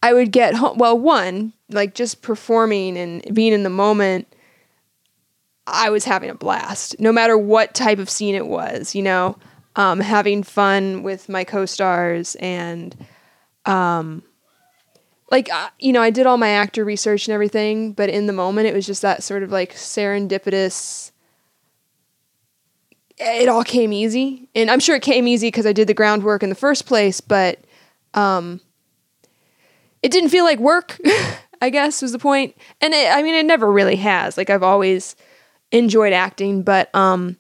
I 0.03 0.13
would 0.13 0.33
get 0.33 0.55
home. 0.55 0.79
Well, 0.79 0.99
one, 0.99 1.53
like 1.71 1.95
just 1.95 2.23
performing 2.23 2.97
and 2.97 3.35
being 3.35 3.53
in 3.53 3.63
the 3.63 3.71
moment, 3.71 4.27
I 5.71 5.91
was 5.91 6.05
having 6.05 6.31
a 6.31 6.35
blast, 6.35 6.99
no 6.99 7.13
matter 7.13 7.37
what 7.37 7.75
type 7.75 7.99
of 7.99 8.09
scene 8.09 8.35
it 8.35 8.47
was, 8.47 8.95
you 8.95 9.03
know, 9.03 9.37
um, 9.77 10.01
having 10.01 10.43
fun 10.43 11.03
with 11.03 11.29
my 11.29 11.45
co 11.45 11.67
stars 11.67 12.35
and, 12.37 12.97
um, 13.67 14.23
like, 15.31 15.53
uh, 15.53 15.69
you 15.79 15.93
know, 15.93 16.01
I 16.01 16.11
did 16.11 16.27
all 16.27 16.39
my 16.39 16.49
actor 16.49 16.85
research 16.85 17.29
and 17.29 17.35
everything, 17.35 17.93
but 17.93 18.09
in 18.09 18.27
the 18.27 18.33
moment, 18.33 18.67
it 18.67 18.75
was 18.75 18.87
just 18.87 19.03
that 19.03 19.23
sort 19.23 19.43
of 19.43 19.53
like 19.53 19.75
serendipitous 19.75 21.13
it 23.21 23.49
all 23.49 23.65
came 23.65 23.93
easy. 23.93 24.49
And 24.55 24.71
I'm 24.71 24.81
sure 24.81 24.97
it 24.97 25.03
came 25.03 25.27
easy 25.27 25.49
because 25.49 25.67
I 25.67 25.73
did 25.73 25.89
the 25.89 25.95
groundwork 25.95 26.43
in 26.43 26.49
the 26.49 26.55
first 26.55 26.87
place, 26.87 27.21
but 27.21 27.59
um, 28.15 28.61
it 30.03 30.11
didn't 30.13 30.31
feel 30.31 30.45
like 30.45 30.59
work, 30.59 30.99
I 31.61 31.71
guess 31.71 32.03
was 32.03 32.13
the 32.13 32.19
point. 32.19 32.57
And 32.81 32.95
it, 32.95 33.13
I 33.13 33.23
mean, 33.23 33.35
it 33.35 33.47
never 33.47 33.71
really 33.71 33.97
has. 33.97 34.37
Like 34.37 34.51
I've 34.51 34.63
always 34.63 35.17
enjoyed 35.73 36.13
acting, 36.13 36.63
but 36.63 36.95
um, 36.95 37.37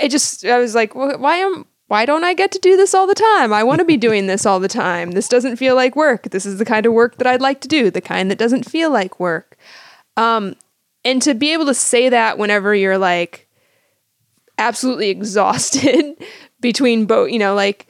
I 0.00 0.08
just, 0.08 0.44
I 0.44 0.58
was 0.58 0.74
like, 0.74 0.92
"Wh- 0.92 1.20
why 1.20 1.36
am, 1.36 1.66
why 1.86 2.06
don't 2.06 2.24
I 2.24 2.34
get 2.34 2.52
to 2.52 2.58
do 2.58 2.76
this 2.76 2.94
all 2.94 3.06
the 3.06 3.14
time? 3.14 3.52
I 3.52 3.62
want 3.62 3.78
to 3.80 3.84
be 3.84 3.96
doing 3.96 4.26
this 4.26 4.46
all 4.46 4.58
the 4.60 4.68
time. 4.68 5.12
This 5.12 5.28
doesn't 5.28 5.56
feel 5.56 5.74
like 5.74 5.94
work. 5.96 6.30
This 6.30 6.46
is 6.46 6.58
the 6.58 6.64
kind 6.64 6.86
of 6.86 6.92
work 6.92 7.18
that 7.18 7.26
I'd 7.26 7.40
like 7.40 7.60
to 7.62 7.68
do, 7.68 7.90
the 7.90 8.00
kind 8.00 8.30
that 8.30 8.38
doesn't 8.38 8.68
feel 8.68 8.90
like 8.90 9.20
work. 9.20 9.56
Um, 10.16 10.54
and 11.04 11.20
to 11.22 11.34
be 11.34 11.52
able 11.52 11.66
to 11.66 11.74
say 11.74 12.08
that 12.08 12.38
whenever 12.38 12.74
you're 12.74 12.98
like 12.98 13.48
absolutely 14.58 15.10
exhausted 15.10 16.16
between 16.60 17.06
both, 17.06 17.30
you 17.30 17.38
know, 17.38 17.54
like 17.54 17.86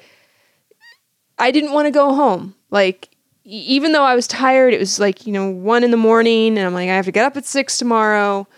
I 1.38 1.50
didn't 1.50 1.72
want 1.72 1.86
to 1.86 1.92
go 1.92 2.14
home. 2.14 2.54
Like 2.70 3.10
even 3.44 3.92
though 3.92 4.04
I 4.04 4.14
was 4.14 4.26
tired, 4.26 4.74
it 4.74 4.80
was 4.80 4.98
like, 4.98 5.26
you 5.26 5.32
know, 5.32 5.48
one 5.50 5.84
in 5.84 5.90
the 5.90 5.96
morning 5.96 6.58
and 6.58 6.66
I'm 6.66 6.74
like, 6.74 6.88
I 6.88 6.94
have 6.96 7.04
to 7.04 7.12
get 7.12 7.26
up 7.26 7.36
at 7.36 7.44
six 7.44 7.78
tomorrow. 7.78 8.48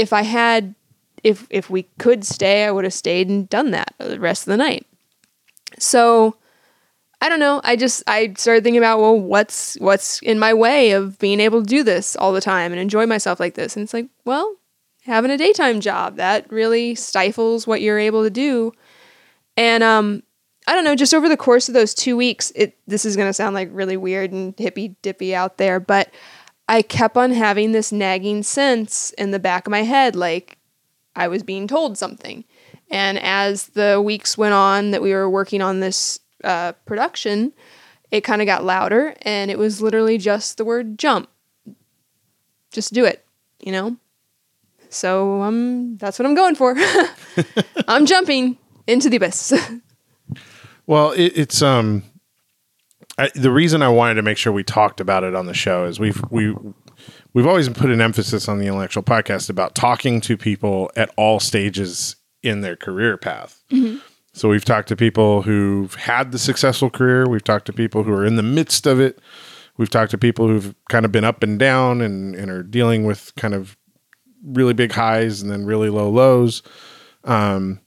If 0.00 0.12
I 0.12 0.22
had 0.22 0.74
if 1.22 1.46
if 1.50 1.70
we 1.70 1.84
could 1.98 2.24
stay, 2.24 2.64
I 2.64 2.70
would 2.70 2.84
have 2.84 2.92
stayed 2.92 3.28
and 3.28 3.48
done 3.48 3.70
that 3.72 3.94
the 3.98 4.20
rest 4.20 4.46
of 4.46 4.50
the 4.50 4.56
night. 4.56 4.86
So 5.78 6.36
I 7.20 7.28
don't 7.30 7.40
know. 7.40 7.60
I 7.64 7.76
just 7.76 8.02
I 8.06 8.34
started 8.36 8.62
thinking 8.62 8.78
about 8.78 9.00
well, 9.00 9.18
what's 9.18 9.76
what's 9.80 10.20
in 10.22 10.38
my 10.38 10.52
way 10.52 10.92
of 10.92 11.18
being 11.18 11.40
able 11.40 11.62
to 11.62 11.66
do 11.66 11.82
this 11.82 12.14
all 12.16 12.32
the 12.32 12.40
time 12.40 12.70
and 12.70 12.80
enjoy 12.80 13.06
myself 13.06 13.40
like 13.40 13.54
this? 13.54 13.76
And 13.76 13.82
it's 13.82 13.94
like, 13.94 14.08
well, 14.26 14.56
having 15.04 15.30
a 15.30 15.38
daytime 15.38 15.80
job 15.80 16.16
that 16.16 16.50
really 16.52 16.94
stifles 16.94 17.66
what 17.66 17.80
you're 17.80 17.98
able 17.98 18.22
to 18.24 18.30
do. 18.30 18.72
And 19.56 19.82
um, 19.82 20.22
I 20.66 20.74
don't 20.74 20.84
know. 20.84 20.94
Just 20.94 21.14
over 21.14 21.28
the 21.28 21.36
course 21.36 21.68
of 21.68 21.74
those 21.74 21.94
two 21.94 22.16
weeks, 22.16 22.52
it 22.54 22.76
this 22.86 23.06
is 23.06 23.16
gonna 23.16 23.32
sound 23.32 23.54
like 23.54 23.70
really 23.72 23.96
weird 23.96 24.32
and 24.32 24.54
hippy 24.58 24.96
dippy 25.00 25.34
out 25.34 25.56
there, 25.56 25.80
but 25.80 26.12
I 26.68 26.82
kept 26.82 27.16
on 27.16 27.30
having 27.32 27.72
this 27.72 27.92
nagging 27.92 28.42
sense 28.42 29.10
in 29.12 29.30
the 29.30 29.38
back 29.38 29.66
of 29.66 29.70
my 29.70 29.82
head, 29.82 30.16
like 30.16 30.58
I 31.14 31.28
was 31.28 31.42
being 31.42 31.66
told 31.66 31.98
something. 31.98 32.44
And 32.90 33.18
as 33.18 33.68
the 33.68 34.00
weeks 34.00 34.38
went 34.38 34.54
on 34.54 34.90
that 34.90 35.02
we 35.02 35.12
were 35.12 35.28
working 35.28 35.60
on 35.60 35.80
this 35.80 36.20
uh, 36.42 36.72
production, 36.86 37.52
it 38.10 38.22
kind 38.22 38.40
of 38.40 38.46
got 38.46 38.64
louder, 38.64 39.14
and 39.22 39.50
it 39.50 39.58
was 39.58 39.80
literally 39.80 40.18
just 40.18 40.56
the 40.56 40.64
word 40.64 40.98
jump. 40.98 41.28
Just 42.70 42.92
do 42.92 43.04
it, 43.04 43.24
you 43.60 43.72
know? 43.72 43.96
So 44.88 45.42
um, 45.42 45.96
that's 45.96 46.18
what 46.18 46.26
I'm 46.26 46.34
going 46.34 46.54
for. 46.54 46.76
I'm 47.88 48.06
jumping 48.06 48.58
into 48.86 49.10
the 49.10 49.16
abyss. 49.16 49.52
Well, 50.86 51.12
it, 51.12 51.32
it's 51.34 51.62
um, 51.62 52.02
I, 53.18 53.30
the 53.34 53.50
reason 53.50 53.82
I 53.82 53.88
wanted 53.88 54.14
to 54.14 54.22
make 54.22 54.36
sure 54.36 54.52
we 54.52 54.64
talked 54.64 55.00
about 55.00 55.22
it 55.24 55.34
on 55.34 55.46
the 55.46 55.54
show 55.54 55.84
is 55.84 56.00
we've 56.00 56.20
we 56.30 56.54
we've 57.32 57.46
always 57.46 57.68
put 57.68 57.90
an 57.90 58.00
emphasis 58.00 58.48
on 58.48 58.58
the 58.58 58.66
IntelleXual 58.66 59.04
podcast 59.04 59.48
about 59.50 59.74
talking 59.74 60.20
to 60.22 60.36
people 60.36 60.90
at 60.96 61.10
all 61.16 61.38
stages 61.38 62.16
in 62.42 62.60
their 62.60 62.76
career 62.76 63.16
path. 63.16 63.62
So 64.32 64.48
we've 64.48 64.64
talked 64.64 64.88
to 64.88 64.96
people 64.96 65.42
who've 65.42 65.94
had 65.94 66.32
the 66.32 66.40
successful 66.40 66.90
career. 66.90 67.28
We've 67.28 67.44
talked 67.44 67.66
to 67.66 67.72
people 67.72 68.02
who 68.02 68.12
are 68.12 68.26
in 68.26 68.34
the 68.34 68.42
midst 68.42 68.84
of 68.84 68.98
it. 68.98 69.20
We've 69.76 69.90
talked 69.90 70.10
to 70.10 70.18
people 70.18 70.48
who've 70.48 70.74
kind 70.88 71.04
of 71.04 71.12
been 71.12 71.24
up 71.24 71.44
and 71.44 71.56
down 71.56 72.00
and, 72.00 72.34
and 72.34 72.50
are 72.50 72.64
dealing 72.64 73.04
with 73.04 73.32
kind 73.36 73.54
of 73.54 73.76
really 74.44 74.74
big 74.74 74.90
highs 74.90 75.40
and 75.40 75.50
then 75.50 75.64
really 75.64 75.88
low 75.88 76.10
lows. 76.10 76.62
Um, 77.22 77.80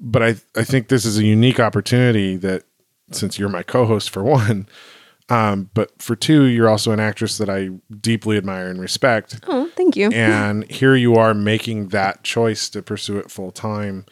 but 0.00 0.22
I, 0.22 0.28
I 0.56 0.62
think 0.62 0.88
this 0.88 1.04
is 1.04 1.18
a 1.18 1.24
unique 1.24 1.58
opportunity 1.58 2.36
that 2.36 2.62
since 3.10 3.38
you're 3.38 3.48
my 3.48 3.62
co-host 3.62 4.10
for 4.10 4.22
one, 4.24 4.66
um, 5.28 5.70
but 5.74 6.00
for 6.00 6.16
two, 6.16 6.44
you're 6.44 6.68
also 6.68 6.90
an 6.92 7.00
actress 7.00 7.36
that 7.38 7.50
I 7.50 7.68
deeply 8.00 8.36
admire 8.38 8.68
and 8.68 8.80
respect. 8.80 9.40
oh, 9.46 9.70
thank 9.76 9.96
you. 9.96 10.10
And 10.12 10.70
here 10.70 10.94
you 10.96 11.14
are 11.16 11.34
making 11.34 11.88
that 11.88 12.22
choice 12.24 12.68
to 12.70 12.82
pursue 12.82 13.18
it 13.18 13.30
full 13.30 13.50
time. 13.50 14.06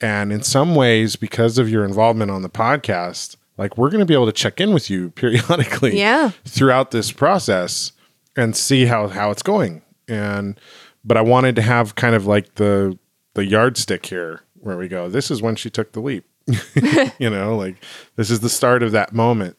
And 0.00 0.32
in 0.32 0.42
some 0.42 0.74
ways, 0.74 1.16
because 1.16 1.58
of 1.58 1.68
your 1.68 1.84
involvement 1.84 2.30
on 2.30 2.42
the 2.42 2.48
podcast, 2.48 3.36
like 3.58 3.76
we're 3.76 3.90
going 3.90 3.98
to 4.00 4.06
be 4.06 4.14
able 4.14 4.26
to 4.26 4.32
check 4.32 4.60
in 4.60 4.72
with 4.72 4.88
you 4.88 5.10
periodically 5.16 5.98
Yeah. 5.98 6.30
throughout 6.44 6.90
this 6.92 7.10
process 7.12 7.92
and 8.36 8.56
see 8.56 8.86
how, 8.86 9.08
how 9.08 9.30
it's 9.30 9.42
going. 9.42 9.82
And, 10.08 10.58
but 11.04 11.16
I 11.16 11.20
wanted 11.20 11.56
to 11.56 11.62
have 11.62 11.96
kind 11.96 12.14
of 12.14 12.26
like 12.26 12.54
the, 12.54 12.96
the 13.34 13.44
yardstick 13.44 14.06
here 14.06 14.42
where 14.54 14.76
we 14.78 14.88
go, 14.88 15.08
this 15.08 15.30
is 15.30 15.42
when 15.42 15.56
she 15.56 15.68
took 15.68 15.92
the 15.92 16.00
leap, 16.00 16.24
you 17.18 17.30
know, 17.30 17.56
like 17.56 17.76
this 18.16 18.30
is 18.30 18.40
the 18.40 18.48
start 18.48 18.82
of 18.82 18.92
that 18.92 19.12
moment. 19.12 19.56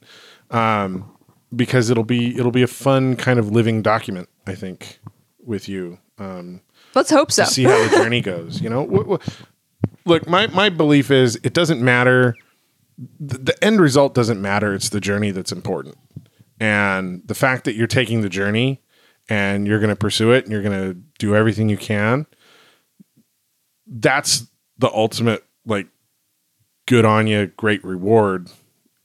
Um, 0.50 1.16
because 1.56 1.90
it'll 1.90 2.04
be, 2.04 2.38
it'll 2.38 2.52
be 2.52 2.64
a 2.64 2.68
fun 2.68 3.16
kind 3.16 3.40
of 3.40 3.52
living 3.52 3.82
document, 3.82 4.30
I 4.48 4.56
think, 4.56 5.00
with 5.44 5.68
you. 5.68 6.00
Um, 6.18 6.62
Let's 6.94 7.10
hope 7.10 7.32
so. 7.32 7.44
see 7.46 7.64
how 7.64 7.90
the 7.90 7.96
journey 7.96 8.22
goes. 8.22 8.62
You 8.62 8.70
know, 8.70 9.20
look, 10.06 10.28
my 10.28 10.48
my 10.48 10.70
belief 10.70 11.12
is 11.12 11.38
it 11.44 11.54
doesn't 11.54 11.82
matter. 11.82 12.36
The, 13.20 13.38
the 13.38 13.64
end 13.64 13.82
result 13.82 14.14
doesn't 14.14 14.42
matter. 14.42 14.74
It's 14.74 14.90
the 14.90 15.00
journey 15.00 15.32
that's 15.32 15.52
important, 15.52 15.98
and 16.60 17.22
the 17.26 17.36
fact 17.36 17.66
that 17.66 17.76
you're 17.76 17.88
taking 17.88 18.22
the 18.22 18.30
journey 18.30 18.82
and 19.30 19.68
you're 19.68 19.80
going 19.80 19.90
to 19.90 19.96
pursue 19.96 20.32
it 20.32 20.44
and 20.44 20.52
you're 20.52 20.62
going 20.62 20.78
to 20.78 20.94
do 21.18 21.36
everything 21.36 21.70
you 21.70 21.78
can. 21.78 22.26
That's 23.88 24.48
the 24.78 24.92
ultimate 24.92 25.46
like 25.66 25.88
good 26.92 27.06
on 27.06 27.26
you, 27.26 27.48
great 27.48 27.82
reward 27.86 28.50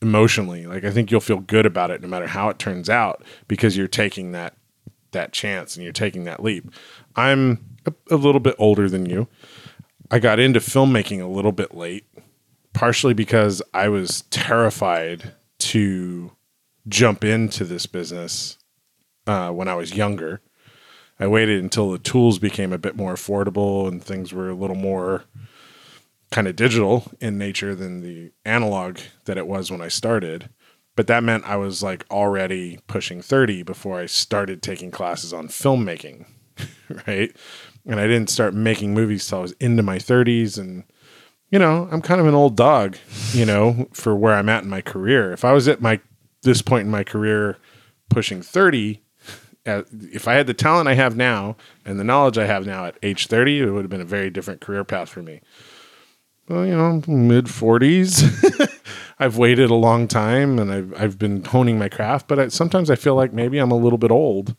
emotionally. 0.02 0.66
Like 0.66 0.82
I 0.82 0.90
think 0.90 1.12
you'll 1.12 1.20
feel 1.20 1.38
good 1.38 1.64
about 1.64 1.92
it 1.92 2.02
no 2.02 2.08
matter 2.08 2.26
how 2.26 2.48
it 2.48 2.58
turns 2.58 2.90
out 2.90 3.24
because 3.46 3.76
you're 3.76 3.86
taking 3.86 4.32
that 4.32 4.56
that 5.12 5.32
chance 5.32 5.76
and 5.76 5.84
you're 5.84 5.92
taking 5.92 6.24
that 6.24 6.42
leap. 6.42 6.68
I'm 7.14 7.64
a, 7.86 7.94
a 8.10 8.16
little 8.16 8.40
bit 8.40 8.56
older 8.58 8.88
than 8.88 9.06
you. 9.06 9.28
I 10.10 10.18
got 10.18 10.40
into 10.40 10.58
filmmaking 10.58 11.22
a 11.22 11.28
little 11.28 11.52
bit 11.52 11.76
late, 11.76 12.06
partially 12.72 13.14
because 13.14 13.62
I 13.72 13.88
was 13.88 14.22
terrified 14.30 15.34
to 15.58 16.32
jump 16.88 17.22
into 17.22 17.64
this 17.64 17.86
business 17.86 18.58
uh, 19.28 19.50
when 19.50 19.68
I 19.68 19.76
was 19.76 19.94
younger. 19.94 20.40
I 21.20 21.28
waited 21.28 21.62
until 21.62 21.92
the 21.92 22.00
tools 22.00 22.40
became 22.40 22.72
a 22.72 22.78
bit 22.78 22.96
more 22.96 23.14
affordable 23.14 23.86
and 23.86 24.02
things 24.02 24.32
were 24.32 24.50
a 24.50 24.56
little 24.56 24.76
more 24.76 25.22
kind 26.30 26.48
of 26.48 26.56
digital 26.56 27.10
in 27.20 27.38
nature 27.38 27.74
than 27.74 28.00
the 28.00 28.32
analog 28.44 28.98
that 29.24 29.38
it 29.38 29.46
was 29.46 29.70
when 29.70 29.80
I 29.80 29.88
started. 29.88 30.50
But 30.96 31.06
that 31.08 31.22
meant 31.22 31.44
I 31.44 31.56
was 31.56 31.82
like 31.82 32.04
already 32.10 32.78
pushing 32.86 33.20
30 33.20 33.62
before 33.62 34.00
I 34.00 34.06
started 34.06 34.62
taking 34.62 34.90
classes 34.90 35.32
on 35.32 35.48
filmmaking, 35.48 36.26
right? 37.06 37.34
And 37.84 38.00
I 38.00 38.06
didn't 38.06 38.30
start 38.30 38.54
making 38.54 38.94
movies 38.94 39.26
till 39.26 39.38
I 39.38 39.42
was 39.42 39.52
into 39.52 39.82
my 39.82 39.98
30s. 39.98 40.58
And, 40.58 40.84
you 41.50 41.58
know, 41.58 41.88
I'm 41.92 42.02
kind 42.02 42.20
of 42.20 42.26
an 42.26 42.34
old 42.34 42.56
dog, 42.56 42.96
you 43.32 43.44
know, 43.44 43.88
for 43.92 44.16
where 44.16 44.34
I'm 44.34 44.48
at 44.48 44.64
in 44.64 44.70
my 44.70 44.80
career. 44.80 45.32
If 45.32 45.44
I 45.44 45.52
was 45.52 45.68
at 45.68 45.82
my 45.82 46.00
this 46.42 46.62
point 46.62 46.86
in 46.86 46.90
my 46.90 47.04
career 47.04 47.58
pushing 48.08 48.40
30, 48.40 49.02
uh, 49.66 49.82
if 50.12 50.28
I 50.28 50.34
had 50.34 50.46
the 50.46 50.54
talent 50.54 50.88
I 50.88 50.94
have 50.94 51.16
now 51.16 51.56
and 51.84 51.98
the 51.98 52.04
knowledge 52.04 52.38
I 52.38 52.46
have 52.46 52.66
now 52.66 52.86
at 52.86 52.98
age 53.02 53.26
30, 53.26 53.60
it 53.60 53.70
would 53.70 53.82
have 53.82 53.90
been 53.90 54.00
a 54.00 54.04
very 54.04 54.30
different 54.30 54.60
career 54.60 54.84
path 54.84 55.08
for 55.08 55.22
me. 55.22 55.40
Well, 56.48 56.64
you 56.64 56.76
know, 56.76 57.02
mid 57.06 57.46
40s. 57.46 58.72
I've 59.18 59.36
waited 59.38 59.70
a 59.70 59.74
long 59.74 60.06
time 60.08 60.58
and 60.58 60.72
I've, 60.72 61.00
I've 61.00 61.18
been 61.18 61.42
honing 61.44 61.78
my 61.78 61.88
craft, 61.88 62.28
but 62.28 62.38
I, 62.38 62.48
sometimes 62.48 62.90
I 62.90 62.96
feel 62.96 63.14
like 63.14 63.32
maybe 63.32 63.58
I'm 63.58 63.70
a 63.70 63.76
little 63.76 63.98
bit 63.98 64.10
old 64.10 64.54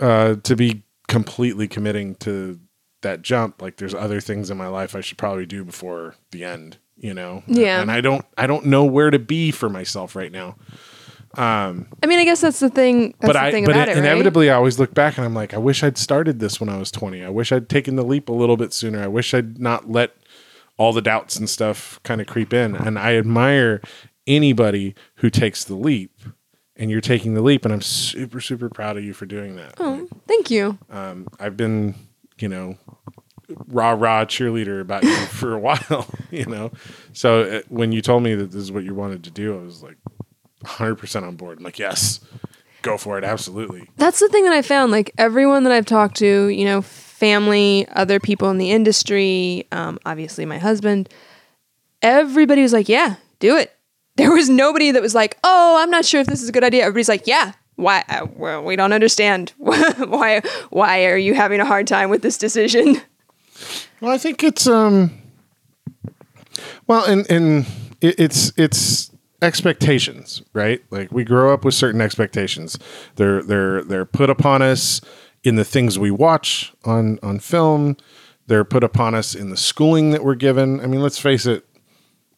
uh, 0.00 0.36
to 0.36 0.56
be 0.56 0.82
completely 1.08 1.68
committing 1.68 2.14
to 2.16 2.58
that 3.02 3.22
jump. 3.22 3.60
Like 3.60 3.76
there's 3.76 3.94
other 3.94 4.20
things 4.20 4.50
in 4.50 4.56
my 4.56 4.68
life 4.68 4.96
I 4.96 5.00
should 5.00 5.18
probably 5.18 5.46
do 5.46 5.62
before 5.64 6.14
the 6.30 6.44
end, 6.44 6.78
you 6.96 7.12
know? 7.12 7.42
Yeah. 7.46 7.80
And 7.80 7.92
I 7.92 8.00
don't, 8.00 8.24
I 8.38 8.46
don't 8.46 8.66
know 8.66 8.84
where 8.84 9.10
to 9.10 9.18
be 9.18 9.50
for 9.50 9.68
myself 9.68 10.16
right 10.16 10.32
now. 10.32 10.56
Um, 11.36 11.88
I 12.02 12.06
mean, 12.06 12.20
I 12.20 12.24
guess 12.24 12.40
that's 12.40 12.60
the 12.60 12.70
thing. 12.70 13.14
That's 13.18 13.26
but 13.26 13.32
the 13.34 13.40
I, 13.40 13.50
thing 13.50 13.64
but 13.64 13.72
about 13.72 13.88
it, 13.88 13.92
right? 13.92 13.98
inevitably, 13.98 14.50
I 14.50 14.54
always 14.54 14.78
look 14.78 14.94
back 14.94 15.18
and 15.18 15.24
I'm 15.24 15.34
like, 15.34 15.52
I 15.52 15.58
wish 15.58 15.82
I'd 15.82 15.98
started 15.98 16.38
this 16.38 16.60
when 16.60 16.68
I 16.68 16.78
was 16.78 16.90
20. 16.90 17.24
I 17.24 17.28
wish 17.28 17.52
I'd 17.52 17.68
taken 17.68 17.96
the 17.96 18.04
leap 18.04 18.28
a 18.28 18.32
little 18.32 18.56
bit 18.56 18.72
sooner. 18.72 19.02
I 19.02 19.08
wish 19.08 19.34
I'd 19.34 19.58
not 19.58 19.90
let 19.90 20.16
all 20.76 20.92
the 20.92 21.02
doubts 21.02 21.36
and 21.36 21.48
stuff 21.48 22.00
kind 22.02 22.20
of 22.20 22.26
creep 22.26 22.52
in. 22.52 22.74
And 22.74 22.98
I 22.98 23.16
admire 23.16 23.80
anybody 24.26 24.94
who 25.16 25.30
takes 25.30 25.64
the 25.64 25.74
leap. 25.74 26.12
And 26.76 26.90
you're 26.90 27.00
taking 27.00 27.34
the 27.34 27.40
leap, 27.40 27.64
and 27.64 27.72
I'm 27.72 27.80
super, 27.80 28.40
super 28.40 28.68
proud 28.68 28.96
of 28.96 29.04
you 29.04 29.12
for 29.14 29.26
doing 29.26 29.54
that. 29.54 29.74
Oh, 29.78 30.08
thank 30.26 30.50
you. 30.50 30.76
Um, 30.90 31.28
I've 31.38 31.56
been, 31.56 31.94
you 32.40 32.48
know, 32.48 32.76
rah 33.68 33.92
rah 33.92 34.24
cheerleader 34.24 34.80
about 34.80 35.04
you 35.04 35.14
for 35.26 35.54
a 35.54 35.58
while, 35.60 36.08
you 36.32 36.46
know. 36.46 36.72
So 37.12 37.42
uh, 37.42 37.60
when 37.68 37.92
you 37.92 38.02
told 38.02 38.24
me 38.24 38.34
that 38.34 38.50
this 38.50 38.60
is 38.60 38.72
what 38.72 38.82
you 38.82 38.92
wanted 38.92 39.22
to 39.22 39.30
do, 39.30 39.56
I 39.56 39.62
was 39.62 39.84
like 39.84 39.98
100% 40.64 41.22
on 41.22 41.36
board. 41.36 41.58
I'm 41.58 41.64
like, 41.64 41.78
yes, 41.78 42.18
go 42.82 42.96
for 42.98 43.18
it. 43.18 43.24
Absolutely. 43.24 43.88
That's 43.96 44.20
the 44.20 44.28
thing 44.28 44.44
that 44.44 44.52
I 44.52 44.62
found. 44.62 44.92
Like 44.92 45.12
everyone 45.18 45.64
that 45.64 45.72
I've 45.72 45.86
talked 45.86 46.16
to, 46.16 46.48
you 46.48 46.64
know, 46.64 46.82
family, 47.24 47.88
other 47.92 48.20
people 48.20 48.50
in 48.50 48.58
the 48.58 48.70
industry, 48.70 49.66
um, 49.72 49.98
obviously 50.04 50.44
my 50.44 50.58
husband, 50.58 51.08
everybody 52.02 52.60
was 52.60 52.74
like, 52.74 52.86
"Yeah, 52.86 53.16
do 53.38 53.56
it." 53.56 53.70
There 54.16 54.30
was 54.30 54.48
nobody 54.48 54.92
that 54.92 55.02
was 55.02 55.14
like, 55.14 55.38
"Oh, 55.42 55.76
I'm 55.80 55.90
not 55.90 56.04
sure 56.04 56.20
if 56.20 56.28
this 56.28 56.40
is 56.40 56.48
a 56.48 56.52
good 56.52 56.62
idea." 56.62 56.82
Everybody's 56.82 57.08
like, 57.08 57.26
"Yeah." 57.26 57.52
Why? 57.76 58.04
Uh, 58.08 58.26
well, 58.36 58.62
we 58.62 58.76
don't 58.76 58.92
understand. 58.92 59.52
why? 59.56 60.42
Why 60.70 61.06
are 61.06 61.16
you 61.16 61.34
having 61.34 61.60
a 61.60 61.64
hard 61.64 61.86
time 61.88 62.10
with 62.10 62.22
this 62.22 62.38
decision? 62.38 63.00
Well, 64.00 64.12
I 64.12 64.18
think 64.18 64.42
it's 64.42 64.66
um. 64.66 65.12
Well, 66.86 67.04
and 67.04 67.24
and 67.30 67.64
it, 68.02 68.18
it's 68.18 68.52
it's 68.58 69.10
expectations, 69.40 70.42
right? 70.52 70.82
Like 70.90 71.10
we 71.12 71.24
grow 71.24 71.54
up 71.54 71.64
with 71.64 71.74
certain 71.74 72.00
expectations. 72.00 72.78
They're 73.14 73.42
they're 73.42 73.82
they're 73.84 74.04
put 74.04 74.28
upon 74.28 74.60
us 74.60 75.00
in 75.44 75.56
the 75.56 75.64
things 75.64 75.98
we 75.98 76.10
watch 76.10 76.72
on 76.84 77.18
on 77.22 77.38
film. 77.38 77.96
They're 78.46 78.64
put 78.64 78.84
upon 78.84 79.14
us 79.14 79.34
in 79.34 79.50
the 79.50 79.56
schooling 79.56 80.10
that 80.10 80.24
we're 80.24 80.34
given. 80.34 80.80
I 80.80 80.86
mean, 80.86 81.00
let's 81.00 81.18
face 81.18 81.46
it. 81.46 81.66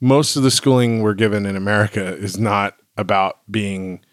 Most 0.00 0.36
of 0.36 0.42
the 0.42 0.50
schooling 0.50 1.02
we're 1.02 1.14
given 1.14 1.46
in 1.46 1.56
America 1.56 2.14
is 2.16 2.38
not 2.38 2.76
about 2.96 3.38
being 3.50 4.04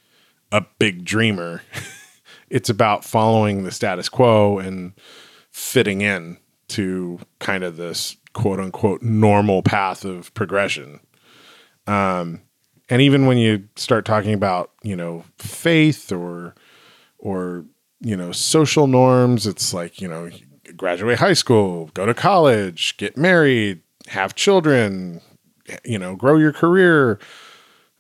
a 0.52 0.66
big 0.80 1.04
dreamer. 1.04 1.62
it's 2.50 2.70
about 2.70 3.04
following 3.04 3.64
the 3.64 3.72
status 3.72 4.10
quo 4.10 4.60
and 4.60 4.94
fitting 5.52 6.02
in 6.02 6.38
to 6.70 7.20
kind 7.40 7.64
of 7.64 7.78
this 7.78 8.18
quote 8.34 8.60
unquote 8.60 9.02
normal 9.02 9.62
path 9.62 10.06
of 10.06 10.34
progression. 10.34 11.00
Um, 11.86 12.42
and 12.90 13.02
even 13.02 13.26
when 13.26 13.38
you 13.38 13.68
start 13.76 14.06
talking 14.06 14.34
about, 14.34 14.72
you 14.84 14.96
know, 14.96 15.26
faith 15.38 16.12
or, 16.12 16.56
or, 17.18 17.66
you 18.04 18.18
know, 18.18 18.32
social 18.32 18.86
norms, 18.86 19.48
it's 19.48 19.74
like, 19.74 20.02
you 20.02 20.08
know, 20.08 20.30
graduate 20.76 21.20
high 21.20 21.34
school, 21.34 21.90
go 21.94 22.06
to 22.06 22.14
college, 22.14 22.98
get 22.98 23.18
married, 23.18 23.82
have 24.08 24.36
children, 24.36 25.22
you 25.86 25.98
know, 25.98 26.16
grow 26.16 26.38
your 26.38 26.52
career. 26.52 27.18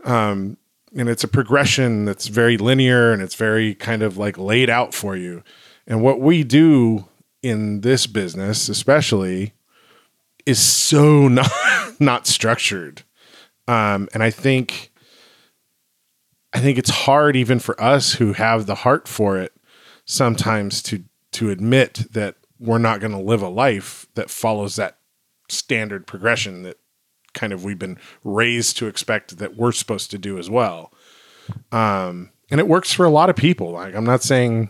Um, 0.04 0.58
and 0.96 1.10
it's 1.10 1.24
a 1.24 1.28
progression 1.28 2.06
that's 2.06 2.28
very 2.28 2.58
linear 2.58 3.13
and 3.13 3.22
it's 3.22 3.36
very 3.36 3.74
kind 3.76 4.04
of 4.04 4.18
like 4.18 4.38
laid 4.38 4.70
out 4.70 4.94
for 4.94 5.16
you. 5.16 5.42
And 5.88 6.02
what 6.02 6.20
we 6.20 6.44
do 6.44 7.06
in 7.42 7.82
this 7.82 8.06
business, 8.06 8.70
especially, 8.70 9.54
is 10.46 10.60
so 10.60 11.28
not 11.30 11.50
not 12.00 12.28
structured. 12.28 13.04
Um, 13.68 14.10
and 14.13 14.22
I 14.22 14.30
think 14.30 14.92
I 16.54 16.60
think 16.60 16.78
it's 16.78 16.89
hard 16.89 17.36
even 17.36 17.60
for 17.60 17.82
us 17.82 18.13
who 18.13 18.34
have 18.34 18.66
the 18.66 18.76
heart 18.76 19.08
for 19.08 19.38
it 19.38 19.53
sometimes 20.06 20.82
to 20.84 21.04
to 21.32 21.50
admit 21.50 22.06
that 22.12 22.36
we're 22.60 22.78
not 22.78 23.00
going 23.00 23.12
to 23.12 23.18
live 23.18 23.42
a 23.42 23.50
life 23.50 24.06
that 24.16 24.30
follows 24.30 24.76
that 24.76 24.98
standard 25.50 26.08
progression 26.08 26.63
that 26.63 26.78
kind 27.34 27.52
of 27.52 27.63
we've 27.63 27.80
been 27.80 27.98
raised 28.24 28.78
to 28.78 28.88
expect 28.88 29.38
that 29.38 29.58
we're 29.58 29.72
supposed 29.72 30.12
to 30.12 30.18
do 30.18 30.38
as 30.38 30.50
well. 30.50 30.94
Um, 31.72 32.32
and 32.52 32.60
it 32.60 32.68
works 32.68 32.94
for 32.94 33.06
a 33.06 33.10
lot 33.10 33.30
of 33.30 33.36
people. 33.36 33.72
Like 33.72 33.96
I'm 33.96 34.06
not 34.06 34.24
saying 34.24 34.70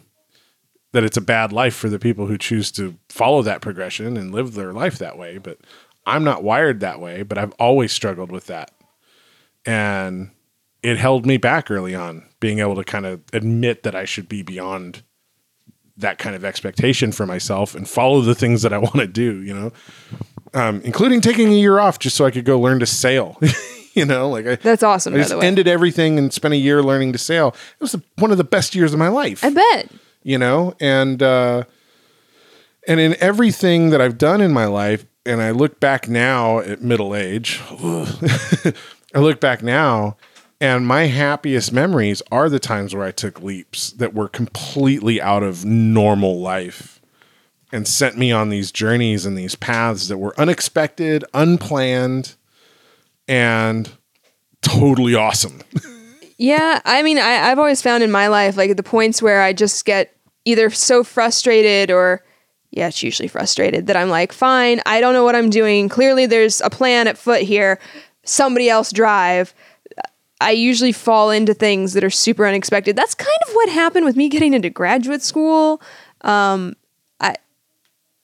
that 0.94 1.04
it's 1.04 1.18
a 1.18 1.22
bad 1.22 1.52
life 1.52 1.76
for 1.76 1.90
the 1.90 2.00
people 2.00 2.28
who 2.28 2.38
choose 2.38 2.72
to 2.72 2.98
follow 3.10 3.42
that 3.42 3.62
progression 3.62 4.16
and 4.16 4.34
live 4.34 4.54
their 4.54 4.72
life 4.72 4.98
that 5.00 5.18
way, 5.18 5.38
but 5.38 5.60
I'm 6.06 6.24
not 6.24 6.44
wired 6.44 6.80
that 6.80 7.00
way, 7.00 7.24
but 7.24 7.38
I've 7.38 7.54
always 7.54 7.92
struggled 7.92 8.32
with 8.32 8.48
that. 8.48 8.72
And 9.66 10.32
it 10.82 10.98
held 10.98 11.26
me 11.26 11.38
back 11.38 11.72
early 11.72 11.96
on, 11.96 12.28
being 12.40 12.60
able 12.60 12.76
to 12.76 12.84
kind 12.84 13.06
of 13.06 13.22
admit 13.32 13.84
that 13.84 13.96
I 13.96 14.06
should 14.06 14.28
be 14.28 14.44
beyond 14.44 15.04
that 15.98 16.18
kind 16.18 16.36
of 16.36 16.44
expectation 16.44 17.12
for 17.12 17.26
myself 17.26 17.76
and 17.76 17.88
follow 17.88 18.22
the 18.22 18.36
things 18.36 18.62
that 18.64 18.74
I 18.74 18.78
want 18.80 18.96
to 18.96 19.08
do, 19.08 19.42
you 19.42 19.54
know, 19.54 19.72
um, 20.54 20.82
including 20.84 21.22
taking 21.22 21.50
a 21.50 21.56
year 21.56 21.80
off 21.80 22.00
just 22.00 22.16
so 22.16 22.26
I 22.26 22.32
could 22.32 22.46
go 22.46 22.60
learn 22.60 22.80
to 22.80 22.86
sail. 22.86 23.40
you 23.94 24.06
know, 24.06 24.30
like 24.30 24.48
I, 24.48 24.56
That's 24.56 24.84
awesome. 24.84 25.14
I 25.14 25.18
by 25.18 25.20
just 25.22 25.30
the 25.32 25.38
way, 25.40 25.48
ended 25.48 25.68
everything 25.68 26.18
and 26.18 26.34
spent 26.34 26.54
a 26.54 26.58
year 26.58 26.82
learning 26.82 27.14
to 27.14 27.20
sail. 27.20 27.50
It 27.50 27.82
was 27.82 27.92
the, 27.92 28.02
one 28.18 28.32
of 28.32 28.38
the 28.38 28.44
best 28.44 28.74
years 28.76 28.92
of 28.94 29.00
my 29.00 29.08
life 29.10 29.44
I 29.44 29.50
bet. 29.52 29.92
you 30.24 30.38
know 30.38 30.74
and 30.80 31.22
uh 31.22 31.64
and 32.88 33.00
in 33.00 33.16
everything 33.20 33.90
that 33.92 34.00
i've 34.02 34.18
done 34.18 34.42
in 34.42 34.52
my 34.54 34.66
life 34.66 35.06
and 35.26 35.42
i 35.42 35.52
look 35.52 35.80
back 35.80 36.08
now 36.08 36.60
at 36.60 36.82
middle 36.82 37.14
age 37.16 37.62
i 37.72 38.74
look 39.20 39.40
back 39.42 39.62
now 39.62 40.16
and 40.64 40.88
my 40.88 41.04
happiest 41.04 41.72
memories 41.72 42.22
are 42.32 42.50
the 42.50 42.60
times 42.60 42.96
where 42.96 43.06
i 43.06 43.12
took 43.12 43.42
leaps 43.42 43.92
that 43.92 44.14
were 44.14 44.28
completely 44.28 45.22
out 45.22 45.44
of 45.44 45.66
normal 45.66 46.40
life 46.40 47.02
and 47.72 47.88
sent 47.88 48.18
me 48.18 48.32
on 48.32 48.50
these 48.50 48.72
journeys 48.72 49.26
and 49.26 49.38
these 49.38 49.56
paths 49.56 50.08
that 50.08 50.18
were 50.18 50.34
unexpected 50.40 51.24
unplanned 51.34 52.36
and 53.28 53.92
totally 54.62 55.14
awesome 55.14 55.62
Yeah, 56.38 56.82
I 56.84 57.04
mean, 57.04 57.20
I, 57.20 57.52
I've 57.52 57.60
always 57.60 57.82
found 57.82 58.04
in 58.04 58.12
my 58.12 58.28
life, 58.28 58.58
like 58.58 58.76
the 58.76 58.84
points 58.84 59.22
where 59.22 59.42
I 59.42 59.54
just 59.54 59.86
get 59.86 60.16
either 60.46 60.70
so 60.70 61.04
frustrated 61.04 61.92
or, 61.92 62.24
yeah, 62.72 62.88
it's 62.88 63.04
usually 63.04 63.28
frustrated 63.28 63.88
that 63.88 63.96
I'm 63.96 64.10
like, 64.10 64.34
fine, 64.34 64.82
I 64.86 65.00
don't 65.00 65.14
know 65.14 65.24
what 65.24 65.36
I'm 65.36 65.50
doing. 65.50 65.90
Clearly, 65.90 66.26
there's 66.26 66.60
a 66.60 66.70
plan 66.70 67.08
at 67.08 67.18
foot 67.18 67.44
here. 67.44 67.80
Somebody 68.26 68.70
else 68.70 68.92
drive. 68.92 69.54
I 70.42 70.52
usually 70.52 70.92
fall 70.92 71.30
into 71.32 71.54
things 71.54 71.94
that 71.94 72.04
are 72.04 72.10
super 72.10 72.46
unexpected. 72.46 72.96
That's 72.96 73.16
kind 73.16 73.30
of 73.48 73.54
what 73.54 73.70
happened 73.70 74.06
with 74.06 74.16
me 74.16 74.28
getting 74.30 74.54
into 74.54 74.70
graduate 74.70 75.22
school. 75.22 75.82
Um, 76.22 76.76
I 77.20 77.36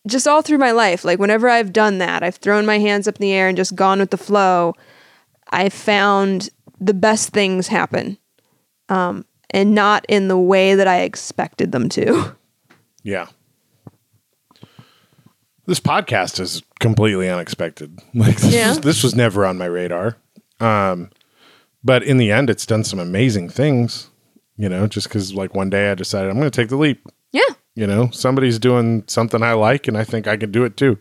just 0.07 0.27
all 0.27 0.41
through 0.41 0.57
my 0.57 0.71
life, 0.71 1.05
like 1.05 1.19
whenever 1.19 1.47
I've 1.49 1.71
done 1.71 1.99
that, 1.99 2.23
I've 2.23 2.35
thrown 2.35 2.65
my 2.65 2.79
hands 2.79 3.07
up 3.07 3.15
in 3.15 3.21
the 3.21 3.31
air 3.33 3.47
and 3.47 3.55
just 3.55 3.75
gone 3.75 3.99
with 3.99 4.09
the 4.11 4.17
flow. 4.17 4.73
I 5.51 5.69
found 5.69 6.49
the 6.79 6.93
best 6.93 7.29
things 7.29 7.67
happen, 7.67 8.17
um, 8.89 9.25
and 9.51 9.73
not 9.73 10.05
in 10.09 10.27
the 10.27 10.37
way 10.37 10.75
that 10.75 10.87
I 10.87 11.01
expected 11.01 11.71
them 11.71 11.89
to. 11.89 12.35
Yeah. 13.03 13.27
This 15.65 15.79
podcast 15.79 16.39
is 16.39 16.61
completely 16.79 17.29
unexpected. 17.29 17.99
Like 18.13 18.37
this, 18.37 18.53
Yeah. 18.53 18.69
was, 18.69 18.79
this 18.81 19.03
was 19.03 19.15
never 19.15 19.45
on 19.45 19.57
my 19.57 19.65
radar. 19.65 20.17
Um, 20.59 21.09
but 21.83 22.03
in 22.03 22.17
the 22.17 22.31
end, 22.31 22.49
it's 22.49 22.65
done 22.65 22.83
some 22.83 22.99
amazing 22.99 23.49
things. 23.49 24.09
You 24.57 24.67
know, 24.69 24.87
just 24.87 25.07
because 25.07 25.33
like 25.33 25.55
one 25.55 25.69
day 25.69 25.89
I 25.91 25.95
decided 25.95 26.29
I'm 26.29 26.37
going 26.37 26.51
to 26.51 26.61
take 26.61 26.69
the 26.69 26.75
leap. 26.75 27.07
Yeah, 27.31 27.41
You 27.75 27.87
know, 27.87 28.09
somebody's 28.11 28.59
doing 28.59 29.03
something 29.07 29.41
I 29.43 29.53
like, 29.53 29.87
and 29.87 29.97
I 29.97 30.03
think 30.03 30.27
I 30.27 30.35
can 30.35 30.51
do 30.51 30.65
it 30.65 30.75
too. 30.75 30.97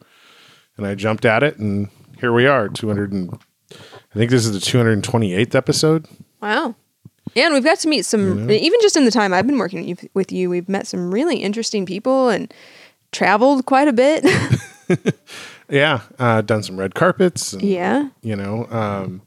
And 0.76 0.86
I 0.86 0.94
jumped 0.94 1.24
at 1.24 1.42
it, 1.42 1.56
and 1.58 1.88
here 2.20 2.32
we 2.32 2.46
are. 2.46 2.68
200 2.68 3.12
and 3.12 3.36
I 3.72 4.14
think 4.14 4.30
this 4.30 4.46
is 4.46 4.52
the 4.52 4.58
228th 4.60 5.54
episode. 5.54 6.06
wow. 6.40 6.74
Yeah, 7.34 7.44
and 7.46 7.54
we've 7.54 7.64
got 7.64 7.78
to 7.80 7.88
meet 7.88 8.06
some. 8.06 8.48
Even 8.50 8.80
just 8.80 8.96
in 8.96 9.04
the 9.04 9.10
time 9.10 9.34
I've 9.34 9.46
been 9.46 9.58
working 9.58 9.86
with 9.86 10.02
you- 10.04 10.08
with 10.14 10.32
you, 10.32 10.48
we've 10.48 10.68
met 10.68 10.86
some 10.86 11.12
really 11.12 11.36
interesting 11.38 11.84
people 11.84 12.28
and 12.30 12.52
traveled 13.12 13.66
quite 13.66 13.86
a 13.88 13.92
bit. 13.92 14.24
Yeah, 15.70 16.00
uh, 16.18 16.40
done 16.40 16.62
some 16.62 16.78
red 16.78 16.94
carpets. 16.94 17.52
And, 17.52 17.62
yeah, 17.62 18.08
you 18.22 18.34
know 18.36 18.66
um 18.70 19.20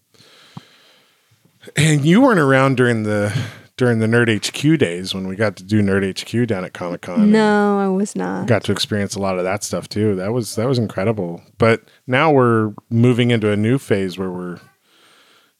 and 1.75 2.03
you 2.05 2.21
weren't 2.21 2.39
around 2.39 2.77
during 2.77 3.03
the 3.03 3.35
during 3.77 3.99
the 3.99 4.05
nerd 4.07 4.27
hq 4.29 4.77
days 4.79 5.13
when 5.13 5.27
we 5.27 5.35
got 5.35 5.55
to 5.55 5.63
do 5.63 5.81
nerd 5.81 6.03
hq 6.03 6.47
down 6.47 6.63
at 6.63 6.73
comic-con. 6.73 7.31
No, 7.31 7.79
I 7.79 7.87
was 7.87 8.15
not. 8.15 8.47
got 8.47 8.63
to 8.65 8.71
experience 8.71 9.15
a 9.15 9.19
lot 9.19 9.37
of 9.37 9.43
that 9.43 9.63
stuff 9.63 9.89
too. 9.89 10.15
That 10.15 10.33
was 10.33 10.55
that 10.55 10.67
was 10.67 10.77
incredible. 10.77 11.41
But 11.57 11.81
now 12.07 12.31
we're 12.31 12.73
moving 12.89 13.31
into 13.31 13.51
a 13.51 13.55
new 13.57 13.77
phase 13.77 14.17
where 14.17 14.29
we're 14.29 14.59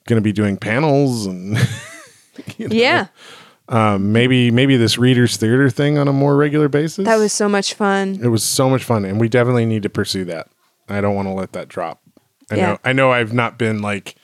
going 0.07 0.17
to 0.17 0.21
be 0.21 0.31
doing 0.33 0.57
panels 0.57 1.25
and 1.25 1.57
you 2.57 2.67
know, 2.67 2.75
Yeah, 2.75 3.07
um, 3.69 4.11
maybe 4.11 4.51
maybe 4.51 4.77
this 4.77 4.97
readers 4.97 5.37
theater 5.37 5.69
thing 5.69 5.97
on 5.97 6.07
a 6.07 6.13
more 6.13 6.35
regular 6.35 6.67
basis? 6.69 7.05
That 7.05 7.17
was 7.17 7.33
so 7.33 7.47
much 7.49 7.73
fun. 7.73 8.19
it 8.21 8.27
was 8.27 8.43
so 8.43 8.69
much 8.69 8.83
fun 8.83 9.05
and 9.05 9.19
we 9.19 9.29
definitely 9.29 9.65
need 9.65 9.83
to 9.83 9.89
pursue 9.89 10.25
that. 10.25 10.47
I 10.89 11.01
don't 11.01 11.15
want 11.15 11.27
to 11.27 11.33
let 11.33 11.53
that 11.53 11.69
drop. 11.69 12.01
I 12.51 12.55
Yeah. 12.55 12.65
know 12.67 12.77
i 12.83 12.91
know 12.93 13.11
i've 13.11 13.31
not 13.33 13.57
been 13.57 13.81
like 13.81 14.15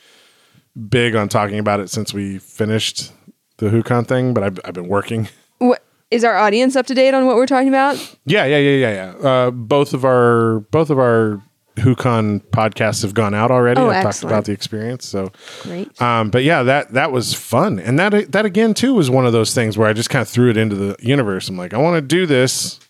big 0.88 1.14
on 1.14 1.28
talking 1.28 1.58
about 1.58 1.80
it 1.80 1.90
since 1.90 2.12
we 2.14 2.38
finished 2.38 3.12
the 3.58 3.66
HooCon 3.66 4.06
thing 4.06 4.34
but 4.34 4.42
i've, 4.44 4.58
I've 4.64 4.74
been 4.74 4.88
working 4.88 5.28
What 5.58 5.82
is 6.10 6.24
our 6.24 6.36
audience 6.36 6.76
up 6.76 6.86
to 6.86 6.94
date 6.94 7.12
on 7.14 7.26
what 7.26 7.36
we're 7.36 7.46
talking 7.46 7.68
about? 7.68 7.96
yeah 8.24 8.44
yeah 8.44 8.58
yeah 8.58 8.88
yeah 8.88 9.12
yeah 9.22 9.28
uh, 9.28 9.50
both 9.50 9.92
of 9.94 10.04
our 10.04 10.60
both 10.70 10.90
of 10.90 10.98
our 10.98 11.42
HooCon 11.76 12.40
podcasts 12.50 13.02
have 13.02 13.14
gone 13.14 13.34
out 13.34 13.52
already 13.52 13.80
Oh, 13.80 13.88
i 13.90 14.02
talked 14.02 14.24
about 14.24 14.46
the 14.46 14.52
experience 14.52 15.06
so 15.06 15.30
Great. 15.62 16.00
um, 16.02 16.28
but 16.30 16.42
yeah, 16.42 16.64
that 16.64 16.92
that 16.94 17.12
was 17.12 17.34
fun, 17.34 17.78
and 17.78 17.96
that 18.00 18.32
that 18.32 18.44
again 18.44 18.74
too 18.74 18.94
was 18.94 19.10
one 19.10 19.26
of 19.26 19.32
those 19.32 19.54
things 19.54 19.78
where 19.78 19.86
I 19.88 19.92
just 19.92 20.10
kind 20.10 20.20
of 20.22 20.28
threw 20.28 20.50
it 20.50 20.56
into 20.56 20.74
the 20.74 20.96
universe. 20.98 21.48
I'm 21.48 21.56
like, 21.56 21.74
I 21.74 21.78
want 21.78 21.94
to 21.94 22.00
do 22.00 22.26
this, 22.26 22.80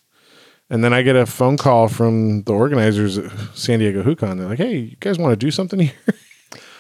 and 0.71 0.83
then 0.83 0.95
I 0.95 1.03
get 1.03 1.17
a 1.17 1.27
phone 1.27 1.59
call 1.59 1.89
from 1.89 2.45
the 2.45 2.55
organizers 2.55 3.19
at 3.19 3.31
San 3.55 3.81
Diego 3.81 4.03
HooCon. 4.03 4.39
They're 4.39 4.49
like, 4.49 4.57
Hey, 4.59 4.77
you 4.79 4.97
guys 5.01 5.19
want 5.19 5.33
to 5.33 5.37
do 5.37 5.51
something 5.51 5.81
here? 5.81 5.93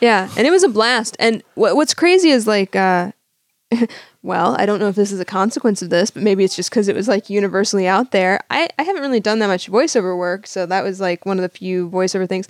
Yeah, 0.00 0.28
and 0.36 0.46
it 0.46 0.50
was 0.50 0.62
a 0.62 0.68
blast. 0.68 1.16
And 1.18 1.42
what, 1.54 1.76
what's 1.76 1.94
crazy 1.94 2.30
is 2.30 2.46
like 2.46 2.76
uh, 2.76 3.12
well, 4.22 4.56
I 4.58 4.66
don't 4.66 4.78
know 4.78 4.88
if 4.88 4.96
this 4.96 5.12
is 5.12 5.20
a 5.20 5.24
consequence 5.24 5.82
of 5.82 5.90
this, 5.90 6.10
but 6.10 6.22
maybe 6.22 6.44
it's 6.44 6.56
just 6.56 6.70
because 6.70 6.88
it 6.88 6.96
was 6.96 7.08
like 7.08 7.28
universally 7.30 7.86
out 7.86 8.10
there. 8.12 8.40
I, 8.50 8.68
I 8.78 8.82
haven't 8.82 9.02
really 9.02 9.20
done 9.20 9.38
that 9.40 9.46
much 9.48 9.70
voiceover 9.70 10.16
work, 10.16 10.46
so 10.46 10.66
that 10.66 10.82
was 10.84 11.00
like 11.00 11.26
one 11.26 11.38
of 11.38 11.42
the 11.42 11.48
few 11.48 11.88
voiceover 11.90 12.28
things. 12.28 12.48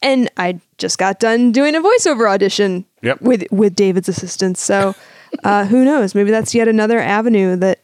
And 0.00 0.30
I 0.36 0.60
just 0.78 0.98
got 0.98 1.20
done 1.20 1.52
doing 1.52 1.74
a 1.74 1.80
voiceover 1.80 2.28
audition 2.28 2.84
Yep. 3.02 3.20
with 3.22 3.44
with 3.50 3.74
David's 3.74 4.08
assistance. 4.08 4.60
So 4.60 4.94
uh, 5.44 5.64
who 5.66 5.84
knows? 5.84 6.14
Maybe 6.14 6.30
that's 6.30 6.54
yet 6.54 6.68
another 6.68 6.98
avenue 6.98 7.56
that 7.56 7.80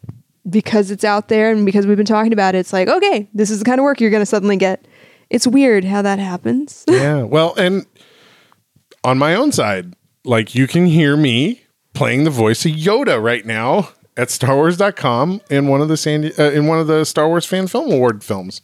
because 0.49 0.90
it's 0.90 1.05
out 1.05 1.29
there 1.29 1.51
and 1.51 1.66
because 1.66 1.87
we've 1.87 1.97
been 1.97 2.07
talking 2.07 2.33
about 2.33 2.55
it, 2.55 2.59
it's 2.59 2.73
like 2.73 2.88
okay, 2.88 3.29
this 3.35 3.51
is 3.51 3.59
the 3.61 3.64
kind 3.64 3.81
of 3.81 3.85
work 3.85 4.01
you're 4.01 4.11
going 4.11 4.23
to 4.23 4.27
suddenly 4.27 4.57
get. 4.57 4.85
It's 5.31 5.47
weird 5.47 5.85
how 5.85 6.01
that 6.03 6.18
happens. 6.18 6.85
yeah. 6.88 7.23
Well, 7.23 7.55
and 7.57 7.85
on 9.04 9.18
my 9.18 9.34
own 9.34 9.52
side, 9.52 9.94
like 10.24 10.54
you 10.54 10.66
can 10.66 10.87
hear 10.87 11.16
me 11.16 11.62
playing 11.94 12.24
the 12.24 12.30
voice 12.30 12.64
of 12.64 12.72
Yoda 12.72 13.22
right 13.22 13.44
now 13.44 13.90
at 14.16 14.28
StarWars.com 14.28 15.40
in 15.48 15.68
one 15.68 15.80
of 15.80 15.88
the 15.88 15.96
Sandy, 15.96 16.32
uh, 16.37 16.50
in 16.50 16.66
one 16.66 16.78
of 16.78 16.87
the 16.87 17.04
Star 17.04 17.28
Wars 17.28 17.46
Fan 17.46 17.66
Film 17.66 17.92
Award 17.92 18.24
films. 18.24 18.61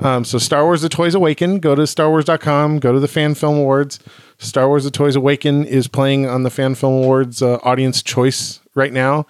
Um, 0.00 0.24
so 0.24 0.38
Star 0.38 0.64
Wars: 0.64 0.82
The 0.82 0.88
Toys 0.88 1.14
Awaken. 1.14 1.58
Go 1.58 1.74
to 1.74 1.82
StarWars.com. 1.82 2.80
Go 2.80 2.92
to 2.92 3.00
the 3.00 3.08
Fan 3.08 3.34
Film 3.34 3.56
Awards. 3.58 4.00
Star 4.38 4.68
Wars: 4.68 4.84
The 4.84 4.90
Toys 4.90 5.16
Awaken 5.16 5.64
is 5.64 5.88
playing 5.88 6.26
on 6.26 6.42
the 6.42 6.50
Fan 6.50 6.74
Film 6.74 7.04
Awards 7.04 7.42
uh, 7.42 7.58
Audience 7.62 8.02
Choice 8.02 8.60
right 8.74 8.92
now. 8.92 9.26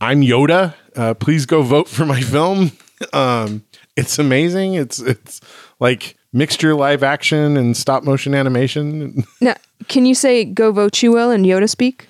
I'm 0.00 0.20
Yoda. 0.20 0.74
Uh, 0.94 1.14
please 1.14 1.46
go 1.46 1.62
vote 1.62 1.88
for 1.88 2.04
my 2.04 2.20
film. 2.22 2.72
Um, 3.12 3.64
it's 3.96 4.18
amazing. 4.18 4.74
It's 4.74 5.00
it's 5.00 5.40
like 5.80 6.16
mixture 6.34 6.74
live 6.74 7.02
action 7.02 7.56
and 7.56 7.74
stop 7.74 8.04
motion 8.04 8.34
animation. 8.34 9.24
now, 9.40 9.54
can 9.88 10.04
you 10.04 10.14
say 10.14 10.44
"Go 10.44 10.70
vote 10.72 11.02
you 11.02 11.12
will" 11.12 11.30
and 11.30 11.46
Yoda 11.46 11.70
speak? 11.70 12.08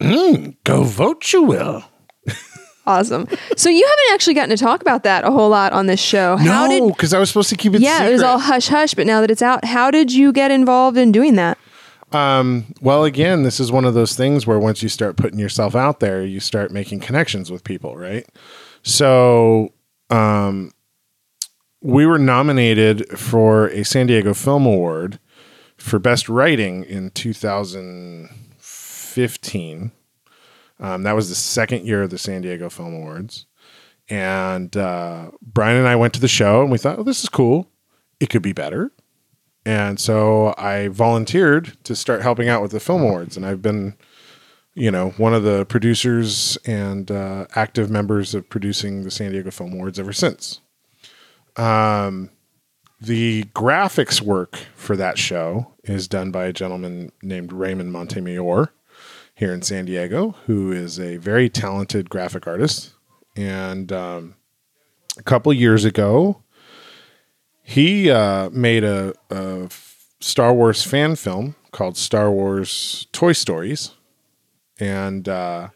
go 0.64 0.82
vote, 0.82 1.32
you 1.32 1.42
will. 1.42 1.84
Awesome. 2.86 3.26
So 3.54 3.68
you 3.68 3.84
haven't 3.86 4.14
actually 4.14 4.32
gotten 4.34 4.48
to 4.48 4.56
talk 4.56 4.80
about 4.80 5.02
that 5.02 5.24
a 5.24 5.30
whole 5.30 5.50
lot 5.50 5.74
on 5.74 5.86
this 5.86 6.00
show. 6.00 6.38
How 6.38 6.66
no, 6.66 6.88
because 6.88 7.12
I 7.12 7.18
was 7.18 7.28
supposed 7.28 7.50
to 7.50 7.56
keep 7.56 7.74
it. 7.74 7.82
Yeah, 7.82 8.04
it 8.04 8.12
was 8.12 8.22
all 8.22 8.38
hush 8.38 8.68
hush, 8.68 8.94
but 8.94 9.06
now 9.06 9.20
that 9.20 9.30
it's 9.30 9.42
out, 9.42 9.64
how 9.64 9.90
did 9.90 10.12
you 10.12 10.32
get 10.32 10.50
involved 10.50 10.96
in 10.96 11.12
doing 11.12 11.34
that? 11.36 11.58
Well, 12.80 13.04
again, 13.04 13.42
this 13.42 13.60
is 13.60 13.70
one 13.70 13.84
of 13.84 13.92
those 13.92 14.16
things 14.16 14.46
where 14.46 14.58
once 14.58 14.82
you 14.82 14.88
start 14.88 15.16
putting 15.18 15.38
yourself 15.38 15.76
out 15.76 16.00
there, 16.00 16.24
you 16.24 16.40
start 16.40 16.70
making 16.70 17.00
connections 17.00 17.50
with 17.50 17.62
people, 17.64 17.96
right? 17.96 18.26
So, 18.82 19.74
um, 20.08 20.72
we 21.80 22.04
were 22.06 22.18
nominated 22.18 23.18
for 23.18 23.68
a 23.68 23.84
San 23.84 24.08
Diego 24.08 24.34
Film 24.34 24.66
Award 24.66 25.18
for 25.76 25.98
Best 25.98 26.28
Writing 26.28 26.84
in 26.84 27.10
2015. 27.10 29.92
Um, 30.80 31.02
that 31.02 31.16
was 31.16 31.28
the 31.28 31.34
second 31.34 31.84
year 31.84 32.02
of 32.02 32.10
the 32.10 32.18
San 32.18 32.42
Diego 32.42 32.68
Film 32.68 32.94
Awards. 32.94 33.46
And 34.08 34.76
uh, 34.76 35.32
Brian 35.42 35.76
and 35.76 35.88
I 35.88 35.96
went 35.96 36.14
to 36.14 36.20
the 36.20 36.28
show 36.28 36.62
and 36.62 36.70
we 36.70 36.78
thought, 36.78 36.98
oh, 36.98 37.02
this 37.02 37.22
is 37.22 37.28
cool. 37.28 37.68
It 38.20 38.30
could 38.30 38.42
be 38.42 38.52
better. 38.52 38.92
And 39.66 39.98
so 40.00 40.54
I 40.56 40.88
volunteered 40.88 41.76
to 41.84 41.94
start 41.94 42.22
helping 42.22 42.48
out 42.48 42.62
with 42.62 42.70
the 42.70 42.80
Film 42.80 43.02
Awards. 43.02 43.36
And 43.36 43.44
I've 43.44 43.60
been, 43.60 43.98
you 44.74 44.90
know, 44.90 45.10
one 45.10 45.34
of 45.34 45.42
the 45.42 45.66
producers 45.66 46.56
and 46.64 47.10
uh, 47.10 47.44
active 47.54 47.90
members 47.90 48.34
of 48.34 48.48
producing 48.48 49.04
the 49.04 49.10
San 49.10 49.32
Diego 49.32 49.50
Film 49.50 49.74
Awards 49.74 50.00
ever 50.00 50.14
since. 50.14 50.62
Um, 51.56 52.30
the 53.00 53.44
graphics 53.54 54.20
work 54.20 54.56
for 54.74 54.96
that 54.96 55.18
show 55.18 55.74
is 55.84 56.08
done 56.08 56.30
by 56.30 56.46
a 56.46 56.52
gentleman 56.52 57.12
named 57.22 57.52
Raymond 57.52 57.92
Montemayor 57.92 58.72
here 59.34 59.52
in 59.52 59.62
San 59.62 59.84
Diego, 59.84 60.34
who 60.46 60.72
is 60.72 60.98
a 60.98 61.16
very 61.16 61.48
talented 61.48 62.10
graphic 62.10 62.46
artist. 62.46 62.92
And 63.36 63.92
um, 63.92 64.34
a 65.16 65.22
couple 65.22 65.52
years 65.52 65.84
ago, 65.84 66.42
he 67.62 68.10
uh, 68.10 68.50
made 68.50 68.82
a, 68.82 69.14
a 69.30 69.68
Star 70.20 70.52
Wars 70.52 70.82
fan 70.82 71.14
film 71.14 71.54
called 71.70 71.96
Star 71.96 72.30
Wars 72.32 73.06
Toy 73.12 73.32
Stories, 73.32 73.92
and 74.80 75.28
uh, 75.28 75.68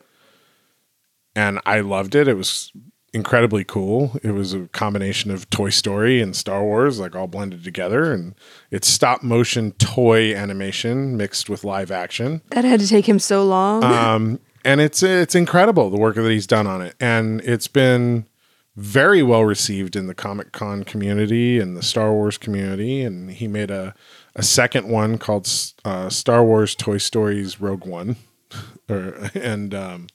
and 1.36 1.60
I 1.64 1.80
loved 1.80 2.14
it. 2.14 2.26
It 2.26 2.34
was 2.34 2.72
incredibly 3.12 3.64
cool. 3.64 4.18
It 4.22 4.32
was 4.32 4.54
a 4.54 4.68
combination 4.68 5.30
of 5.30 5.48
Toy 5.50 5.70
Story 5.70 6.20
and 6.20 6.34
Star 6.34 6.62
Wars, 6.62 6.98
like 6.98 7.14
all 7.14 7.26
blended 7.26 7.64
together, 7.64 8.12
and 8.12 8.34
it's 8.70 8.88
stop 8.88 9.22
motion 9.22 9.72
toy 9.72 10.34
animation 10.34 11.16
mixed 11.16 11.50
with 11.50 11.64
live 11.64 11.90
action 11.90 12.42
That 12.50 12.64
had 12.64 12.80
to 12.80 12.88
take 12.88 13.08
him 13.08 13.18
so 13.18 13.44
long. 13.44 13.84
um, 13.84 14.40
and 14.64 14.80
it's 14.80 15.02
it's 15.02 15.34
incredible 15.34 15.90
the 15.90 15.98
work 15.98 16.14
that 16.16 16.30
he's 16.30 16.46
done 16.46 16.66
on 16.66 16.82
it, 16.82 16.94
and 17.00 17.40
it's 17.42 17.68
been 17.68 18.26
very 18.74 19.22
well 19.22 19.44
received 19.44 19.96
in 19.96 20.06
the 20.06 20.14
Comic 20.14 20.52
Con 20.52 20.82
community 20.82 21.58
and 21.58 21.76
the 21.76 21.82
Star 21.82 22.10
Wars 22.12 22.38
community. 22.38 23.02
And 23.02 23.30
he 23.30 23.46
made 23.48 23.70
a 23.70 23.94
a 24.34 24.42
second 24.42 24.88
one 24.88 25.18
called 25.18 25.48
uh, 25.84 26.08
Star 26.08 26.44
Wars 26.44 26.74
Toy 26.74 26.98
Stories 26.98 27.60
Rogue 27.60 27.84
One, 27.84 28.16
or, 28.88 29.30
and 29.34 29.74
um, 29.74 30.06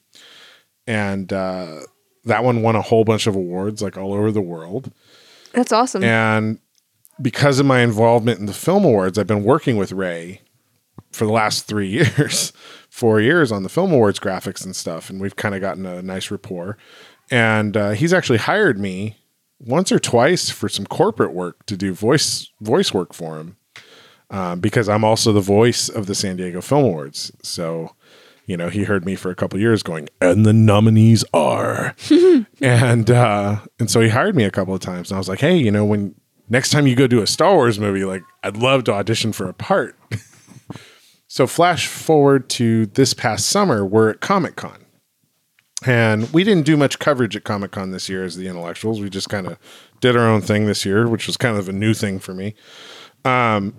and 0.86 1.32
uh, 1.32 1.80
that 2.28 2.44
one 2.44 2.62
won 2.62 2.76
a 2.76 2.82
whole 2.82 3.04
bunch 3.04 3.26
of 3.26 3.34
awards 3.34 3.82
like 3.82 3.96
all 3.96 4.12
over 4.12 4.30
the 4.30 4.40
world. 4.40 4.92
That's 5.52 5.72
awesome. 5.72 6.04
And 6.04 6.58
because 7.20 7.58
of 7.58 7.66
my 7.66 7.80
involvement 7.80 8.38
in 8.38 8.46
the 8.46 8.54
film 8.54 8.84
awards, 8.84 9.18
I've 9.18 9.26
been 9.26 9.44
working 9.44 9.76
with 9.76 9.92
Ray 9.92 10.40
for 11.10 11.26
the 11.26 11.32
last 11.32 11.66
three 11.66 11.88
years, 12.18 12.52
four 12.88 13.20
years 13.20 13.50
on 13.50 13.62
the 13.62 13.68
film 13.68 13.92
awards 13.92 14.20
graphics 14.20 14.64
and 14.64 14.76
stuff. 14.76 15.10
And 15.10 15.20
we've 15.20 15.36
kind 15.36 15.54
of 15.54 15.60
gotten 15.60 15.84
a 15.86 16.02
nice 16.02 16.30
rapport. 16.30 16.78
And 17.30 17.76
uh, 17.76 17.90
he's 17.90 18.14
actually 18.14 18.38
hired 18.38 18.78
me 18.78 19.16
once 19.58 19.90
or 19.90 19.98
twice 19.98 20.50
for 20.50 20.68
some 20.68 20.86
corporate 20.86 21.34
work 21.34 21.66
to 21.66 21.76
do 21.76 21.92
voice 21.92 22.50
voice 22.60 22.94
work 22.94 23.12
for 23.12 23.38
him 23.38 23.56
um, 24.30 24.60
because 24.60 24.88
I'm 24.88 25.04
also 25.04 25.32
the 25.32 25.40
voice 25.40 25.88
of 25.88 26.06
the 26.06 26.14
San 26.14 26.36
Diego 26.36 26.60
Film 26.60 26.84
Awards. 26.84 27.32
So, 27.42 27.94
you 28.48 28.56
know, 28.56 28.70
he 28.70 28.84
heard 28.84 29.04
me 29.04 29.14
for 29.14 29.30
a 29.30 29.34
couple 29.34 29.60
years 29.60 29.82
going, 29.82 30.08
and 30.22 30.46
the 30.46 30.54
nominees 30.54 31.22
are, 31.34 31.94
and 32.62 33.10
uh, 33.10 33.60
and 33.78 33.90
so 33.90 34.00
he 34.00 34.08
hired 34.08 34.34
me 34.34 34.44
a 34.44 34.50
couple 34.50 34.74
of 34.74 34.80
times. 34.80 35.10
And 35.10 35.16
I 35.16 35.18
was 35.18 35.28
like, 35.28 35.40
hey, 35.40 35.54
you 35.54 35.70
know, 35.70 35.84
when 35.84 36.14
next 36.48 36.70
time 36.70 36.86
you 36.86 36.96
go 36.96 37.06
do 37.06 37.20
a 37.20 37.26
Star 37.26 37.54
Wars 37.54 37.78
movie, 37.78 38.06
like 38.06 38.22
I'd 38.42 38.56
love 38.56 38.84
to 38.84 38.92
audition 38.92 39.34
for 39.34 39.50
a 39.50 39.52
part. 39.52 39.96
so 41.28 41.46
flash 41.46 41.86
forward 41.86 42.48
to 42.50 42.86
this 42.86 43.12
past 43.12 43.48
summer, 43.48 43.84
we're 43.84 44.08
at 44.08 44.20
Comic 44.20 44.56
Con. 44.56 44.86
And 45.86 46.32
we 46.32 46.42
didn't 46.42 46.64
do 46.64 46.76
much 46.76 46.98
coverage 46.98 47.36
at 47.36 47.44
Comic 47.44 47.72
Con 47.72 47.90
this 47.90 48.08
year 48.08 48.24
as 48.24 48.34
the 48.34 48.48
intellectuals. 48.48 48.98
We 48.98 49.10
just 49.10 49.28
kind 49.28 49.46
of 49.46 49.58
did 50.00 50.16
our 50.16 50.26
own 50.26 50.40
thing 50.40 50.64
this 50.64 50.86
year, 50.86 51.06
which 51.06 51.26
was 51.26 51.36
kind 51.36 51.58
of 51.58 51.68
a 51.68 51.72
new 51.72 51.92
thing 51.92 52.18
for 52.18 52.32
me. 52.32 52.54
Um, 53.26 53.74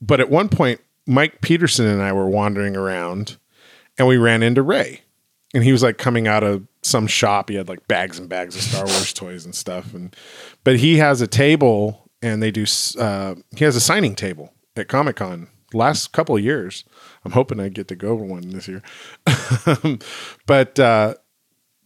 but 0.00 0.18
at 0.18 0.30
one 0.30 0.48
point, 0.48 0.80
Mike 1.06 1.42
Peterson 1.42 1.86
and 1.86 2.02
I 2.02 2.12
were 2.12 2.28
wandering 2.28 2.74
around 2.74 3.36
and 3.98 4.08
we 4.08 4.16
ran 4.16 4.42
into 4.42 4.62
Ray. 4.62 5.02
And 5.54 5.62
he 5.62 5.70
was 5.70 5.82
like 5.82 5.98
coming 5.98 6.26
out 6.26 6.42
of 6.42 6.66
some 6.82 7.06
shop. 7.06 7.48
He 7.48 7.54
had 7.54 7.68
like 7.68 7.86
bags 7.86 8.18
and 8.18 8.28
bags 8.28 8.56
of 8.56 8.62
Star 8.62 8.86
Wars 8.86 9.12
toys 9.14 9.44
and 9.44 9.54
stuff. 9.54 9.94
And 9.94 10.14
but 10.64 10.78
he 10.78 10.96
has 10.98 11.20
a 11.20 11.26
table 11.26 12.10
and 12.20 12.42
they 12.42 12.50
do 12.50 12.64
uh, 12.98 13.36
he 13.56 13.64
has 13.64 13.76
a 13.76 13.80
signing 13.80 14.16
table 14.16 14.52
at 14.76 14.88
Comic 14.88 15.16
Con 15.16 15.48
last 15.72 16.12
couple 16.12 16.36
of 16.36 16.42
years. 16.42 16.84
I'm 17.24 17.32
hoping 17.32 17.60
I 17.60 17.68
get 17.68 17.88
to 17.88 17.96
go 17.96 18.16
to 18.16 18.24
one 18.24 18.48
this 18.48 18.68
year. 18.68 18.82
but 20.46 20.78
uh 20.78 21.14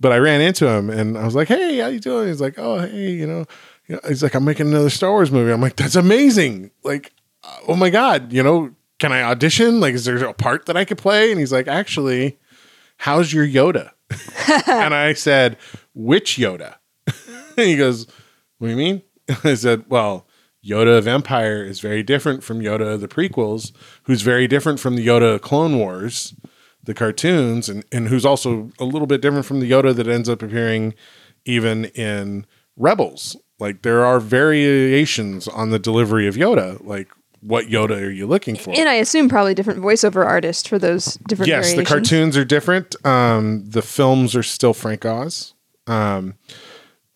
but 0.01 0.13
I 0.13 0.19
ran 0.19 0.41
into 0.41 0.69
him 0.69 0.91
and 0.91 1.19
I 1.19 1.25
was 1.25 1.35
like, 1.35 1.49
"Hey, 1.49 1.79
how 1.79 1.89
you 1.89 2.01
doing?" 2.01 2.29
He's 2.29 2.41
like, 2.41 2.59
"Oh, 2.59 2.79
hey, 2.81 3.11
you 3.11 3.27
know." 3.27 3.45
you 3.89 3.97
know," 3.97 4.01
He's 4.07 4.23
like, 4.23 4.35
"I'm 4.35 4.45
making 4.45 4.69
another 4.69 4.91
Star 4.91 5.11
Wars 5.11 5.33
movie." 5.33 5.51
I'm 5.51 5.61
like, 5.61 5.75
"That's 5.77 5.97
amazing!" 5.97 6.71
Like, 6.85 7.13
oh 7.67 7.75
my 7.75 7.91
god, 7.91 8.33
you 8.33 8.43
know, 8.43 8.71
can 8.99 9.13
I 9.13 9.23
audition? 9.23 9.81
Like, 9.81 9.95
is 9.95 10.05
there 10.05 10.17
a 10.25 10.35
part 10.35 10.67
that 10.67 10.77
I 10.77 10.85
could 10.85 10.99
play? 10.99 11.31
And 11.31 11.39
he's 11.41 11.53
like, 11.53 11.69
"Actually, 11.69 12.39
how's 12.99 13.33
your 13.33 13.47
Yoda?" 13.47 13.93
and 14.69 14.95
I 14.95 15.13
said, 15.13 15.57
"Which 15.95 16.37
Yoda?" 16.37 16.77
and 17.57 17.57
he 17.67 17.77
goes, 17.77 18.07
"What 18.59 18.69
do 18.69 18.71
you 18.73 18.77
mean?" 18.77 19.03
I 19.45 19.55
said, 19.55 19.85
"Well." 19.89 20.27
Yoda 20.67 20.99
of 20.99 21.07
Empire 21.07 21.63
is 21.63 21.79
very 21.79 22.03
different 22.03 22.43
from 22.43 22.61
Yoda 22.61 22.95
of 22.95 23.01
the 23.01 23.07
prequels, 23.07 23.71
who's 24.03 24.23
very 24.23 24.49
different 24.49 24.81
from 24.81 24.97
the 24.97 25.07
Yoda 25.07 25.37
of 25.37 25.41
Clone 25.41 25.79
Wars, 25.79 26.35
the 26.83 26.95
cartoons, 26.95 27.69
and, 27.69 27.85
and 27.93 28.09
who's 28.09 28.27
also 28.27 28.71
a 28.81 28.85
little 28.85 29.07
bit 29.07 29.23
different 29.23 29.47
from 29.47 29.61
the 29.61 29.71
Yoda 29.71 29.95
that 29.95 30.09
ends 30.09 30.29
up 30.29 30.43
appearing 30.43 30.95
even 31.45 31.87
in 31.87 32.45
Rebels. 32.77 33.37
Like 33.59 33.83
there 33.83 34.05
are 34.05 34.19
variations 34.21 35.47
on 35.47 35.71
the 35.71 35.79
delivery 35.79 36.27
of 36.27 36.35
Yoda. 36.35 36.85
Like 36.85 37.09
what 37.41 37.67
Yoda 37.67 38.01
are 38.03 38.11
you 38.11 38.27
looking 38.27 38.57
for? 38.57 38.75
and 38.75 38.89
I 38.89 38.95
assume 38.95 39.29
probably 39.29 39.55
different 39.55 39.81
voiceover 39.81 40.25
artist 40.25 40.69
for 40.69 40.79
those 40.79 41.15
different 41.29 41.49
yes, 41.49 41.75
the 41.75 41.85
cartoons 41.85 42.37
are 42.37 42.45
different. 42.45 42.95
Um, 43.07 43.65
the 43.69 43.83
films 43.83 44.35
are 44.35 44.43
still 44.43 44.75
Frank 44.75 45.05
Oz. 45.05 45.55
Um, 45.87 46.35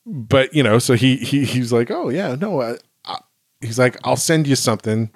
but 0.06 0.54
you 0.54 0.62
know, 0.62 0.78
so 0.78 0.94
he 0.94 1.16
he 1.16 1.44
he's 1.44 1.72
like, 1.72 1.90
oh 1.90 2.08
yeah, 2.08 2.34
no, 2.34 2.60
I, 2.60 2.76
I, 3.04 3.18
he's 3.60 3.78
like, 3.78 3.96
I'll 4.04 4.16
send 4.16 4.46
you 4.46 4.56
something. 4.56 5.10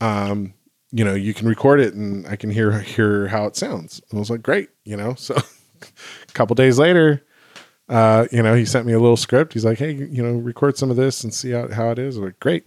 Um, 0.00 0.54
you 0.92 1.04
know, 1.04 1.14
you 1.14 1.34
can 1.34 1.46
record 1.46 1.80
it 1.80 1.94
and 1.94 2.26
I 2.26 2.36
can 2.36 2.50
hear 2.50 2.80
hear 2.80 3.28
how 3.28 3.46
it 3.46 3.56
sounds. 3.56 4.00
And 4.10 4.18
I 4.18 4.20
was 4.20 4.30
like, 4.30 4.42
great, 4.42 4.70
you 4.84 4.96
know. 4.96 5.14
So 5.14 5.36
a 5.36 5.42
couple 6.32 6.54
days 6.54 6.78
later, 6.78 7.24
uh, 7.88 8.26
you 8.32 8.42
know, 8.42 8.54
he 8.54 8.64
sent 8.64 8.86
me 8.86 8.92
a 8.92 9.00
little 9.00 9.16
script. 9.16 9.52
He's 9.52 9.64
like, 9.64 9.78
hey, 9.78 9.92
you 9.92 10.22
know, 10.22 10.32
record 10.32 10.78
some 10.78 10.90
of 10.90 10.96
this 10.96 11.22
and 11.24 11.34
see 11.34 11.50
how, 11.50 11.68
how 11.68 11.90
it 11.90 11.98
is. 11.98 12.16
I'm 12.16 12.24
like, 12.24 12.40
great. 12.40 12.66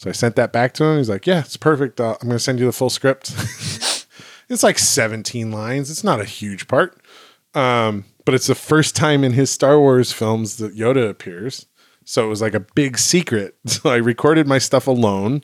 So 0.00 0.08
I 0.08 0.14
sent 0.14 0.34
that 0.36 0.50
back 0.50 0.72
to 0.74 0.84
him. 0.84 0.96
He's 0.96 1.10
like, 1.10 1.26
yeah, 1.26 1.40
it's 1.40 1.58
perfect. 1.58 2.00
Uh, 2.00 2.16
I'm 2.22 2.28
going 2.28 2.38
to 2.38 2.42
send 2.42 2.58
you 2.58 2.64
the 2.64 2.72
full 2.72 2.88
script. 2.88 3.34
it's 4.48 4.62
like 4.62 4.78
17 4.78 5.52
lines. 5.52 5.90
It's 5.90 6.02
not 6.02 6.22
a 6.22 6.24
huge 6.24 6.68
part. 6.68 6.98
Um, 7.54 8.06
but 8.24 8.34
it's 8.34 8.46
the 8.46 8.54
first 8.54 8.96
time 8.96 9.24
in 9.24 9.34
his 9.34 9.50
Star 9.50 9.78
Wars 9.78 10.10
films 10.10 10.56
that 10.56 10.74
Yoda 10.74 11.06
appears. 11.06 11.66
So 12.06 12.24
it 12.24 12.28
was 12.28 12.40
like 12.40 12.54
a 12.54 12.60
big 12.60 12.96
secret. 12.96 13.56
So 13.66 13.90
I 13.90 13.96
recorded 13.96 14.46
my 14.48 14.56
stuff 14.56 14.86
alone. 14.86 15.42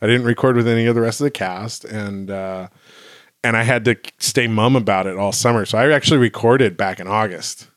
I 0.00 0.06
didn't 0.06 0.24
record 0.24 0.56
with 0.56 0.66
any 0.66 0.86
of 0.86 0.94
the 0.94 1.02
rest 1.02 1.20
of 1.20 1.24
the 1.24 1.30
cast, 1.30 1.84
and 1.84 2.30
uh, 2.30 2.68
and 3.44 3.54
I 3.54 3.64
had 3.64 3.84
to 3.84 3.96
stay 4.16 4.46
mum 4.46 4.76
about 4.76 5.06
it 5.06 5.18
all 5.18 5.30
summer. 5.30 5.66
So 5.66 5.76
I 5.76 5.92
actually 5.92 6.16
recorded 6.16 6.78
back 6.78 7.00
in 7.00 7.06
August, 7.06 7.68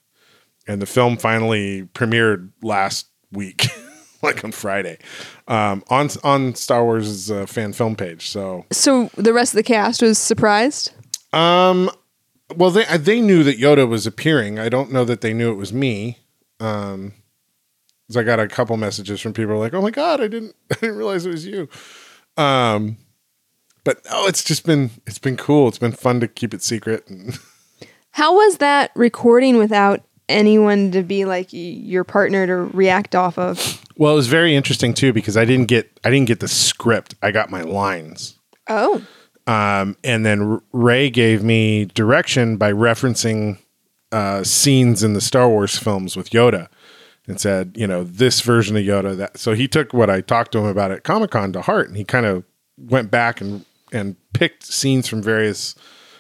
and 0.68 0.82
the 0.82 0.86
film 0.86 1.18
finally 1.18 1.84
premiered 1.94 2.50
last 2.62 3.08
week, 3.34 3.68
like 4.22 4.42
on 4.46 4.54
Friday, 4.54 5.00
um, 5.48 5.84
on 5.90 6.10
on 6.24 6.56
Star 6.56 6.84
Wars' 6.84 7.30
uh, 7.32 7.46
fan 7.46 7.74
film 7.74 7.96
page. 7.96 8.30
So 8.30 8.66
So 8.72 9.10
the 9.18 9.34
rest 9.34 9.54
of 9.54 9.58
the 9.58 9.64
cast 9.64 10.02
was 10.02 10.18
surprised. 10.18 10.92
um, 11.34 11.90
well, 12.56 12.72
they 12.72 12.86
they 12.98 13.22
knew 13.22 13.44
that 13.44 13.58
Yoda 13.60 13.88
was 13.88 14.06
appearing. 14.06 14.60
I 14.60 14.70
don't 14.70 14.92
know 14.92 15.06
that 15.06 15.22
they 15.22 15.34
knew 15.34 15.52
it 15.52 15.56
was 15.56 15.74
me. 15.74 16.20
Um, 16.60 16.68
Um, 16.68 17.14
'cause 18.08 18.18
I 18.18 18.24
got 18.24 18.40
a 18.40 18.48
couple 18.48 18.78
messages 18.78 19.20
from 19.22 19.34
people 19.34 19.58
like, 19.58 19.74
"Oh 19.74 19.82
my 19.82 19.90
god, 19.92 20.22
I 20.22 20.28
didn't 20.28 20.56
I 20.72 20.76
didn't 20.76 20.98
realize 20.98 21.26
it 21.26 21.32
was 21.32 21.46
you." 21.46 21.68
Um, 22.38 22.98
but 23.84 24.02
oh, 24.12 24.28
it's 24.28 24.44
just 24.44 24.66
been 24.66 24.92
it's 25.08 25.20
been 25.20 25.38
cool. 25.38 25.68
It's 25.68 25.80
been 25.80 25.92
fun 25.94 26.20
to 26.20 26.28
keep 26.28 26.54
it 26.54 26.62
secret. 26.64 27.08
And 27.08 27.38
How 28.12 28.36
was 28.36 28.58
that 28.58 28.92
recording 28.96 29.58
without 29.58 30.02
anyone 30.30 30.92
to 30.92 31.04
be 31.04 31.26
like 31.26 31.50
your 31.52 32.04
partner 32.04 32.48
to 32.48 32.56
react 32.56 33.16
off 33.16 33.38
of? 33.38 33.82
well, 33.98 34.14
it 34.14 34.16
was 34.16 34.28
very 34.28 34.56
interesting 34.56 34.94
too 34.94 35.14
because 35.14 35.38
I 35.38 35.46
didn't 35.46 35.68
get 35.68 36.00
I 36.04 36.10
didn't 36.10 36.28
get 36.28 36.40
the 36.40 36.48
script. 36.48 37.16
I 37.22 37.32
got 37.32 37.50
my 37.50 37.62
lines. 37.62 38.38
Oh, 38.68 39.06
um, 39.46 39.98
and 40.04 40.26
then 40.26 40.62
Ray 40.72 41.10
gave 41.10 41.44
me 41.44 41.86
direction 41.86 42.58
by 42.58 42.72
referencing 42.72 43.58
uh, 44.12 44.44
scenes 44.44 45.04
in 45.04 45.14
the 45.14 45.22
Star 45.22 45.50
Wars 45.50 45.78
films 45.78 46.16
with 46.16 46.30
Yoda, 46.30 46.70
and 47.28 47.40
said, 47.40 47.74
you 47.76 47.88
know, 47.88 48.04
this 48.04 48.42
version 48.42 48.78
of 48.78 48.84
Yoda. 48.84 49.18
That 49.18 49.38
so 49.38 49.54
he 49.54 49.68
took 49.68 49.94
what 49.94 50.10
I 50.10 50.22
talked 50.22 50.54
to 50.54 50.60
him 50.60 50.66
about 50.66 50.92
at 50.92 51.04
Comic 51.04 51.32
Con 51.32 51.52
to 51.54 51.62
heart, 51.62 51.88
and 51.88 51.98
he 51.98 52.04
kind 52.04 52.26
of 52.26 52.44
went 52.78 53.12
back 53.12 53.42
and 53.42 53.66
and 53.92 54.16
picked 54.34 54.64
scenes 54.64 55.08
from 55.08 55.22
various 55.22 55.76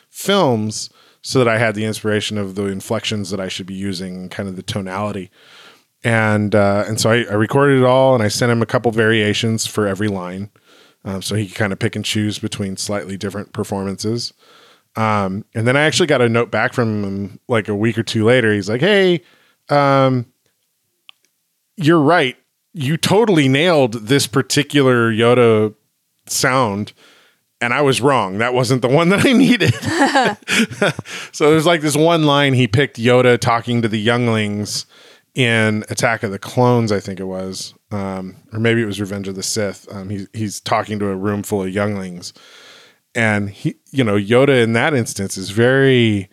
films 0.09 0.89
so 1.23 1.39
that 1.39 1.47
I 1.47 1.57
had 1.57 1.73
the 1.73 1.85
inspiration 1.85 2.37
of 2.37 2.55
the 2.55 2.65
inflections 2.65 3.31
that 3.31 3.39
I 3.39 3.47
should 3.47 3.65
be 3.65 3.73
using, 3.73 4.29
kind 4.29 4.47
of 4.47 4.55
the 4.55 4.61
tonality. 4.61 5.31
And 6.03 6.53
uh, 6.53 6.83
and 6.85 6.99
so 6.99 7.09
I, 7.09 7.23
I 7.23 7.33
recorded 7.33 7.79
it 7.79 7.85
all, 7.85 8.13
and 8.13 8.21
I 8.21 8.27
sent 8.27 8.51
him 8.51 8.61
a 8.61 8.67
couple 8.67 8.91
variations 8.91 9.65
for 9.65 9.87
every 9.87 10.09
line 10.09 10.51
um, 11.05 11.21
so 11.21 11.35
he 11.35 11.47
could 11.47 11.55
kind 11.55 11.73
of 11.73 11.79
pick 11.79 11.95
and 11.95 12.03
choose 12.03 12.39
between 12.39 12.75
slightly 12.75 13.15
different 13.17 13.53
performances. 13.53 14.33
Um, 14.97 15.45
and 15.55 15.65
then 15.65 15.77
I 15.77 15.81
actually 15.81 16.07
got 16.07 16.21
a 16.21 16.29
note 16.29 16.51
back 16.51 16.73
from 16.73 17.03
him 17.03 17.39
like 17.47 17.69
a 17.69 17.75
week 17.75 17.97
or 17.97 18.03
two 18.03 18.25
later. 18.25 18.53
He's 18.53 18.69
like, 18.69 18.81
"Hey, 18.81 19.21
um, 19.69 20.25
you're 21.77 22.01
right. 22.01 22.35
You 22.73 22.97
totally 22.97 23.47
nailed 23.47 23.93
this 23.93 24.27
particular 24.27 25.09
Yoda 25.11 25.73
sound." 26.27 26.91
And 27.63 27.73
I 27.73 27.81
was 27.81 28.01
wrong. 28.01 28.39
That 28.39 28.53
wasn't 28.53 28.81
the 28.81 28.89
one 28.89 29.09
that 29.09 29.25
I 29.25 29.31
needed. 29.33 29.73
so 31.31 31.49
there's 31.49 31.65
like 31.65 31.81
this 31.81 31.95
one 31.95 32.25
line 32.25 32.53
he 32.53 32.67
picked 32.67 32.97
Yoda 32.97 33.39
talking 33.39 33.81
to 33.81 33.87
the 33.87 33.99
younglings 33.99 34.85
in 35.33 35.83
Attack 35.89 36.23
of 36.23 36.31
the 36.31 36.37
Clones, 36.39 36.91
I 36.91 36.99
think 36.99 37.19
it 37.19 37.25
was, 37.25 37.73
um, 37.91 38.35
or 38.51 38.59
maybe 38.59 38.81
it 38.83 38.85
was 38.85 38.99
Revenge 39.01 39.27
of 39.27 39.35
the 39.35 39.41
Sith. 39.41 39.87
Um, 39.91 40.09
he, 40.09 40.27
he's 40.33 40.59
talking 40.59 40.99
to 40.99 41.07
a 41.07 41.15
room 41.15 41.41
full 41.41 41.63
of 41.63 41.69
younglings, 41.69 42.33
and 43.15 43.49
he, 43.49 43.75
you 43.91 44.03
know, 44.03 44.15
Yoda 44.15 44.61
in 44.61 44.73
that 44.73 44.93
instance 44.93 45.35
is 45.37 45.49
very, 45.49 46.29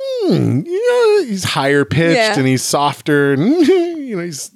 hmm, 0.00 0.62
you 0.66 0.88
know, 1.22 1.24
he's 1.28 1.44
higher 1.44 1.84
pitched 1.84 2.16
Yeah. 2.16 2.38
and 2.38 2.46
he's 2.48 2.62
softer, 2.64 3.34
and 3.34 3.44
you 3.68 4.16
know, 4.16 4.24
he's 4.24 4.50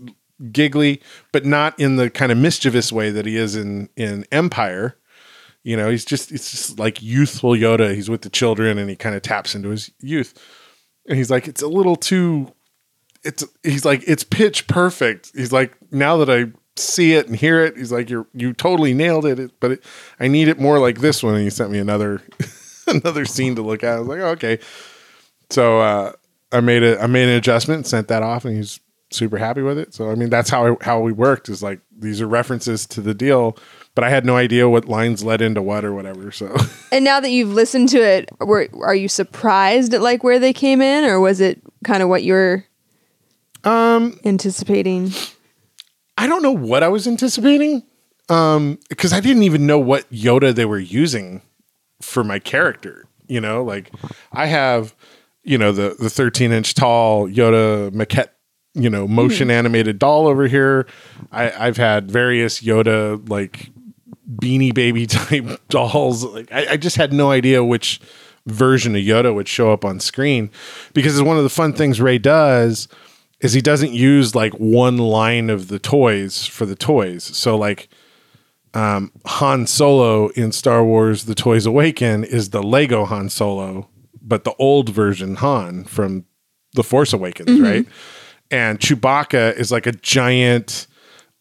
giggly, 0.51 1.01
but 1.33 1.45
not 1.45 1.79
in 1.79 1.95
the 1.95 2.11
kind 2.11 2.33
of 2.33 2.39
mischievous 2.39 2.91
way 2.91 3.11
that 3.11 3.27
he 3.27 3.37
is 3.37 3.55
in 3.55 3.89
in 3.97 4.25
Empire. 4.33 4.97
You 5.65 5.77
know, 5.77 5.91
he's 5.91 6.05
just 6.05 6.31
it's 6.31 6.51
just 6.51 6.79
like 6.79 7.03
youthful 7.03 7.53
Yoda. 7.53 7.95
He's 7.95 8.09
with 8.09 8.23
the 8.23 8.31
children, 8.31 8.79
and 8.79 8.89
he 8.89 8.95
kind 8.95 9.17
of 9.17 9.23
taps 9.23 9.55
into 9.55 9.71
his 9.71 9.91
youth. 9.99 10.35
And 11.09 11.19
he's 11.19 11.31
like, 11.31 11.49
it's 11.49 11.63
a 11.63 11.69
little 11.69 11.97
too 11.97 12.53
it's 13.25 13.43
he's 13.63 13.85
like 13.85 14.05
it's 14.07 14.23
pitch 14.23 14.67
perfect. 14.67 15.33
He's 15.35 15.53
like 15.53 15.75
now 15.91 16.19
that 16.19 16.31
I 16.31 16.53
see 16.77 17.15
it 17.15 17.27
and 17.27 17.35
hear 17.35 17.65
it, 17.65 17.77
he's 17.77 17.91
like 17.91 18.11
you're 18.11 18.27
you 18.35 18.53
totally 18.53 18.95
nailed 18.95 19.25
it. 19.25 19.59
But 19.59 19.73
it, 19.73 19.85
I 20.21 20.29
need 20.29 20.49
it 20.49 20.61
more 20.61 20.79
like 20.79 21.01
this 21.01 21.23
one. 21.23 21.35
And 21.35 21.43
he 21.43 21.51
sent 21.51 21.71
me 21.71 21.79
another 21.79 22.21
another 22.87 23.25
scene 23.25 23.57
to 23.57 23.63
look 23.63 23.83
at. 23.83 23.97
I 23.97 23.99
was 23.99 24.09
like, 24.09 24.21
oh, 24.21 24.29
okay. 24.29 24.59
So 25.51 25.81
uh, 25.81 26.13
I 26.53 26.61
made 26.61 26.83
a 26.83 27.03
I 27.03 27.07
made 27.07 27.29
an 27.29 27.37
adjustment, 27.37 27.87
sent 27.87 28.09
that 28.09 28.23
off, 28.23 28.45
and 28.45 28.57
he's 28.57 28.79
super 29.11 29.39
happy 29.39 29.63
with 29.63 29.79
it. 29.79 29.95
So 29.95 30.11
I 30.11 30.15
mean 30.15 30.29
that's 30.29 30.51
how 30.51 30.75
I, 30.75 30.77
how 30.85 31.01
we 31.01 31.13
worked. 31.13 31.49
Is 31.49 31.63
like 31.63 31.81
these 31.99 32.21
are 32.21 32.29
references 32.29 32.87
to 32.89 33.01
the 33.01 33.15
deal, 33.15 33.57
but 33.95 34.05
I 34.05 34.11
had 34.11 34.25
no 34.25 34.37
idea 34.37 34.69
what 34.69 34.87
lines 34.87 35.25
led 35.25 35.41
into 35.41 35.63
what 35.63 35.85
or 35.85 35.95
whatever. 35.95 36.31
So 36.33 36.55
and 36.93 37.05
now 37.05 37.21
that 37.21 37.31
you've 37.31 37.53
listened 37.53 37.89
to 37.91 37.99
it, 37.99 38.29
were 38.41 38.69
are 38.83 38.95
you 38.95 39.09
surprised 39.09 39.95
at 39.95 40.03
like 40.03 40.25
where 40.25 40.39
they 40.39 40.53
came 40.53 40.83
in, 40.83 41.05
or 41.05 41.21
was 41.21 41.41
it 41.41 41.61
kind 41.85 42.03
of 42.03 42.09
what 42.09 42.25
you're 42.25 42.65
um 43.63 44.19
anticipating? 44.25 45.13
I 46.19 46.27
don't 46.27 46.43
know 46.43 46.53
what 46.53 46.83
I 46.83 46.89
was 46.89 47.07
anticipating 47.07 47.83
um 48.29 48.79
because 48.89 49.13
I 49.13 49.21
didn't 49.21 49.43
even 49.45 49.67
know 49.67 49.79
what 49.79 50.11
Yoda 50.11 50.55
they 50.55 50.65
were 50.65 50.79
using 50.79 51.43
for 52.01 52.25
my 52.25 52.39
character, 52.39 53.07
you 53.27 53.41
know? 53.41 53.63
Like 53.63 53.91
I 54.33 54.47
have, 54.47 54.95
you 55.45 55.59
know, 55.59 55.73
the 55.73 55.97
the 55.99 56.11
13 56.11 56.53
inch 56.53 56.75
tall 56.75 57.29
Yoda 57.29 57.91
maquette, 57.93 58.31
you 58.75 58.91
know, 58.91 59.07
motion 59.07 59.51
animated 59.51 59.99
doll 60.01 60.27
over 60.27 60.49
here. 60.49 60.87
I 61.31 61.53
I've 61.67 61.77
had 61.77 62.11
various 62.11 62.61
Yoda 62.61 63.29
like 63.29 63.71
beanie 64.29 64.75
baby 64.75 65.07
type 65.09 65.61
dolls. 65.69 66.25
Like 66.25 66.53
I, 66.53 66.73
I 66.73 66.77
just 66.77 66.97
had 66.97 67.13
no 67.13 67.31
idea 67.31 67.65
which 67.65 68.01
version 68.47 68.95
of 68.95 69.03
Yoda 69.03 69.35
would 69.35 69.49
show 69.49 69.73
up 69.73 69.85
on 69.85 70.01
screen 70.01 70.51
because 70.93 71.19
it's 71.19 71.27
one 71.27 71.39
of 71.39 71.43
the 71.43 71.51
fun 71.51 71.73
things 71.73 72.01
Ray 72.01 72.19
does 72.19 72.89
is 73.41 73.53
he 73.53 73.61
doesn't 73.61 73.93
use 73.93 74.35
like 74.35 74.53
one 74.55 74.99
line 74.99 75.51
of 75.51 75.69
the 75.69 75.79
toys 75.79 76.47
for 76.47 76.67
the 76.67 76.77
toys. 76.77 77.25
So 77.25 77.57
like 77.57 77.89
um, 78.75 79.13
Han 79.27 79.67
Solo 79.67 80.29
in 80.29 80.53
Star 80.53 80.85
Wars 80.85 81.25
The 81.25 81.35
Toys 81.35 81.65
Awaken 81.65 82.25
is 82.25 82.51
the 82.51 82.63
Lego 82.63 83.05
Han 83.05 83.31
Solo, 83.31 83.89
but 84.21 84.45
the 84.45 84.55
old 84.59 84.89
version 84.89 85.37
Han 85.37 85.85
from 85.85 86.25
The 86.75 86.83
Force 86.83 87.13
Awakens, 87.13 87.61
right? 87.61 87.87
And 88.51 88.79
Chewbacca 88.81 89.57
is 89.57 89.71
like 89.73 89.87
a 89.87 89.93
giant 89.93 90.87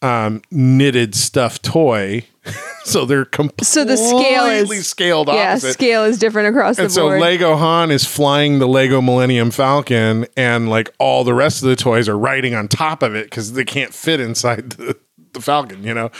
um, 0.00 0.42
knitted 0.50 1.14
stuffed 1.14 1.62
toy. 1.64 2.24
so 2.84 3.04
they're 3.04 3.24
completely 3.24 3.64
So 3.64 3.84
the 3.84 3.96
scale 3.96 4.44
is 4.46 4.86
scaled 4.86 5.28
off. 5.28 5.36
yeah, 5.36 5.52
opposite. 5.52 5.72
scale 5.72 6.04
is 6.04 6.18
different 6.18 6.48
across 6.48 6.78
And 6.78 6.86
the 6.86 6.90
so. 6.90 7.06
Lego 7.06 7.56
Han 7.56 7.90
is 7.90 8.04
flying 8.04 8.58
the 8.58 8.68
Lego 8.68 9.00
Millennium 9.00 9.50
Falcon, 9.50 10.26
and 10.36 10.68
like 10.68 10.92
all 10.98 11.24
the 11.24 11.34
rest 11.34 11.62
of 11.62 11.68
the 11.68 11.76
toys 11.76 12.08
are 12.08 12.18
riding 12.18 12.54
on 12.54 12.68
top 12.68 13.02
of 13.02 13.14
it 13.14 13.24
because 13.26 13.52
they 13.54 13.64
can't 13.64 13.94
fit 13.94 14.20
inside 14.20 14.70
the, 14.70 14.96
the 15.32 15.40
Falcon, 15.40 15.82
you 15.84 15.94
know. 15.94 16.10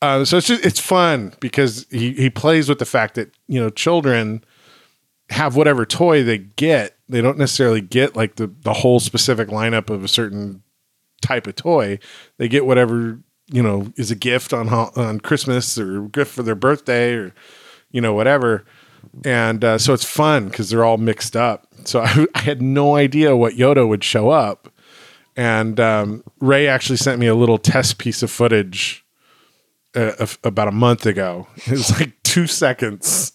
Uh, 0.00 0.24
so 0.24 0.36
it's 0.36 0.46
just 0.48 0.64
it's 0.64 0.80
fun 0.80 1.32
because 1.40 1.86
he 1.90 2.12
he 2.12 2.28
plays 2.30 2.68
with 2.68 2.78
the 2.78 2.84
fact 2.84 3.14
that 3.14 3.30
you 3.46 3.60
know 3.60 3.70
children 3.70 4.44
have 5.30 5.56
whatever 5.56 5.86
toy 5.86 6.22
they 6.22 6.38
get. 6.38 6.96
They 7.08 7.20
don't 7.20 7.38
necessarily 7.38 7.80
get 7.80 8.16
like 8.16 8.36
the 8.36 8.46
the 8.62 8.72
whole 8.72 9.00
specific 9.00 9.48
lineup 9.48 9.90
of 9.90 10.02
a 10.04 10.08
certain 10.08 10.62
type 11.20 11.46
of 11.46 11.54
toy. 11.54 11.98
They 12.38 12.48
get 12.48 12.66
whatever 12.66 13.20
you 13.52 13.62
know 13.62 13.92
is 13.96 14.10
a 14.10 14.16
gift 14.16 14.52
on 14.52 14.68
on 14.68 15.20
Christmas 15.20 15.78
or 15.78 16.02
gift 16.08 16.34
for 16.34 16.42
their 16.42 16.54
birthday 16.54 17.14
or 17.14 17.34
you 17.90 18.00
know 18.00 18.14
whatever. 18.14 18.64
And 19.24 19.62
uh, 19.62 19.78
so 19.78 19.92
it's 19.92 20.04
fun 20.04 20.48
because 20.48 20.70
they're 20.70 20.84
all 20.84 20.96
mixed 20.96 21.36
up. 21.36 21.66
So 21.84 22.00
I, 22.04 22.26
I 22.34 22.40
had 22.40 22.62
no 22.62 22.96
idea 22.96 23.36
what 23.36 23.54
Yoda 23.54 23.86
would 23.86 24.02
show 24.02 24.30
up. 24.30 24.68
And 25.36 25.80
um, 25.80 26.24
Ray 26.40 26.66
actually 26.66 26.98
sent 26.98 27.18
me 27.18 27.26
a 27.26 27.34
little 27.34 27.58
test 27.58 27.98
piece 27.98 28.22
of 28.22 28.30
footage 28.30 29.04
uh, 29.94 30.26
about 30.44 30.68
a 30.68 30.72
month 30.72 31.06
ago. 31.06 31.46
It 31.66 31.72
was 31.72 31.90
like 31.98 32.22
two 32.22 32.46
seconds, 32.46 33.32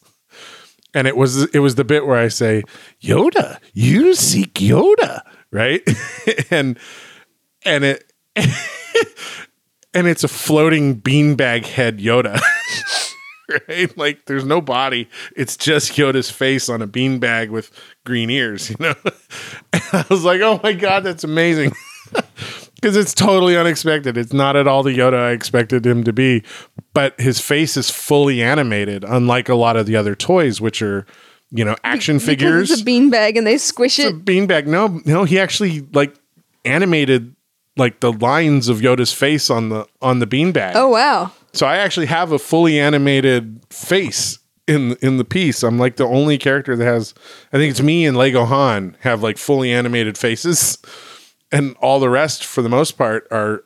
and 0.93 1.07
it 1.07 1.15
was 1.15 1.43
it 1.53 1.59
was 1.59 1.75
the 1.75 1.83
bit 1.83 2.05
where 2.05 2.17
I 2.17 2.27
say, 2.27 2.63
"Yoda, 3.01 3.59
you 3.73 4.13
seek 4.13 4.55
Yoda," 4.55 5.21
right? 5.51 5.81
and 6.51 6.77
and 7.63 7.83
it 7.83 8.11
and 9.93 10.07
it's 10.07 10.23
a 10.23 10.27
floating 10.27 11.01
beanbag 11.01 11.65
head 11.65 11.99
Yoda. 11.99 12.39
right? 13.67 13.97
Like 13.97 14.25
there's 14.25 14.45
no 14.45 14.61
body. 14.61 15.09
It's 15.35 15.57
just 15.57 15.93
Yoda's 15.93 16.29
face 16.29 16.69
on 16.69 16.81
a 16.81 16.87
beanbag 16.87 17.49
with 17.49 17.71
green 18.05 18.29
ears, 18.29 18.69
you 18.69 18.75
know? 18.79 18.93
And 19.73 19.83
I 19.93 20.05
was 20.09 20.23
like, 20.23 20.41
oh 20.41 20.59
my 20.63 20.73
God, 20.73 21.03
that's 21.03 21.23
amazing. 21.23 21.71
Because 22.75 22.95
it's 22.95 23.15
totally 23.15 23.57
unexpected. 23.57 24.19
It's 24.19 24.33
not 24.33 24.55
at 24.55 24.67
all 24.67 24.83
the 24.83 24.95
Yoda 24.95 25.17
I 25.17 25.31
expected 25.31 25.83
him 25.83 26.03
to 26.03 26.13
be. 26.13 26.43
But 26.93 27.19
his 27.19 27.39
face 27.39 27.75
is 27.75 27.89
fully 27.89 28.43
animated, 28.43 29.03
unlike 29.03 29.49
a 29.49 29.55
lot 29.55 29.77
of 29.77 29.87
the 29.87 29.95
other 29.95 30.13
toys, 30.13 30.61
which 30.61 30.83
are, 30.83 31.07
you 31.49 31.65
know, 31.65 31.75
action 31.83 32.19
figures. 32.19 32.69
It's 32.69 32.81
a 32.83 32.85
beanbag 32.85 33.35
and 33.35 33.47
they 33.47 33.57
squish 33.57 33.97
It's 33.97 34.09
it. 34.09 34.13
a 34.13 34.19
beanbag. 34.19 34.67
No, 34.67 35.01
no, 35.05 35.23
he 35.23 35.39
actually 35.39 35.87
like 35.91 36.13
animated 36.65 37.35
like 37.77 37.99
the 37.99 38.11
lines 38.11 38.69
of 38.69 38.79
Yoda's 38.79 39.13
face 39.13 39.49
on 39.49 39.69
the 39.69 39.87
on 40.01 40.19
the 40.19 40.27
beanbag. 40.27 40.73
Oh 40.75 40.89
wow. 40.89 41.31
So 41.53 41.65
I 41.65 41.77
actually 41.77 42.07
have 42.07 42.31
a 42.31 42.39
fully 42.39 42.79
animated 42.79 43.61
face 43.69 44.39
in 44.67 44.95
in 45.01 45.17
the 45.17 45.25
piece. 45.25 45.63
I'm 45.63 45.77
like 45.77 45.95
the 45.95 46.05
only 46.07 46.37
character 46.37 46.75
that 46.75 46.85
has 46.85 47.13
I 47.53 47.57
think 47.57 47.71
it's 47.71 47.81
me 47.81 48.05
and 48.05 48.17
Lego 48.17 48.45
Han 48.45 48.97
have 49.01 49.23
like 49.23 49.37
fully 49.37 49.71
animated 49.71 50.17
faces. 50.17 50.77
And 51.49 51.77
all 51.79 52.01
the 52.01 52.09
rest 52.09 52.43
for 52.43 52.61
the 52.61 52.67
most 52.67 52.97
part 52.97 53.25
are 53.31 53.63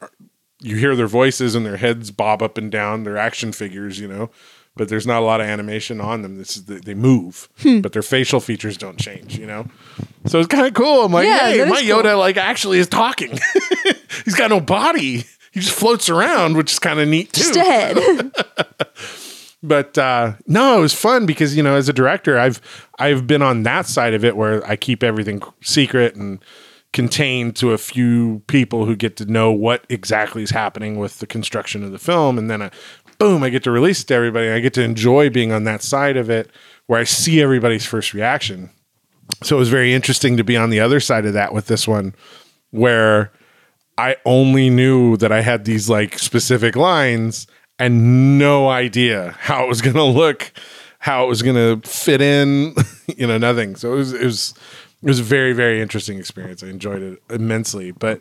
you 0.61 0.75
hear 0.75 0.95
their 0.95 1.07
voices 1.07 1.55
and 1.55 1.65
their 1.65 1.77
heads 1.77 2.11
bob 2.11 2.43
up 2.43 2.55
and 2.55 2.71
down. 2.71 3.03
They're 3.03 3.17
action 3.17 3.51
figures, 3.51 3.99
you 3.99 4.07
know. 4.07 4.29
But 4.77 4.87
there's 4.87 5.05
not 5.05 5.21
a 5.21 5.25
lot 5.25 5.41
of 5.41 5.47
animation 5.47 5.99
on 5.99 6.21
them. 6.21 6.37
This 6.37 6.55
is 6.55 6.65
the, 6.65 6.75
they 6.75 6.93
move, 6.93 7.49
but 7.81 7.91
their 7.91 8.01
facial 8.01 8.39
features 8.39 8.77
don't 8.77 8.97
change, 8.97 9.37
you 9.37 9.45
know. 9.45 9.67
So 10.27 10.39
it's 10.39 10.47
kind 10.47 10.65
of 10.65 10.73
cool. 10.73 11.05
I'm 11.05 11.11
like, 11.11 11.25
Yeah, 11.25 11.49
hey, 11.51 11.65
my 11.65 11.81
cool. 11.81 12.01
Yoda 12.01 12.17
like 12.17 12.37
actually 12.37 12.79
is 12.79 12.87
talking. 12.87 13.37
He's 14.25 14.35
got 14.35 14.49
no 14.49 14.61
body. 14.61 15.25
He 15.51 15.59
just 15.59 15.77
floats 15.77 16.09
around, 16.09 16.55
which 16.55 16.71
is 16.71 16.79
kind 16.79 16.99
of 16.99 17.07
neat 17.09 17.33
too 17.33 17.41
Just 17.41 17.55
a 17.57 17.63
head. 17.63 18.31
but 19.63 19.97
uh, 19.97 20.33
no, 20.47 20.77
it 20.77 20.81
was 20.81 20.93
fun 20.93 21.25
because 21.25 21.55
you 21.55 21.63
know, 21.63 21.75
as 21.75 21.89
a 21.89 21.93
director, 21.93 22.39
I've 22.39 22.61
I've 22.97 23.27
been 23.27 23.41
on 23.41 23.63
that 23.63 23.85
side 23.85 24.13
of 24.13 24.23
it 24.23 24.37
where 24.37 24.65
I 24.65 24.77
keep 24.77 25.03
everything 25.03 25.41
secret 25.61 26.15
and 26.15 26.43
contained 26.93 27.55
to 27.55 27.71
a 27.71 27.77
few 27.77 28.41
people 28.47 28.85
who 28.85 28.95
get 28.95 29.15
to 29.17 29.25
know 29.25 29.51
what 29.51 29.85
exactly 29.87 30.43
is 30.43 30.49
happening 30.49 30.97
with 30.97 31.19
the 31.19 31.27
construction 31.27 31.83
of 31.83 31.91
the 31.91 31.99
film, 31.99 32.37
and 32.37 32.49
then 32.49 32.61
I, 32.61 32.71
boom, 33.21 33.43
I 33.43 33.49
get 33.49 33.61
to 33.65 33.71
release 33.71 34.01
it 34.01 34.07
to 34.07 34.15
everybody. 34.15 34.49
I 34.49 34.59
get 34.61 34.73
to 34.73 34.81
enjoy 34.81 35.29
being 35.29 35.51
on 35.51 35.63
that 35.65 35.83
side 35.83 36.17
of 36.17 36.31
it 36.31 36.49
where 36.87 36.99
I 36.99 37.03
see 37.03 37.39
everybody's 37.39 37.85
first 37.85 38.15
reaction. 38.15 38.71
So 39.43 39.57
it 39.57 39.59
was 39.59 39.69
very 39.69 39.93
interesting 39.93 40.37
to 40.37 40.43
be 40.43 40.57
on 40.57 40.71
the 40.71 40.79
other 40.79 40.99
side 40.99 41.27
of 41.27 41.33
that 41.33 41.53
with 41.53 41.67
this 41.67 41.87
one, 41.87 42.15
where 42.71 43.31
I 43.95 44.15
only 44.25 44.71
knew 44.71 45.17
that 45.17 45.31
I 45.31 45.41
had 45.41 45.65
these 45.65 45.87
like 45.87 46.17
specific 46.17 46.75
lines 46.75 47.45
and 47.77 48.39
no 48.39 48.69
idea 48.69 49.35
how 49.39 49.65
it 49.65 49.67
was 49.67 49.83
going 49.83 49.97
to 49.97 50.03
look, 50.03 50.51
how 50.97 51.23
it 51.23 51.27
was 51.27 51.43
going 51.43 51.55
to 51.55 51.87
fit 51.87 52.21
in, 52.21 52.73
you 53.17 53.27
know, 53.27 53.37
nothing. 53.37 53.75
So 53.75 53.93
it 53.93 53.97
was, 53.97 54.13
it 54.13 54.25
was, 54.25 54.55
it 55.03 55.07
was 55.07 55.19
a 55.19 55.23
very, 55.23 55.53
very 55.53 55.79
interesting 55.79 56.17
experience. 56.17 56.63
I 56.63 56.69
enjoyed 56.69 57.03
it 57.03 57.21
immensely. 57.29 57.91
But 57.91 58.19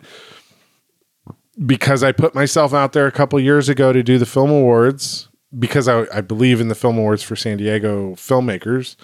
because 1.65 2.03
I 2.03 2.13
put 2.13 2.35
myself 2.35 2.73
out 2.73 2.93
there 2.93 3.07
a 3.07 3.13
couple 3.13 3.39
years 3.41 3.69
ago 3.69 3.93
to 3.93 4.03
do 4.03 4.19
the 4.19 4.27
film 4.27 4.51
awards, 4.51 5.29
because 5.59 5.89
I, 5.89 6.07
I 6.13 6.21
believe 6.21 6.61
in 6.61 6.69
the 6.69 6.75
film 6.75 6.97
awards 6.97 7.23
for 7.23 7.37
San 7.37 7.59
Diego 7.59 8.15
filmmakers, 8.15 8.97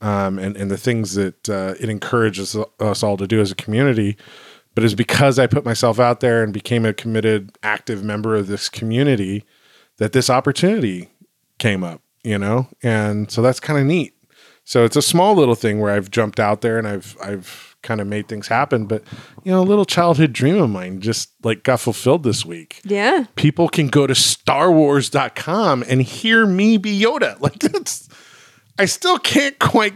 um, 0.00 0.38
and, 0.38 0.56
and 0.56 0.70
the 0.70 0.78
things 0.78 1.14
that 1.14 1.48
uh, 1.48 1.74
it 1.78 1.88
encourages 1.88 2.56
us 2.80 3.02
all 3.02 3.16
to 3.16 3.26
do 3.26 3.40
as 3.40 3.50
a 3.50 3.54
community. 3.56 4.16
But 4.74 4.84
it's 4.84 4.94
because 4.94 5.38
I 5.38 5.46
put 5.46 5.64
myself 5.64 5.98
out 5.98 6.20
there 6.20 6.42
and 6.42 6.52
became 6.52 6.86
a 6.86 6.94
committed, 6.94 7.58
active 7.62 8.04
member 8.04 8.36
of 8.36 8.46
this 8.46 8.68
community 8.68 9.44
that 9.98 10.12
this 10.12 10.30
opportunity 10.30 11.10
came 11.58 11.84
up, 11.84 12.00
you 12.22 12.38
know? 12.38 12.68
And 12.82 13.30
so 13.30 13.42
that's 13.42 13.60
kind 13.60 13.78
of 13.78 13.84
neat. 13.84 14.14
So 14.64 14.84
it's 14.84 14.96
a 14.96 15.02
small 15.02 15.34
little 15.34 15.56
thing 15.56 15.80
where 15.80 15.92
I've 15.92 16.10
jumped 16.10 16.38
out 16.38 16.60
there 16.60 16.78
and 16.78 16.86
I've 16.86 17.16
I've 17.22 17.69
kind 17.82 18.00
of 18.00 18.06
made 18.06 18.28
things 18.28 18.48
happen. 18.48 18.86
But 18.86 19.02
you 19.44 19.52
know, 19.52 19.60
a 19.60 19.64
little 19.64 19.84
childhood 19.84 20.32
dream 20.32 20.60
of 20.60 20.70
mine 20.70 21.00
just 21.00 21.30
like 21.42 21.62
got 21.62 21.80
fulfilled 21.80 22.22
this 22.22 22.44
week. 22.44 22.80
yeah. 22.84 23.24
People 23.36 23.68
can 23.68 23.88
go 23.88 24.06
to 24.06 24.14
starwars.com 24.14 25.84
and 25.88 26.02
hear 26.02 26.46
me 26.46 26.76
be 26.76 26.98
Yoda. 27.00 27.36
Like 27.40 27.58
that's 27.58 28.08
I 28.78 28.84
still 28.86 29.18
can't 29.18 29.58
quite 29.58 29.94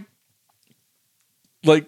like 1.64 1.86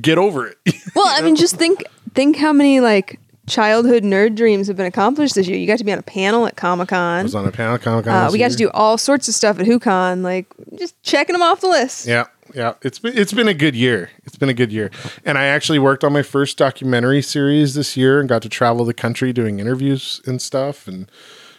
get 0.00 0.18
over 0.18 0.46
it. 0.46 0.58
Well, 0.94 1.06
I 1.08 1.20
mean, 1.20 1.36
just 1.36 1.56
think 1.56 1.84
think 2.14 2.36
how 2.36 2.52
many 2.52 2.80
like 2.80 3.20
childhood 3.46 4.02
nerd 4.02 4.34
dreams 4.34 4.66
have 4.66 4.76
been 4.76 4.86
accomplished 4.86 5.34
this 5.34 5.46
year. 5.46 5.56
You 5.58 5.66
got 5.66 5.78
to 5.78 5.84
be 5.84 5.92
on 5.92 5.98
a 5.98 6.02
panel 6.02 6.46
at 6.46 6.56
Comic 6.56 6.90
I 6.92 6.96
Con. 6.96 7.22
was 7.24 7.34
on 7.34 7.46
a 7.46 7.52
panel 7.52 7.78
Comic 7.78 8.06
Con. 8.06 8.14
Uh, 8.28 8.30
we 8.32 8.38
got 8.38 8.46
year. 8.46 8.50
to 8.50 8.56
do 8.56 8.70
all 8.70 8.96
sorts 8.98 9.28
of 9.28 9.34
stuff 9.34 9.58
at 9.60 9.66
HooCon. 9.66 10.22
Like 10.22 10.46
just 10.78 11.00
checking 11.02 11.34
them 11.34 11.42
off 11.42 11.60
the 11.60 11.68
list. 11.68 12.06
Yeah, 12.06 12.26
yeah. 12.56 12.72
It's 12.80 12.98
been 12.98 13.16
it's 13.16 13.34
been 13.34 13.48
a 13.48 13.54
good 13.54 13.76
year. 13.76 14.10
It's 14.24 14.36
been 14.36 14.48
a 14.48 14.54
good 14.54 14.72
year. 14.72 14.90
And 15.26 15.36
I 15.36 15.44
actually 15.44 15.78
worked 15.78 16.02
on 16.02 16.12
my 16.14 16.22
first 16.22 16.56
documentary 16.56 17.20
series 17.20 17.74
this 17.74 17.98
year 17.98 18.18
and 18.18 18.28
got 18.28 18.40
to 18.42 18.48
travel 18.48 18.86
the 18.86 18.94
country 18.94 19.30
doing 19.34 19.60
interviews 19.60 20.22
and 20.24 20.40
stuff. 20.40 20.88
And 20.88 21.10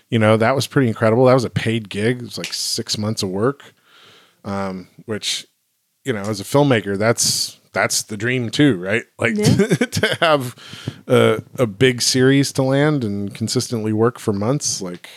you 0.09 0.17
know, 0.17 0.37
that 0.37 0.55
was 0.55 0.65
pretty 0.65 0.87
incredible. 0.87 1.25
That 1.25 1.35
was 1.35 1.43
a 1.43 1.51
paid 1.51 1.89
gig. 1.89 2.17
It 2.17 2.23
was 2.23 2.37
like 2.39 2.51
six 2.51 2.97
months 2.97 3.21
of 3.21 3.29
work. 3.29 3.73
Um, 4.43 4.87
which, 5.05 5.45
you 6.03 6.13
know, 6.13 6.21
as 6.21 6.39
a 6.39 6.43
filmmaker, 6.43 6.97
that's 6.97 7.59
that's 7.73 8.01
the 8.01 8.17
dream 8.17 8.49
too, 8.49 8.77
right? 8.77 9.03
Like 9.19 9.35
to 9.91 10.17
have 10.19 10.55
a, 11.05 11.43
a 11.59 11.67
big 11.67 12.01
series 12.01 12.51
to 12.53 12.63
land 12.63 13.03
and 13.03 13.35
consistently 13.35 13.93
work 13.93 14.17
for 14.17 14.33
months, 14.33 14.81
like 14.81 15.09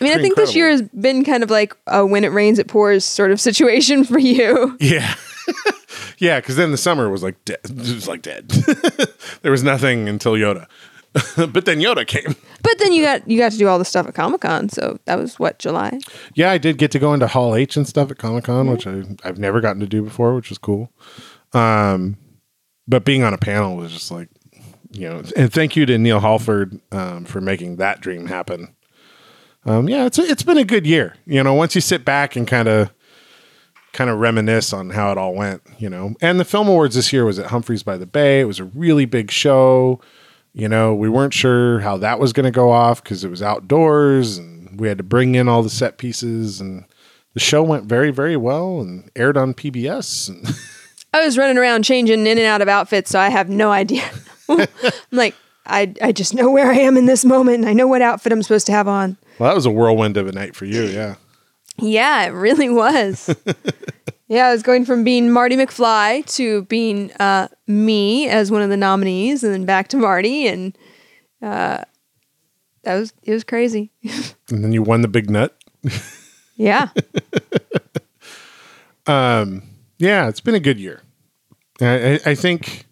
I 0.00 0.04
mean, 0.04 0.18
I 0.18 0.20
think 0.20 0.36
this 0.36 0.54
year 0.54 0.68
has 0.68 0.82
been 0.82 1.24
kind 1.24 1.42
of 1.42 1.50
like 1.50 1.76
a 1.86 2.04
when 2.04 2.24
it 2.24 2.28
rains, 2.28 2.58
it 2.58 2.68
pours 2.68 3.04
sort 3.04 3.30
of 3.30 3.40
situation 3.40 4.04
for 4.04 4.18
you. 4.18 4.76
Yeah. 4.80 5.14
yeah, 6.18 6.40
because 6.40 6.56
then 6.56 6.70
the 6.70 6.76
summer 6.76 7.08
was 7.10 7.22
like 7.22 7.42
dead. 7.44 7.60
It 7.64 7.76
was 7.76 8.08
like 8.08 8.22
dead. 8.22 8.48
there 9.42 9.50
was 9.50 9.62
nothing 9.62 10.08
until 10.08 10.32
Yoda. 10.32 10.66
but 11.36 11.64
then 11.64 11.80
Yoda 11.80 12.06
came. 12.06 12.36
But 12.62 12.78
then 12.78 12.92
you 12.92 13.02
got 13.02 13.28
you 13.28 13.38
got 13.38 13.52
to 13.52 13.58
do 13.58 13.66
all 13.66 13.78
the 13.78 13.84
stuff 13.84 14.06
at 14.06 14.14
Comic 14.14 14.42
Con, 14.42 14.68
so 14.68 14.98
that 15.06 15.18
was 15.18 15.38
what 15.38 15.58
July. 15.58 15.98
Yeah, 16.34 16.50
I 16.50 16.58
did 16.58 16.76
get 16.76 16.90
to 16.92 16.98
go 16.98 17.14
into 17.14 17.26
Hall 17.26 17.54
H 17.54 17.76
and 17.76 17.88
stuff 17.88 18.10
at 18.10 18.18
Comic 18.18 18.44
Con, 18.44 18.70
which 18.70 18.86
I, 18.86 19.04
I've 19.24 19.38
never 19.38 19.60
gotten 19.60 19.80
to 19.80 19.86
do 19.86 20.02
before, 20.02 20.34
which 20.34 20.50
was 20.50 20.58
cool. 20.58 20.92
Um, 21.54 22.18
but 22.86 23.04
being 23.04 23.22
on 23.22 23.32
a 23.32 23.38
panel 23.38 23.76
was 23.76 23.92
just 23.92 24.10
like, 24.10 24.28
you 24.90 25.08
know, 25.08 25.22
and 25.36 25.52
thank 25.52 25.76
you 25.76 25.86
to 25.86 25.98
Neil 25.98 26.20
Halford 26.20 26.80
um, 26.92 27.24
for 27.24 27.40
making 27.40 27.76
that 27.76 28.00
dream 28.00 28.26
happen. 28.26 28.74
Um, 29.64 29.88
yeah, 29.88 30.06
it's 30.06 30.18
it's 30.18 30.42
been 30.42 30.58
a 30.58 30.64
good 30.64 30.86
year. 30.86 31.16
You 31.26 31.42
know, 31.42 31.54
once 31.54 31.74
you 31.74 31.80
sit 31.80 32.04
back 32.04 32.36
and 32.36 32.46
kind 32.46 32.68
of 32.68 32.90
kind 33.92 34.10
of 34.10 34.18
reminisce 34.18 34.72
on 34.72 34.90
how 34.90 35.10
it 35.12 35.18
all 35.18 35.34
went, 35.34 35.62
you 35.78 35.90
know. 35.90 36.14
And 36.20 36.38
the 36.38 36.44
film 36.44 36.68
awards 36.68 36.94
this 36.94 37.12
year 37.12 37.24
was 37.24 37.38
at 37.38 37.46
Humphreys 37.46 37.82
by 37.82 37.96
the 37.96 38.06
Bay. 38.06 38.40
It 38.40 38.44
was 38.44 38.60
a 38.60 38.64
really 38.64 39.06
big 39.06 39.30
show. 39.30 40.00
You 40.52 40.68
know, 40.68 40.94
we 40.94 41.08
weren't 41.08 41.34
sure 41.34 41.80
how 41.80 41.96
that 41.98 42.18
was 42.18 42.32
going 42.32 42.44
to 42.44 42.50
go 42.50 42.70
off 42.70 43.02
because 43.02 43.24
it 43.24 43.30
was 43.30 43.42
outdoors 43.42 44.38
and 44.38 44.78
we 44.80 44.88
had 44.88 44.98
to 44.98 45.04
bring 45.04 45.34
in 45.34 45.48
all 45.48 45.62
the 45.62 45.70
set 45.70 45.98
pieces 45.98 46.60
and 46.60 46.84
the 47.34 47.40
show 47.40 47.62
went 47.62 47.84
very 47.84 48.10
very 48.10 48.36
well 48.36 48.80
and 48.80 49.10
aired 49.14 49.36
on 49.36 49.54
PBS 49.54 50.30
I 51.12 51.24
was 51.24 51.38
running 51.38 51.58
around 51.58 51.84
changing 51.84 52.26
in 52.26 52.38
and 52.38 52.46
out 52.46 52.60
of 52.60 52.68
outfits, 52.68 53.10
so 53.10 53.18
I 53.18 53.30
have 53.30 53.48
no 53.48 53.70
idea. 53.70 54.08
I'm 54.48 54.66
like, 55.10 55.34
I 55.66 55.94
I 56.02 56.12
just 56.12 56.34
know 56.34 56.50
where 56.50 56.70
I 56.70 56.76
am 56.76 56.96
in 56.96 57.06
this 57.06 57.24
moment, 57.24 57.60
and 57.60 57.68
I 57.68 57.72
know 57.72 57.86
what 57.86 58.02
outfit 58.02 58.32
I'm 58.32 58.42
supposed 58.42 58.66
to 58.66 58.72
have 58.72 58.88
on. 58.88 59.16
Well 59.38 59.48
that 59.48 59.54
was 59.54 59.66
a 59.66 59.70
whirlwind 59.70 60.16
of 60.16 60.26
a 60.26 60.32
night 60.32 60.54
for 60.54 60.64
you, 60.64 60.82
yeah. 60.82 61.16
Yeah, 61.80 62.24
it 62.24 62.30
really 62.30 62.68
was. 62.68 63.34
yeah, 64.28 64.48
I 64.48 64.52
was 64.52 64.62
going 64.62 64.84
from 64.84 65.04
being 65.04 65.30
Marty 65.30 65.56
McFly 65.56 66.26
to 66.34 66.62
being 66.64 67.12
uh, 67.14 67.48
me 67.66 68.28
as 68.28 68.50
one 68.50 68.62
of 68.62 68.70
the 68.70 68.76
nominees, 68.76 69.44
and 69.44 69.54
then 69.54 69.64
back 69.64 69.88
to 69.88 69.96
Marty, 69.96 70.48
and 70.48 70.76
uh, 71.40 71.84
that 72.82 72.94
was 72.94 73.12
it 73.22 73.32
was 73.32 73.44
crazy. 73.44 73.92
And 74.50 74.64
then 74.64 74.72
you 74.72 74.82
won 74.82 75.02
the 75.02 75.08
big 75.08 75.28
nut. 75.28 75.54
yeah, 76.56 76.88
yeah, 79.06 80.28
it's 80.28 80.40
been 80.40 80.54
a 80.54 80.60
good 80.60 80.80
year. 80.80 81.02
I, 81.82 82.14
I, 82.14 82.20
I 82.26 82.34
think, 82.34 82.86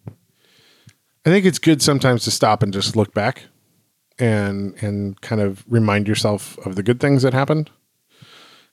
I 1.24 1.30
think 1.30 1.47
it's 1.47 1.59
good 1.59 1.80
sometimes 1.80 2.24
to 2.24 2.30
stop 2.30 2.62
and 2.62 2.74
just 2.74 2.94
look 2.94 3.14
back, 3.14 3.44
and 4.19 4.75
and 4.83 5.21
kind 5.21 5.41
of 5.41 5.64
remind 5.69 6.09
yourself 6.09 6.59
of 6.67 6.77
the 6.77 6.83
good 6.83 7.01
things 7.01 7.23
that 7.23 7.35
happened, 7.35 7.71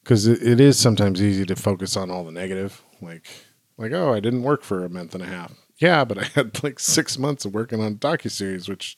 because 0.03 0.27
it, 0.27 0.41
it 0.41 0.59
is 0.59 0.77
sometimes 0.79 1.21
easy 1.21 1.45
to 1.45 1.55
focus 1.55 1.95
on 1.97 2.09
all 2.09 2.23
the 2.23 2.31
negative, 2.31 2.81
like 3.01 3.27
like 3.77 3.91
oh 3.91 4.13
I 4.13 4.19
didn't 4.19 4.43
work 4.43 4.63
for 4.63 4.83
a 4.83 4.89
month 4.89 5.13
and 5.13 5.23
a 5.23 5.27
half. 5.27 5.53
Yeah, 5.77 6.05
but 6.05 6.17
I 6.17 6.23
had 6.35 6.63
like 6.63 6.79
six 6.79 7.17
months 7.17 7.45
of 7.45 7.53
working 7.53 7.81
on 7.81 7.93
a 7.93 7.95
docu 7.95 8.31
series, 8.31 8.69
which 8.69 8.97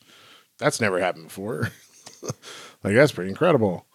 that's 0.58 0.82
never 0.82 1.00
happened 1.00 1.28
before. 1.28 1.72
like 2.84 2.96
that's 2.96 3.12
pretty 3.12 3.30
incredible. 3.30 3.86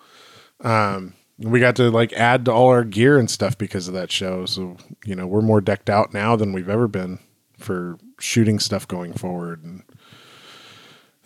Um, 0.60 1.14
we 1.38 1.58
got 1.58 1.76
to 1.76 1.90
like 1.90 2.12
add 2.12 2.44
to 2.44 2.52
all 2.52 2.68
our 2.68 2.84
gear 2.84 3.18
and 3.18 3.30
stuff 3.30 3.56
because 3.56 3.88
of 3.88 3.94
that 3.94 4.12
show. 4.12 4.44
So, 4.44 4.76
you 5.04 5.14
know, 5.14 5.26
we're 5.26 5.40
more 5.40 5.60
decked 5.60 5.88
out 5.88 6.12
now 6.12 6.36
than 6.36 6.52
we've 6.52 6.68
ever 6.68 6.86
been 6.86 7.18
for 7.58 7.98
shooting 8.18 8.58
stuff 8.58 8.86
going 8.86 9.14
forward. 9.14 9.64
And 9.64 9.82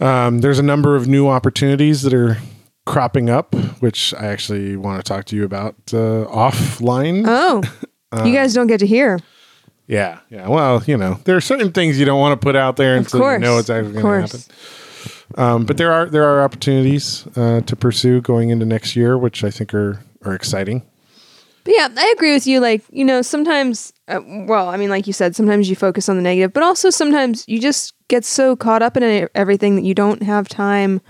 um, 0.05 0.39
there's 0.41 0.59
a 0.59 0.63
number 0.63 0.97
of 0.97 1.07
new 1.09 1.29
opportunities 1.29 2.03
that 2.03 2.13
are 2.15 2.37
cropping 2.87 3.31
up, 3.31 3.55
which 3.81 4.13
I 4.15 4.27
actually 4.27 4.77
want 4.77 5.05
to 5.05 5.09
talk 5.09 5.25
to 5.27 5.37
you 5.37 5.45
about 5.45 5.75
uh, 5.93 6.27
offline. 6.29 7.25
Oh, 7.27 7.63
Um, 8.13 8.27
you 8.27 8.35
guys 8.35 8.53
don't 8.55 8.67
get 8.67 8.81
to 8.81 8.87
hear. 8.87 9.19
yeah, 9.87 10.19
yeah. 10.31 10.49
Well, 10.49 10.83
you 10.87 10.97
know, 10.97 11.19
there 11.25 11.37
are 11.37 11.41
certain 11.41 11.73
things 11.73 11.99
you 11.99 12.05
don't 12.05 12.21
want 12.21 12.39
to 12.39 12.45
put 12.45 12.57
out 12.57 12.77
there 12.77 12.97
until 12.97 13.21
you 13.33 13.39
know 13.39 13.59
it's 13.59 13.71
actually 13.71 14.01
going 14.03 14.27
to 14.27 14.37
happen. 14.39 14.55
Um, 15.37 15.65
but 15.67 15.79
there 15.79 15.91
are 15.93 16.07
there 16.07 16.25
are 16.25 16.43
opportunities 16.45 17.27
uh, 17.37 17.61
to 17.63 17.75
pursue 17.77 18.21
going 18.21 18.51
into 18.51 18.67
next 18.67 18.95
year, 18.97 19.17
which 19.19 19.43
I 19.43 19.51
think 19.51 19.75
are 19.75 20.03
are 20.25 20.35
exciting. 20.35 20.83
But 21.65 21.75
yeah, 21.75 21.89
I 21.97 22.13
agree 22.15 22.33
with 22.35 22.47
you. 22.47 22.61
Like, 22.61 22.83
you 22.91 23.05
know, 23.05 23.23
sometimes, 23.23 23.93
uh, 24.07 24.21
well, 24.27 24.69
I 24.69 24.77
mean, 24.77 24.91
like 24.91 25.07
you 25.07 25.13
said, 25.13 25.35
sometimes 25.35 25.69
you 25.71 25.77
focus 25.77 26.09
on 26.09 26.17
the 26.17 26.23
negative, 26.23 26.53
but 26.53 26.63
also 26.63 26.91
sometimes 26.91 27.45
you 27.49 27.59
just 27.61 27.95
get 28.09 28.25
so 28.25 28.55
caught 28.55 28.83
up 28.83 28.97
in 28.99 29.29
everything 29.35 29.75
that 29.77 29.85
you 29.85 29.95
don't 29.95 30.23
have 30.23 30.47
time 30.49 31.01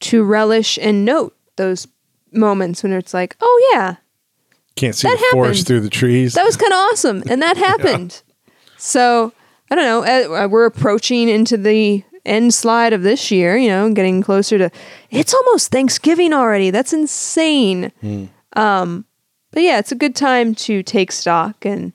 to 0.00 0.24
relish 0.24 0.78
and 0.82 1.04
note 1.04 1.36
those 1.56 1.86
moments 2.32 2.82
when 2.82 2.92
it's 2.92 3.14
like, 3.14 3.36
oh, 3.40 3.70
yeah, 3.72 3.96
Can't 4.76 4.94
see 4.94 5.08
That 5.08 5.16
the 5.18 5.26
forest 5.32 5.66
through 5.66 5.80
the 5.80 5.90
trees. 5.90 6.34
that 6.34 6.44
was 6.44 6.56
kind 6.56 6.72
of 6.72 6.78
awesome. 6.78 7.22
And 7.30 7.40
that 7.42 7.56
happened. 7.70 8.22
So, 8.76 9.32
I 9.70 9.74
don't 9.76 9.84
know. 9.84 10.34
uh, 10.34 10.48
We're 10.48 10.66
approaching 10.66 11.28
into 11.28 11.56
the 11.56 12.02
end 12.24 12.52
slide 12.52 12.92
of 12.92 13.02
this 13.02 13.30
year, 13.30 13.56
you 13.56 13.68
know, 13.68 13.92
getting 13.92 14.22
closer 14.22 14.58
to 14.58 14.70
it's 15.10 15.32
almost 15.34 15.70
Thanksgiving 15.70 16.32
already. 16.32 16.70
That's 16.70 16.92
insane. 16.92 17.90
Um, 18.54 19.04
but 19.58 19.64
yeah, 19.64 19.80
it's 19.80 19.90
a 19.90 19.96
good 19.96 20.14
time 20.14 20.54
to 20.54 20.84
take 20.84 21.10
stock 21.10 21.66
and 21.66 21.92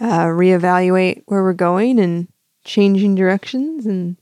uh, 0.00 0.26
reevaluate 0.26 1.24
where 1.26 1.42
we're 1.42 1.52
going 1.52 1.98
and 1.98 2.28
changing 2.64 3.16
directions 3.16 3.84
and 3.84 4.16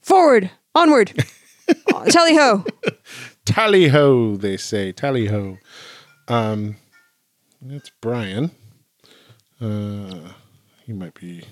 forward, 0.00 0.50
onward. 0.74 1.12
Tally 2.08 2.34
ho. 2.34 2.64
Tally 3.44 3.86
ho, 3.86 4.34
they 4.34 4.56
say. 4.56 4.90
Tally 4.90 5.26
ho. 5.26 5.58
Um, 6.26 6.74
it's 7.68 7.92
Brian. 8.00 8.50
Uh, 9.60 10.32
he 10.84 10.92
might 10.92 11.14
be. 11.14 11.44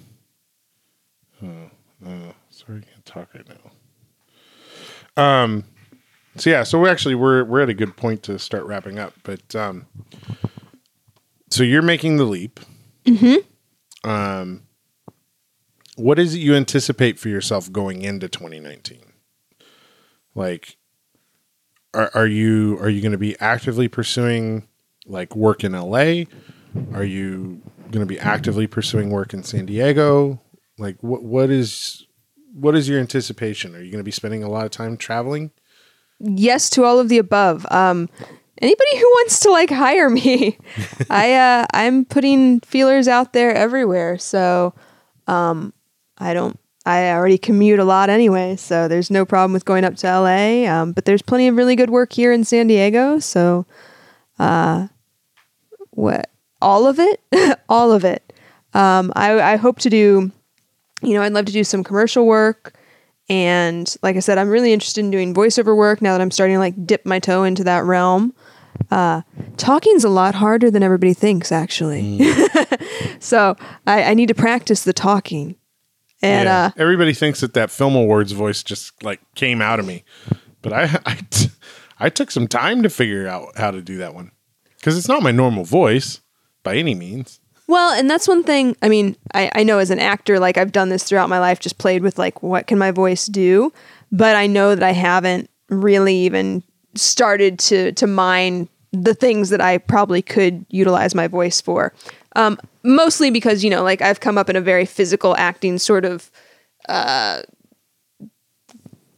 Uh, 1.41 1.69
uh, 2.05 2.33
sorry, 2.49 2.79
I 2.79 2.93
can't 2.93 3.05
talk 3.05 3.29
right 3.35 3.47
now. 5.17 5.23
Um, 5.23 5.63
so 6.37 6.51
yeah, 6.51 6.63
so 6.63 6.79
we 6.79 6.89
actually 6.89 7.15
we're 7.15 7.45
we're 7.45 7.61
at 7.61 7.69
a 7.69 7.75
good 7.75 7.97
point 7.97 8.23
to 8.25 8.39
start 8.39 8.65
wrapping 8.65 8.99
up. 8.99 9.15
But 9.23 9.55
um, 9.55 9.87
so 11.51 11.63
you're 11.63 11.83
making 11.83 12.17
the 12.17 12.25
leap. 12.25 12.61
Mm-hmm. 13.05 14.09
Um, 14.09 14.63
what 15.97 16.19
is 16.19 16.35
it 16.35 16.39
you 16.39 16.55
anticipate 16.55 17.19
for 17.19 17.29
yourself 17.29 17.71
going 17.71 18.03
into 18.03 18.29
2019? 18.29 19.13
Like, 20.35 20.77
are, 21.93 22.11
are 22.15 22.27
you 22.27 22.79
are 22.81 22.89
you 22.89 23.01
going 23.01 23.13
to 23.13 23.19
be 23.19 23.39
actively 23.41 23.89
pursuing 23.89 24.69
like 25.07 25.35
work 25.35 25.65
in 25.65 25.73
LA? 25.73 26.25
Are 26.95 27.05
you 27.05 27.61
going 27.91 28.01
to 28.01 28.07
be 28.07 28.21
actively 28.21 28.67
pursuing 28.69 29.11
work 29.11 29.35
in 29.35 29.43
San 29.43 29.67
Diego? 29.67 30.41
Like 30.79 31.03
what 31.03 31.23
what 31.23 31.51
is 31.51 32.07
what 32.53 32.77
is 32.77 32.89
your 32.89 33.01
anticipation? 33.01 33.75
Are 33.75 33.83
you 33.83 33.91
going 33.91 33.99
to 34.01 34.05
be 34.05 34.11
spending 34.11 34.43
a 34.43 34.49
lot 34.49 34.65
of 34.65 34.71
time 34.71 34.97
traveling? 34.97 35.51
Yes 36.21 36.71
to 36.71 36.85
all 36.85 36.99
of 36.99 37.09
the 37.09 37.19
above. 37.19 37.67
Um, 37.71 38.09
anybody 38.59 38.99
who 38.99 39.05
wants 39.05 39.41
to 39.41 39.51
like 39.51 39.71
hire 39.71 40.11
me, 40.11 40.59
I 41.11 41.35
uh, 41.35 41.67
I'm 41.73 42.05
putting 42.05 42.61
feelers 42.61 43.09
out 43.09 43.33
there 43.33 43.53
everywhere. 43.55 44.19
So, 44.19 44.75
um, 45.27 45.73
I 46.19 46.35
don't. 46.35 46.59
I 46.87 47.11
already 47.11 47.37
commute 47.37 47.79
a 47.79 47.85
lot 47.85 48.09
anyway, 48.09 48.57
so 48.57 48.89
there's 48.89 49.11
no 49.11 49.27
problem 49.27 49.53
with 49.53 49.67
going 49.67 49.85
up 49.85 49.97
to 49.97 50.07
LA. 50.07 50.67
Um, 50.67 50.93
but 50.93 51.05
there's 51.05 51.23
plenty 51.23 51.47
of 51.47 51.57
really 51.57 51.77
good 51.77 51.91
work 51.91 52.13
here 52.13 52.33
in 52.33 52.43
San 52.43 52.69
Diego. 52.69 53.19
So, 53.19 53.67
uh, 54.39 54.89
what 55.91 56.31
all 56.63 56.87
of 56.87 56.99
it, 56.99 57.21
all 57.69 57.93
of 57.93 58.05
it. 58.05 58.33
Um, 58.73 59.13
I, 59.17 59.41
I 59.41 59.57
hope 59.57 59.79
to 59.81 59.91
do. 59.91 60.31
You 61.03 61.15
know, 61.15 61.23
I'd 61.23 61.33
love 61.33 61.47
to 61.47 61.53
do 61.53 61.65
some 61.65 61.83
commercial 61.83 62.27
work. 62.27 62.75
And 63.31 63.95
like 64.03 64.17
I 64.17 64.19
said, 64.21 64.37
I'm 64.39 64.49
really 64.51 64.73
interested 64.73 65.05
in 65.05 65.11
doing 65.13 65.33
voiceover 65.33 65.75
work 65.77 66.03
now 66.03 66.13
that 66.13 66.21
I'm 66.21 66.33
starting 66.33 66.57
to 66.57 66.61
like 66.61 66.85
dip 66.85 67.07
my 67.07 67.19
toe 67.21 67.45
into 67.45 67.63
that 67.65 67.85
realm. 67.85 68.35
Uh, 68.91 69.23
talking's 69.57 70.03
a 70.05 70.09
lot 70.09 70.35
harder 70.35 70.69
than 70.71 70.83
everybody 70.83 71.15
thinks, 71.15 71.53
actually. 71.53 72.19
so 73.21 73.57
I, 73.87 74.03
I 74.03 74.15
need 74.15 74.27
to 74.29 74.35
practice 74.35 74.83
the 74.83 74.93
talking. 74.93 75.55
And 76.23 76.47
Yeah. 76.47 76.65
uh, 76.67 76.71
everybody 76.77 77.15
thinks 77.15 77.41
that 77.41 77.55
that 77.55 77.71
film 77.71 77.95
awards 77.95 78.33
voice 78.33 78.63
just 78.65 79.01
like 79.03 79.21
came 79.37 79.63
out 79.63 79.79
of 79.79 79.87
me, 79.87 80.05
but 80.61 80.73
I 80.73 80.83
I, 81.07 81.15
t- 81.31 81.51
I 82.01 82.09
took 82.11 82.31
some 82.33 82.49
time 82.49 82.83
to 82.83 82.91
figure 82.91 83.29
out 83.29 83.57
how 83.57 83.71
to 83.71 83.81
do 83.81 83.97
that 83.99 84.13
one 84.15 84.33
because 84.77 84.99
it's 84.99 85.09
not 85.09 85.23
my 85.23 85.31
normal 85.31 85.65
voice 85.65 86.21
by 86.63 86.75
any 86.77 86.95
means. 86.95 87.39
Well, 87.71 87.93
and 87.93 88.11
that's 88.11 88.27
one 88.27 88.43
thing. 88.43 88.77
I 88.83 88.89
mean, 88.89 89.15
I, 89.33 89.49
I 89.55 89.63
know 89.63 89.79
as 89.79 89.91
an 89.91 90.01
actor, 90.01 90.41
like 90.41 90.59
I've 90.59 90.73
done 90.73 90.89
this 90.89 91.05
throughout 91.05 91.29
my 91.29 91.39
life, 91.39 91.61
just 91.61 91.79
played 91.79 92.03
with 92.03 92.19
like, 92.19 92.43
what 92.43 92.67
can 92.67 92.79
my 92.79 92.91
voice 92.91 93.27
do? 93.27 93.73
But 94.11 94.35
I 94.35 94.49
know 94.49 94.75
that 94.75 94.83
I 94.83 94.91
haven't 94.91 95.49
really 95.69 96.17
even 96.17 96.65
started 96.97 97.61
to 97.61 97.93
to 97.93 98.09
mine 98.09 98.69
the 98.91 99.15
things 99.15 99.51
that 99.51 99.61
I 99.61 99.79
probably 99.79 100.21
could 100.21 100.67
utilize 100.69 101.15
my 101.15 101.29
voice 101.29 101.61
for. 101.61 101.95
Um, 102.35 102.59
mostly 102.83 103.31
because 103.31 103.63
you 103.63 103.71
know, 103.71 103.85
like 103.85 104.03
I've 104.03 104.19
come 104.19 104.37
up 104.37 104.51
in 104.51 104.57
a 104.57 104.61
very 104.61 104.85
physical 104.85 105.37
acting 105.37 105.79
sort 105.79 106.05
of 106.05 106.29
uh, 106.89 107.43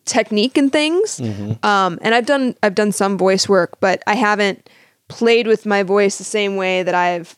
technique 0.04 0.58
and 0.58 0.70
things. 0.70 1.22
Um, 1.62 1.98
and 2.02 2.14
I've 2.14 2.26
done 2.26 2.54
I've 2.62 2.74
done 2.74 2.92
some 2.92 3.16
voice 3.16 3.48
work, 3.48 3.80
but 3.80 4.02
I 4.06 4.14
haven't 4.14 4.68
played 5.08 5.46
with 5.46 5.64
my 5.64 5.82
voice 5.82 6.18
the 6.18 6.24
same 6.24 6.56
way 6.56 6.82
that 6.82 6.94
I've 6.94 7.34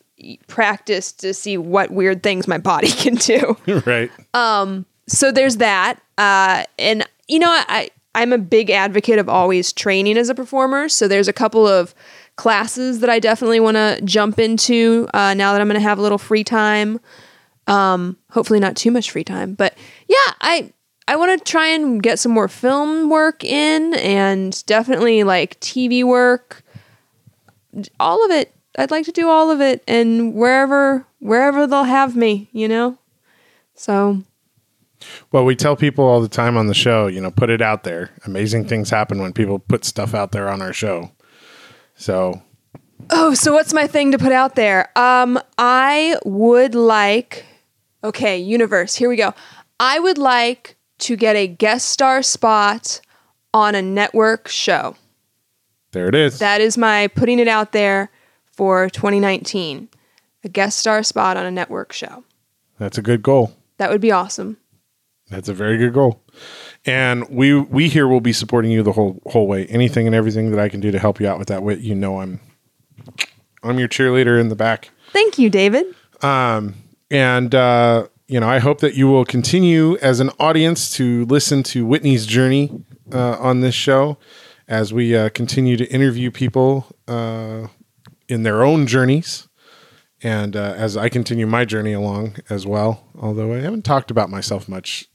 practiced 0.47 1.19
to 1.21 1.33
see 1.33 1.57
what 1.57 1.91
weird 1.91 2.23
things 2.23 2.47
my 2.47 2.57
body 2.57 2.87
can 2.91 3.15
do. 3.15 3.57
right. 3.85 4.11
Um. 4.33 4.85
so 5.07 5.31
there's 5.31 5.57
that. 5.57 5.99
Uh, 6.17 6.63
and 6.79 7.07
you 7.27 7.39
know, 7.39 7.49
I 7.49 7.89
I'm 8.15 8.31
a 8.31 8.37
big 8.37 8.69
advocate 8.69 9.19
of 9.19 9.27
always 9.27 9.73
training 9.73 10.17
as 10.17 10.29
a 10.29 10.35
performer. 10.35 10.87
So 10.89 11.07
there's 11.07 11.27
a 11.27 11.33
couple 11.33 11.67
of 11.67 11.93
classes 12.37 12.99
that 12.99 13.09
I 13.09 13.19
definitely 13.19 13.59
want 13.59 13.75
to 13.75 13.99
jump 14.03 14.39
into 14.39 15.07
uh, 15.13 15.33
now 15.33 15.51
that 15.51 15.61
I'm 15.61 15.67
going 15.67 15.79
to 15.79 15.87
have 15.87 15.99
a 15.99 16.01
little 16.01 16.17
free 16.17 16.43
time. 16.43 16.99
Um, 17.67 18.17
hopefully 18.31 18.59
not 18.59 18.75
too 18.75 18.91
much 18.91 19.11
free 19.11 19.23
time, 19.23 19.53
but 19.53 19.75
yeah, 20.07 20.33
I 20.39 20.71
I 21.07 21.15
want 21.15 21.37
to 21.37 21.51
try 21.51 21.67
and 21.67 22.01
get 22.01 22.19
some 22.19 22.31
more 22.31 22.47
film 22.47 23.09
work 23.09 23.43
in, 23.43 23.93
and 23.95 24.63
definitely 24.65 25.23
like 25.23 25.59
TV 25.59 26.03
work. 26.03 26.63
All 27.99 28.23
of 28.23 28.31
it. 28.31 28.53
I'd 28.77 28.91
like 28.91 29.05
to 29.05 29.11
do 29.11 29.29
all 29.29 29.51
of 29.51 29.61
it, 29.61 29.83
and 29.87 30.33
wherever 30.33 31.05
wherever 31.19 31.65
they'll 31.67 31.83
have 31.83 32.15
me, 32.15 32.49
you 32.51 32.67
know. 32.67 32.97
So 33.73 34.23
Well, 35.31 35.45
we 35.45 35.55
tell 35.55 35.75
people 35.75 36.05
all 36.05 36.21
the 36.21 36.27
time 36.27 36.57
on 36.57 36.67
the 36.67 36.73
show, 36.73 37.07
you 37.07 37.21
know, 37.21 37.31
put 37.31 37.49
it 37.49 37.61
out 37.61 37.83
there. 37.83 38.11
Amazing 38.25 38.67
things 38.67 38.89
happen 38.89 39.19
when 39.19 39.33
people 39.33 39.59
put 39.59 39.85
stuff 39.85 40.13
out 40.13 40.31
there 40.31 40.49
on 40.49 40.61
our 40.61 40.73
show. 40.73 41.11
So 41.95 42.41
Oh, 43.09 43.33
so 43.33 43.53
what's 43.53 43.73
my 43.73 43.87
thing 43.87 44.11
to 44.11 44.17
put 44.17 44.31
out 44.31 44.55
there? 44.55 44.89
Um, 44.97 45.39
I 45.57 46.17
would 46.25 46.73
like, 46.75 47.45
okay, 48.03 48.37
universe, 48.37 48.95
here 48.95 49.09
we 49.09 49.15
go. 49.15 49.33
I 49.79 49.99
would 49.99 50.17
like 50.17 50.77
to 50.99 51.15
get 51.15 51.35
a 51.35 51.47
guest 51.47 51.89
star 51.89 52.23
spot 52.23 53.01
on 53.53 53.75
a 53.75 53.81
network 53.81 54.47
show. 54.47 54.95
there 55.91 56.07
it 56.07 56.15
is. 56.15 56.39
That 56.39 56.61
is 56.61 56.77
my 56.77 57.07
putting 57.07 57.39
it 57.39 57.47
out 57.47 57.73
there 57.73 58.09
for 58.55 58.89
2019. 58.89 59.89
A 60.43 60.49
guest 60.49 60.77
star 60.79 61.03
spot 61.03 61.37
on 61.37 61.45
a 61.45 61.51
network 61.51 61.91
show. 61.91 62.23
That's 62.77 62.97
a 62.97 63.01
good 63.01 63.23
goal. 63.23 63.55
That 63.77 63.89
would 63.89 64.01
be 64.01 64.11
awesome. 64.11 64.57
That's 65.29 65.49
a 65.49 65.53
very 65.53 65.77
good 65.77 65.93
goal. 65.93 66.21
And 66.85 67.27
we 67.29 67.59
we 67.59 67.89
here 67.89 68.07
will 68.07 68.21
be 68.21 68.33
supporting 68.33 68.71
you 68.71 68.83
the 68.83 68.91
whole 68.91 69.21
whole 69.25 69.47
way. 69.47 69.65
Anything 69.65 70.05
and 70.05 70.15
everything 70.15 70.51
that 70.51 70.59
I 70.59 70.69
can 70.69 70.79
do 70.79 70.91
to 70.91 70.99
help 70.99 71.19
you 71.19 71.27
out 71.27 71.39
with 71.39 71.47
that, 71.47 71.63
Wit, 71.63 71.79
you 71.79 71.95
know 71.95 72.21
I'm 72.21 72.39
I'm 73.63 73.79
your 73.79 73.87
cheerleader 73.87 74.39
in 74.39 74.49
the 74.49 74.55
back. 74.55 74.91
Thank 75.11 75.39
you, 75.39 75.49
David. 75.49 75.85
Um 76.21 76.75
And 77.09 77.55
uh, 77.55 78.07
you 78.27 78.39
know, 78.39 78.47
I 78.47 78.59
hope 78.59 78.81
that 78.81 78.95
you 78.95 79.07
will 79.07 79.25
continue 79.25 79.97
as 79.97 80.19
an 80.19 80.29
audience 80.39 80.91
to 80.97 81.25
listen 81.25 81.63
to 81.63 81.85
Whitney's 81.85 82.25
journey 82.25 82.71
uh, 83.13 83.37
on 83.39 83.61
this 83.61 83.75
show 83.75 84.17
as 84.67 84.91
we 84.91 85.15
uh, 85.15 85.29
continue 85.29 85.77
to 85.77 85.85
interview 85.91 86.31
people 86.31 86.87
uh, 87.07 87.67
in 88.27 88.43
their 88.43 88.63
own 88.63 88.87
journeys. 88.87 89.47
And 90.23 90.55
uh, 90.55 90.73
as 90.77 90.97
I 90.97 91.09
continue 91.09 91.45
my 91.45 91.65
journey 91.65 91.93
along 91.93 92.37
as 92.49 92.65
well, 92.65 93.05
although 93.19 93.53
I 93.53 93.57
haven't 93.57 93.83
talked 93.85 94.09
about 94.09 94.29
myself 94.29 94.67
much 94.67 95.07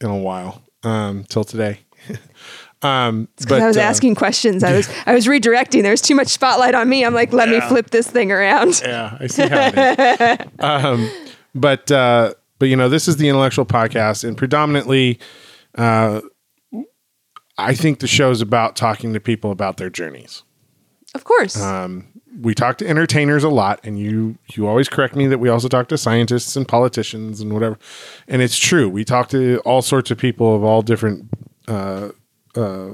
in 0.00 0.10
a 0.10 0.16
while 0.16 0.62
um, 0.82 1.24
till 1.24 1.44
today. 1.44 1.80
um, 2.82 3.28
but 3.48 3.62
I 3.62 3.66
was 3.66 3.76
uh, 3.76 3.80
asking 3.80 4.16
questions. 4.16 4.62
I 4.62 4.76
was 4.76 4.90
I 5.06 5.14
was 5.14 5.26
redirecting. 5.26 5.82
There 5.82 5.92
was 5.92 6.02
too 6.02 6.14
much 6.14 6.28
spotlight 6.28 6.74
on 6.74 6.88
me. 6.88 7.04
I'm 7.04 7.14
like, 7.14 7.32
let 7.32 7.48
me 7.48 7.60
flip 7.60 7.90
this 7.90 8.08
thing 8.08 8.30
around. 8.30 8.82
Yeah, 8.84 9.16
I 9.18 9.26
see 9.28 9.48
how 9.48 9.70
it 9.72 10.40
is. 10.40 10.46
um, 10.58 11.10
but 11.54 11.90
uh, 11.90 12.34
but 12.58 12.66
you 12.66 12.76
know, 12.76 12.88
this 12.88 13.08
is 13.08 13.16
the 13.16 13.28
IntelleXual 13.28 13.66
podcast, 13.66 14.24
and 14.24 14.36
predominantly, 14.36 15.18
uh, 15.76 16.20
I 17.56 17.74
think 17.74 18.00
the 18.00 18.06
show 18.06 18.30
is 18.30 18.42
about 18.42 18.76
talking 18.76 19.14
to 19.14 19.20
people 19.20 19.50
about 19.50 19.78
their 19.78 19.90
journeys. 19.90 20.42
Of 21.14 21.24
course. 21.24 21.60
We 22.40 22.54
talk 22.54 22.78
to 22.78 22.88
entertainers 22.88 23.44
a 23.44 23.48
lot, 23.48 23.80
and 23.84 23.98
you 23.98 24.38
you 24.52 24.66
always 24.66 24.88
correct 24.88 25.14
me 25.14 25.26
that 25.28 25.38
we 25.38 25.48
also 25.48 25.68
talk 25.68 25.88
to 25.88 25.98
scientists 25.98 26.56
and 26.56 26.66
politicians 26.66 27.40
and 27.40 27.52
whatever. 27.52 27.78
And 28.26 28.42
it's 28.42 28.58
true. 28.58 28.88
We 28.88 29.04
talk 29.04 29.28
to 29.28 29.58
all 29.64 29.82
sorts 29.82 30.10
of 30.10 30.18
people 30.18 30.54
of 30.56 30.64
all 30.64 30.82
different 30.82 31.28
uh, 31.68 32.10
uh, 32.56 32.90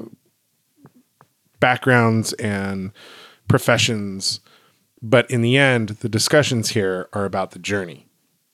backgrounds 1.59 2.33
and 2.35 2.93
professions. 3.49 4.41
But 5.03 5.31
in 5.31 5.41
the 5.41 5.57
end, 5.57 5.91
the 6.01 6.09
discussions 6.09 6.71
here 6.71 7.09
are 7.15 7.25
about 7.25 7.53
the 7.53 7.59
journey, 7.59 8.07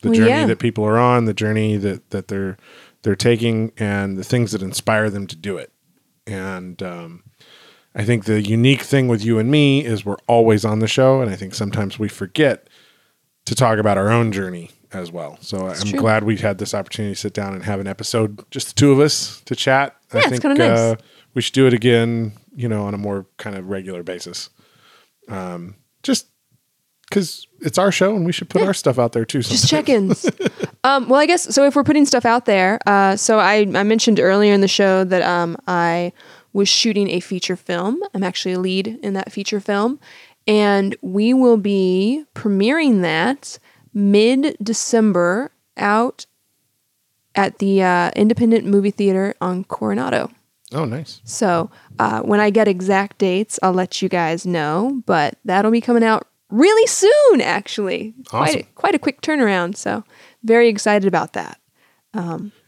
the 0.03 0.11
Well, 0.11 0.18
journey 0.18 0.30
yeah. 0.30 0.47
that 0.47 0.61
people 0.61 0.84
are 0.84 0.99
on, 0.99 1.24
the 1.24 1.34
journey 1.34 1.76
that 1.76 2.11
that 2.11 2.28
they're 2.28 2.57
they're 3.03 3.16
taking, 3.16 3.72
and 3.76 4.16
the 4.16 4.24
things 4.24 4.53
that 4.53 4.62
inspire 4.62 5.11
them 5.11 5.26
to 5.26 5.37
do 5.37 5.57
it. 5.59 5.72
And 6.26 6.80
um, 6.82 7.24
I 7.97 8.05
think 8.05 8.26
the 8.26 8.42
unique 8.42 8.82
thing 8.82 9.09
with 9.09 9.24
you 9.24 9.38
and 9.38 9.51
me 9.51 9.82
is 9.84 10.05
we're 10.05 10.18
always 10.26 10.66
on 10.66 10.80
the 10.80 10.86
show, 10.86 11.22
and 11.22 11.30
I 11.30 11.34
think 11.34 11.55
sometimes 11.55 11.99
we 11.99 12.09
forget 12.09 12.68
to 13.47 13.55
talk 13.55 13.78
about 13.78 13.97
our 13.97 14.11
own 14.11 14.32
journey 14.32 14.70
as 14.92 15.11
well. 15.11 15.38
So 15.40 15.66
I'm 15.66 15.76
true. 15.76 15.99
glad 15.99 16.22
we 16.24 16.36
had 16.36 16.59
this 16.59 16.74
opportunity 16.74 17.14
to 17.14 17.20
sit 17.20 17.32
down 17.32 17.55
and 17.55 17.64
have 17.64 17.80
an 17.80 17.86
episode, 17.86 18.44
just 18.51 18.68
the 18.68 18.74
two 18.74 18.92
of 18.92 19.01
us, 19.01 19.40
to 19.47 19.57
chat. 19.57 19.97
Yeah, 20.12 20.16
I 20.16 20.18
it's 20.20 20.28
think 20.28 20.42
kinda 20.42 20.59
nice. 20.59 20.78
uh, 20.78 20.97
we 21.32 21.40
should 21.40 21.55
do 21.55 21.66
it 21.66 21.72
again, 21.72 22.32
you 22.55 22.68
know, 22.68 22.84
on 22.84 22.92
a 22.92 22.99
more 22.99 23.26
kind 23.38 23.57
of 23.57 23.68
regular 23.68 24.03
basis. 24.03 24.51
Um, 25.28 25.76
just 26.03 26.26
because 27.09 27.47
it's 27.61 27.78
our 27.78 27.90
show 27.92 28.14
and 28.14 28.26
we 28.26 28.32
should 28.32 28.51
put 28.51 28.62
our 28.62 28.74
stuff 28.74 28.99
out 28.99 29.12
there 29.12 29.24
too. 29.24 29.40
Just 29.42 29.68
check-ins. 29.68 30.28
um, 30.84 31.09
well, 31.09 31.20
I 31.20 31.26
guess 31.26 31.55
so. 31.55 31.64
If 31.64 31.76
we're 31.76 31.84
putting 31.84 32.05
stuff 32.05 32.24
out 32.24 32.44
there, 32.44 32.78
uh, 32.86 33.16
so 33.16 33.38
I, 33.38 33.66
I 33.74 33.82
mentioned 33.84 34.20
earlier 34.20 34.53
in 34.53 34.61
the 34.61 34.68
show 34.68 35.05
that 35.05 35.22
um, 35.22 35.57
I 35.66 36.12
was 36.57 36.71
shooting 36.71 37.11
a 37.11 37.21
feature 37.21 37.55
film. 37.55 38.03
I'm 38.15 38.25
actually 38.25 38.55
a 38.55 38.59
lead 38.59 38.99
in 39.03 39.13
that 39.13 39.31
feature 39.31 39.61
film, 39.61 40.01
and 40.47 40.97
we 41.03 41.35
will 41.35 41.59
be 41.59 42.25
premiering 42.35 43.03
that 43.03 43.59
mid-December 43.93 45.53
out 45.77 46.25
at 47.35 47.59
the 47.59 47.83
uh, 47.83 48.11
Independent 48.17 48.65
Movie 48.65 48.91
Theater 48.91 49.35
on 49.39 49.65
Coronado. 49.65 50.31
Oh, 50.73 50.87
nice. 50.87 51.21
So 51.25 51.71
uh, 51.99 52.23
when 52.23 52.41
I 52.41 52.49
get 52.49 52.69
exact 52.69 53.19
dates, 53.19 53.59
I'll 53.63 53.75
let 53.75 54.01
you 54.01 54.09
guys 54.09 54.47
know. 54.47 55.03
But 55.05 55.39
that'll 55.45 55.71
be 55.71 55.83
coming 55.83 56.05
out 56.05 56.27
really 56.49 56.87
soon, 56.87 57.43
actually. 57.43 58.15
Awesome. 58.33 58.63
Quite, 58.63 58.75
quite 58.75 58.95
a 58.95 58.99
quick 58.99 59.21
turnaround. 59.21 59.77
So 59.77 60.05
very 60.43 60.69
excited 60.69 61.07
about 61.07 61.35
that. 61.35 61.61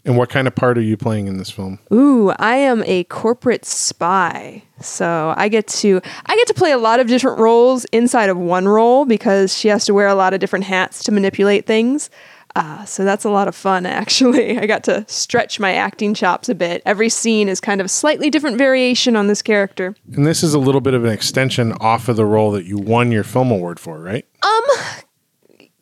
And 0.05 0.17
what 0.17 0.31
kind 0.31 0.47
of 0.47 0.55
part 0.55 0.79
are 0.79 0.83
you 0.83 0.97
playing 0.97 1.27
in 1.27 1.37
this 1.39 1.51
film? 1.51 1.79
Ooh, 1.93 2.31
I 2.39 2.57
am 2.57 2.83
a 2.87 3.05
corporate 3.05 3.65
spy. 3.65 4.63
So 4.81 5.35
I 5.37 5.49
get 5.49 5.67
to 5.69 6.01
I 6.27 6.37
get 6.37 6.47
to 6.49 6.55
play 6.55 6.73
a 6.73 6.79
lot 6.79 7.01
of 7.01 7.09
different 7.09 7.39
roles 7.39 7.85
inside 7.87 8.29
of 8.29 8.39
one 8.39 8.69
role 8.69 9.05
because 9.05 9.57
she 9.57 9.69
has 9.69 9.85
to 9.87 9.95
wear 9.95 10.07
a 10.07 10.15
lot 10.15 10.35
of 10.35 10.41
different 10.41 10.65
hats 10.67 11.03
to 11.05 11.13
manipulate 11.13 11.67
things. 11.67 12.11
Uh, 12.57 12.85
so 12.85 13.05
that's 13.05 13.25
a 13.25 13.31
lot 13.31 13.47
of 13.47 13.55
fun, 13.55 13.87
actually. 13.87 14.59
I 14.59 14.67
got 14.67 14.85
to 14.85 15.05
stretch 15.09 15.61
my 15.61 15.75
acting 15.75 16.15
chops 16.15 16.49
a 16.49 16.55
bit. 16.55 16.83
Every 16.87 17.09
scene 17.09 17.49
is 17.49 17.61
kind 17.61 17.81
of 17.81 17.85
a 17.85 17.89
slightly 17.89 18.31
different 18.31 18.59
variation 18.59 19.17
on 19.17 19.27
this 19.27 19.43
character. 19.43 19.95
And 20.13 20.27
this 20.27 20.43
is 20.43 20.55
a 20.55 20.59
little 20.59 20.81
bit 20.81 20.95
of 20.95 21.05
an 21.05 21.11
extension 21.11 21.73
off 21.75 22.09
of 22.09 22.17
the 22.17 22.25
role 22.25 22.51
that 22.53 22.65
you 22.65 22.79
won 22.79 23.13
your 23.13 23.25
film 23.25 23.51
award 23.51 23.79
for, 23.79 24.01
right? 24.01 24.27
Um, 24.43 24.65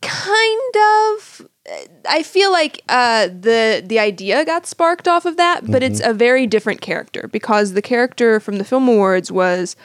kind 0.02 0.76
of 1.12 1.48
I 2.08 2.22
feel 2.22 2.52
like 2.52 2.82
uh, 2.88 3.26
the 3.26 3.82
the 3.84 3.98
idea 3.98 4.44
got 4.44 4.66
sparked 4.66 5.08
off 5.08 5.24
of 5.24 5.36
that, 5.36 5.66
but 5.70 5.82
it's 5.82 6.00
a 6.00 6.14
very 6.14 6.46
different 6.46 6.80
character 6.80 7.28
because 7.32 7.72
the 7.72 7.82
character 7.82 8.40
from 8.40 8.58
the 8.58 8.64
film 8.64 8.88
awards 8.88 9.32
was 9.32 9.76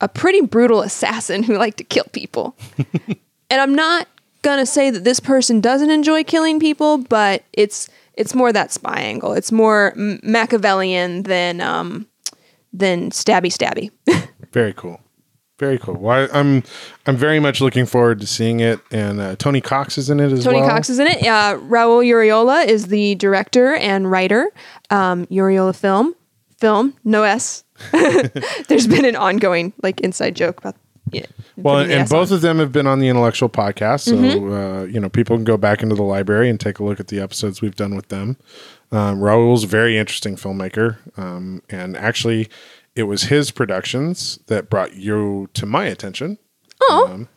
a 0.00 0.08
pretty 0.08 0.40
brutal 0.40 0.82
assassin 0.82 1.42
who 1.42 1.56
liked 1.56 1.78
to 1.78 1.84
kill 1.84 2.06
people. 2.12 2.56
and 3.50 3.60
I'm 3.60 3.74
not 3.74 4.08
gonna 4.42 4.66
say 4.66 4.90
that 4.90 5.04
this 5.04 5.20
person 5.20 5.60
doesn't 5.60 5.90
enjoy 5.90 6.24
killing 6.24 6.58
people, 6.58 6.98
but 6.98 7.44
it's 7.52 7.88
it's 8.14 8.34
more 8.34 8.52
that 8.52 8.72
spy 8.72 9.00
angle. 9.00 9.32
It's 9.32 9.52
more 9.52 9.92
Machiavellian 9.96 11.22
than 11.22 11.60
um, 11.60 12.06
than 12.72 13.10
stabby 13.10 13.52
stabby. 13.52 13.90
Very 14.52 14.72
cool. 14.72 15.00
Very 15.58 15.78
cool. 15.78 15.94
Well, 15.94 16.28
I, 16.32 16.38
I'm 16.38 16.62
I'm 17.06 17.16
very 17.16 17.40
much 17.40 17.60
looking 17.60 17.84
forward 17.84 18.20
to 18.20 18.26
seeing 18.26 18.60
it, 18.60 18.78
and 18.92 19.20
uh, 19.20 19.34
Tony 19.36 19.60
Cox 19.60 19.98
is 19.98 20.08
in 20.08 20.20
it 20.20 20.30
as 20.30 20.44
Tony 20.44 20.58
well. 20.58 20.66
Tony 20.68 20.76
Cox 20.76 20.88
is 20.90 20.98
in 21.00 21.06
it. 21.08 21.22
Uh, 21.26 21.58
Raul 21.58 22.04
Uriola 22.06 22.64
is 22.66 22.86
the 22.86 23.16
director 23.16 23.74
and 23.74 24.08
writer. 24.10 24.50
Um, 24.90 25.26
Uriola 25.26 25.74
film, 25.74 26.14
film, 26.60 26.94
no 27.04 27.24
S. 27.24 27.64
There's 28.68 28.86
been 28.86 29.04
an 29.04 29.16
ongoing 29.16 29.72
like 29.82 30.00
inside 30.00 30.36
joke 30.36 30.58
about. 30.58 30.76
Yeah, 31.10 31.24
Well, 31.56 31.78
and 31.78 32.06
both 32.06 32.30
on. 32.30 32.34
of 32.36 32.42
them 32.42 32.58
have 32.58 32.70
been 32.70 32.86
on 32.86 32.98
the 32.98 33.06
IntelleXual 33.08 33.50
Podcast, 33.50 34.00
so 34.00 34.12
Mm-hmm. 34.14 34.52
uh, 34.52 34.82
you 34.84 35.00
know 35.00 35.08
people 35.08 35.36
can 35.36 35.44
go 35.44 35.56
back 35.56 35.82
into 35.82 35.94
the 35.94 36.02
library 36.02 36.50
and 36.50 36.60
take 36.60 36.78
a 36.80 36.84
look 36.84 37.00
at 37.00 37.08
the 37.08 37.18
episodes 37.18 37.62
we've 37.62 37.76
done 37.76 37.96
with 37.96 38.08
them. 38.08 38.36
Um, 38.92 39.18
Raul's 39.18 39.64
a 39.64 39.66
very 39.66 39.96
interesting 39.96 40.36
filmmaker, 40.36 40.98
um, 41.18 41.62
and 41.70 41.96
actually, 41.96 42.48
it 42.98 43.04
was 43.04 43.22
his 43.22 43.52
productions 43.52 44.40
that 44.48 44.68
brought 44.68 44.94
you 44.94 45.48
to 45.54 45.66
my 45.66 45.84
attention. 45.84 46.36
Oh. 46.82 47.28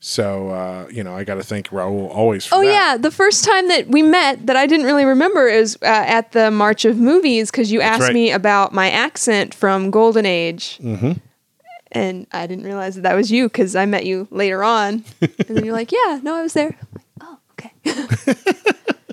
So 0.00 0.50
uh, 0.50 0.86
you 0.92 1.02
know, 1.02 1.16
I 1.16 1.24
got 1.24 1.36
to 1.36 1.42
thank 1.42 1.68
Raul 1.68 2.10
always. 2.14 2.44
For 2.44 2.56
Oh 2.56 2.62
that. 2.62 2.70
yeah, 2.70 2.96
the 2.98 3.10
first 3.10 3.42
time 3.42 3.68
that 3.68 3.88
we 3.88 4.02
met 4.02 4.46
that 4.46 4.54
I 4.54 4.66
didn't 4.66 4.84
really 4.84 5.06
remember 5.06 5.48
is 5.48 5.78
uh, 5.80 5.86
at 5.86 6.32
the 6.32 6.50
March 6.50 6.84
of 6.84 6.98
Movies 6.98 7.50
because 7.50 7.72
you 7.72 7.80
asked 7.80 8.02
right. 8.02 8.12
me 8.12 8.30
about 8.30 8.74
my 8.74 8.90
accent 8.90 9.54
from 9.54 9.90
Golden 9.90 10.26
Age. 10.26 10.78
Mm-hmm. 10.78 11.12
And 11.90 12.26
I 12.32 12.46
didn't 12.46 12.64
realize 12.64 12.96
that 12.96 13.00
that 13.00 13.14
was 13.14 13.32
you 13.32 13.48
because 13.48 13.74
I 13.74 13.86
met 13.86 14.04
you 14.04 14.28
later 14.30 14.62
on, 14.62 15.04
and 15.22 15.32
then 15.48 15.64
you're 15.64 15.72
like, 15.72 15.90
"Yeah, 15.90 16.20
no, 16.22 16.34
I 16.34 16.42
was 16.42 16.52
there." 16.52 16.76
I'm 16.78 16.88
like, 16.94 17.06
oh, 17.22 17.38
okay. 17.52 18.34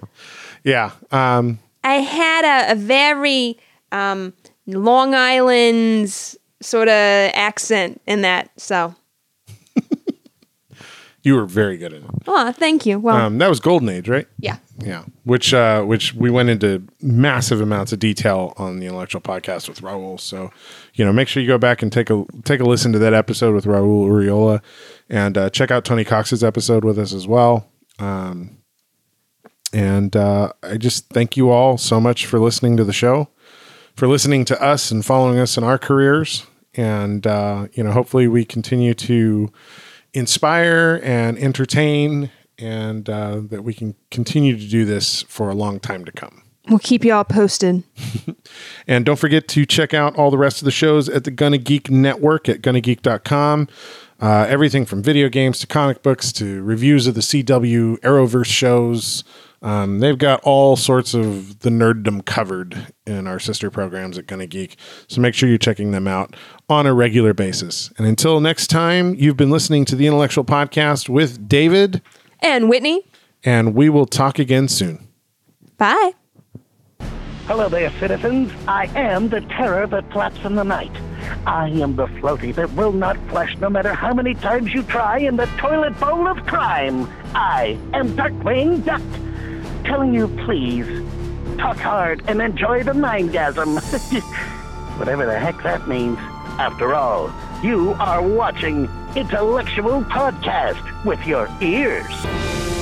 yeah. 0.65 0.91
Um, 1.09 1.59
I 1.85 1.95
had 1.95 2.43
a, 2.43 2.73
a 2.73 2.75
very 2.75 3.57
um, 3.93 4.33
Long 4.67 5.13
Island's 5.13 6.37
sort 6.61 6.87
of 6.87 6.93
accent 7.33 8.01
in 8.07 8.21
that. 8.21 8.49
So, 8.59 8.95
you 11.23 11.35
were 11.35 11.45
very 11.45 11.77
good 11.77 11.93
at 11.93 12.01
it. 12.03 12.09
oh, 12.27 12.51
thank 12.51 12.85
you. 12.85 12.99
Well, 12.99 13.15
Um, 13.15 13.37
that 13.39 13.49
was 13.49 13.59
Golden 13.59 13.89
Age, 13.89 14.07
right? 14.09 14.27
yeah. 14.39 14.57
Yeah, 14.83 15.05
which 15.23 15.53
uh, 15.53 15.83
which 15.83 16.13
we 16.15 16.29
went 16.29 16.49
into 16.49 16.83
massive 17.01 17.61
amounts 17.61 17.93
of 17.93 17.99
detail 17.99 18.53
on 18.57 18.81
the 18.81 18.87
IntelleXual 18.87 19.21
podcast 19.23 19.69
with 19.69 19.79
Raul. 19.79 20.19
So, 20.19 20.51
you 20.95 21.05
know, 21.05 21.13
make 21.13 21.29
sure 21.29 21.41
you 21.41 21.47
go 21.47 21.57
back 21.57 21.81
and 21.81 21.93
take 21.93 22.09
a 22.09 22.25
take 22.43 22.59
a 22.59 22.65
listen 22.65 22.91
to 22.91 22.99
that 22.99 23.13
episode 23.13 23.55
with 23.55 23.63
Raul 23.63 24.09
Uriola, 24.09 24.61
and 25.09 25.37
uh, 25.37 25.49
check 25.49 25.71
out 25.71 25.85
Tony 25.85 26.03
Cox's 26.03 26.43
episode 26.43 26.83
with 26.83 26.99
us 26.99 27.13
as 27.13 27.25
well. 27.25 27.69
Um, 27.99 28.57
and 29.71 30.13
uh, 30.17 30.51
I 30.61 30.75
just 30.75 31.07
thank 31.07 31.37
you 31.37 31.51
all 31.51 31.77
so 31.77 32.01
much 32.01 32.25
for 32.25 32.37
listening 32.37 32.75
to 32.75 32.83
the 32.83 32.91
show, 32.91 33.29
for 33.95 34.07
listening 34.07 34.45
to 34.45 34.61
us 34.61 34.91
and 34.91 35.05
following 35.05 35.39
us 35.39 35.57
in 35.57 35.63
our 35.63 35.77
careers, 35.77 36.45
and 36.73 37.25
uh, 37.25 37.67
you 37.73 37.83
know, 37.83 37.91
hopefully 37.91 38.27
we 38.27 38.45
continue 38.45 38.93
to 38.93 39.51
inspire 40.13 40.99
and 41.03 41.37
entertain 41.37 42.31
and 42.57 43.09
uh, 43.09 43.41
that 43.43 43.63
we 43.63 43.73
can 43.73 43.95
continue 44.11 44.57
to 44.57 44.67
do 44.67 44.85
this 44.85 45.23
for 45.23 45.49
a 45.49 45.53
long 45.53 45.79
time 45.79 46.05
to 46.05 46.11
come. 46.11 46.43
We'll 46.69 46.79
keep 46.79 47.05
you 47.05 47.13
all 47.13 47.23
posted. 47.23 47.83
And 48.87 49.05
don't 49.05 49.17
forget 49.17 49.47
to 49.49 49.65
check 49.65 49.93
out 49.93 50.15
all 50.15 50.29
the 50.31 50.37
rest 50.37 50.61
of 50.61 50.65
the 50.65 50.71
shows 50.71 51.09
at 51.09 51.23
the 51.23 51.31
Gonna 51.31 51.57
Geek 51.57 51.89
Network 51.89 52.47
at 52.47 52.61
gonnageek.com. 52.61 53.67
Uh, 54.21 54.45
everything 54.47 54.85
from 54.85 55.03
video 55.03 55.27
games 55.27 55.59
to 55.59 55.67
comic 55.67 56.03
books 56.03 56.31
to 56.33 56.61
reviews 56.63 57.07
of 57.07 57.15
the 57.15 57.21
CW 57.21 57.99
Arrowverse 57.99 58.45
shows. 58.45 59.23
Um, 59.65 59.97
they've 59.97 60.17
got 60.17 60.41
all 60.43 60.75
sorts 60.75 61.15
of 61.15 61.59
the 61.59 61.71
nerddom 61.71 62.23
covered 62.23 62.93
in 63.07 63.25
our 63.25 63.39
sister 63.39 63.71
programs 63.71 64.15
at 64.19 64.27
Gonna 64.27 64.45
Geek. 64.45 64.77
So 65.07 65.19
make 65.21 65.33
sure 65.33 65.49
you're 65.49 65.57
checking 65.57 65.89
them 65.89 66.07
out 66.07 66.35
on 66.69 66.85
a 66.85 66.93
regular 66.93 67.33
basis. 67.33 67.91
And 67.97 68.05
until 68.05 68.39
next 68.39 68.67
time, 68.67 69.15
you've 69.15 69.37
been 69.37 69.49
listening 69.49 69.83
to 69.85 69.95
the 69.95 70.05
IntelleXual 70.05 70.45
Podcast 70.45 71.09
with 71.09 71.49
David, 71.49 72.03
And 72.41 72.69
Whitney, 72.69 73.07
and 73.43 73.73
we 73.73 73.89
will 73.89 74.05
talk 74.05 74.37
again 74.37 74.67
soon. 74.67 75.07
bye. 75.79 76.11
Hello 77.47 77.67
there, 77.67 77.91
citizens. 77.99 78.51
I 78.67 78.85
am 78.95 79.29
the 79.29 79.41
terror 79.41 79.85
that 79.87 80.11
flaps 80.11 80.43
in 80.45 80.55
the 80.55 80.63
night. 80.63 80.91
I 81.47 81.69
am 81.69 81.95
the 81.95 82.05
floaty 82.07 82.53
that 82.55 82.71
will 82.73 82.91
not 82.91 83.17
flush 83.29 83.55
no 83.57 83.69
matter 83.69 83.93
how 83.93 84.13
many 84.13 84.33
times 84.35 84.73
you 84.73 84.81
try 84.83 85.17
in 85.19 85.35
the 85.37 85.45
toilet 85.57 85.99
bowl 85.99 86.27
of 86.27 86.37
crime. 86.45 87.07
I 87.35 87.77
am 87.93 88.09
Darkwing 88.15 88.83
Duck, 88.83 89.01
telling 89.85 90.13
you 90.13 90.27
please, 90.45 90.87
talk 91.57 91.77
hard 91.77 92.23
and 92.27 92.41
enjoy 92.41 92.83
the 92.83 92.91
mindgasm. 92.91 93.79
Whatever 94.99 95.25
the 95.25 95.37
heck 95.37 95.61
that 95.63 95.87
means. 95.87 96.17
After 96.57 96.93
all, 96.93 97.31
you 97.63 97.93
are 97.99 98.21
watching 98.21 98.87
IntelleXual 99.13 100.05
Podcast 100.09 101.05
with 101.05 101.25
your 101.25 101.49
ears. 101.61 102.74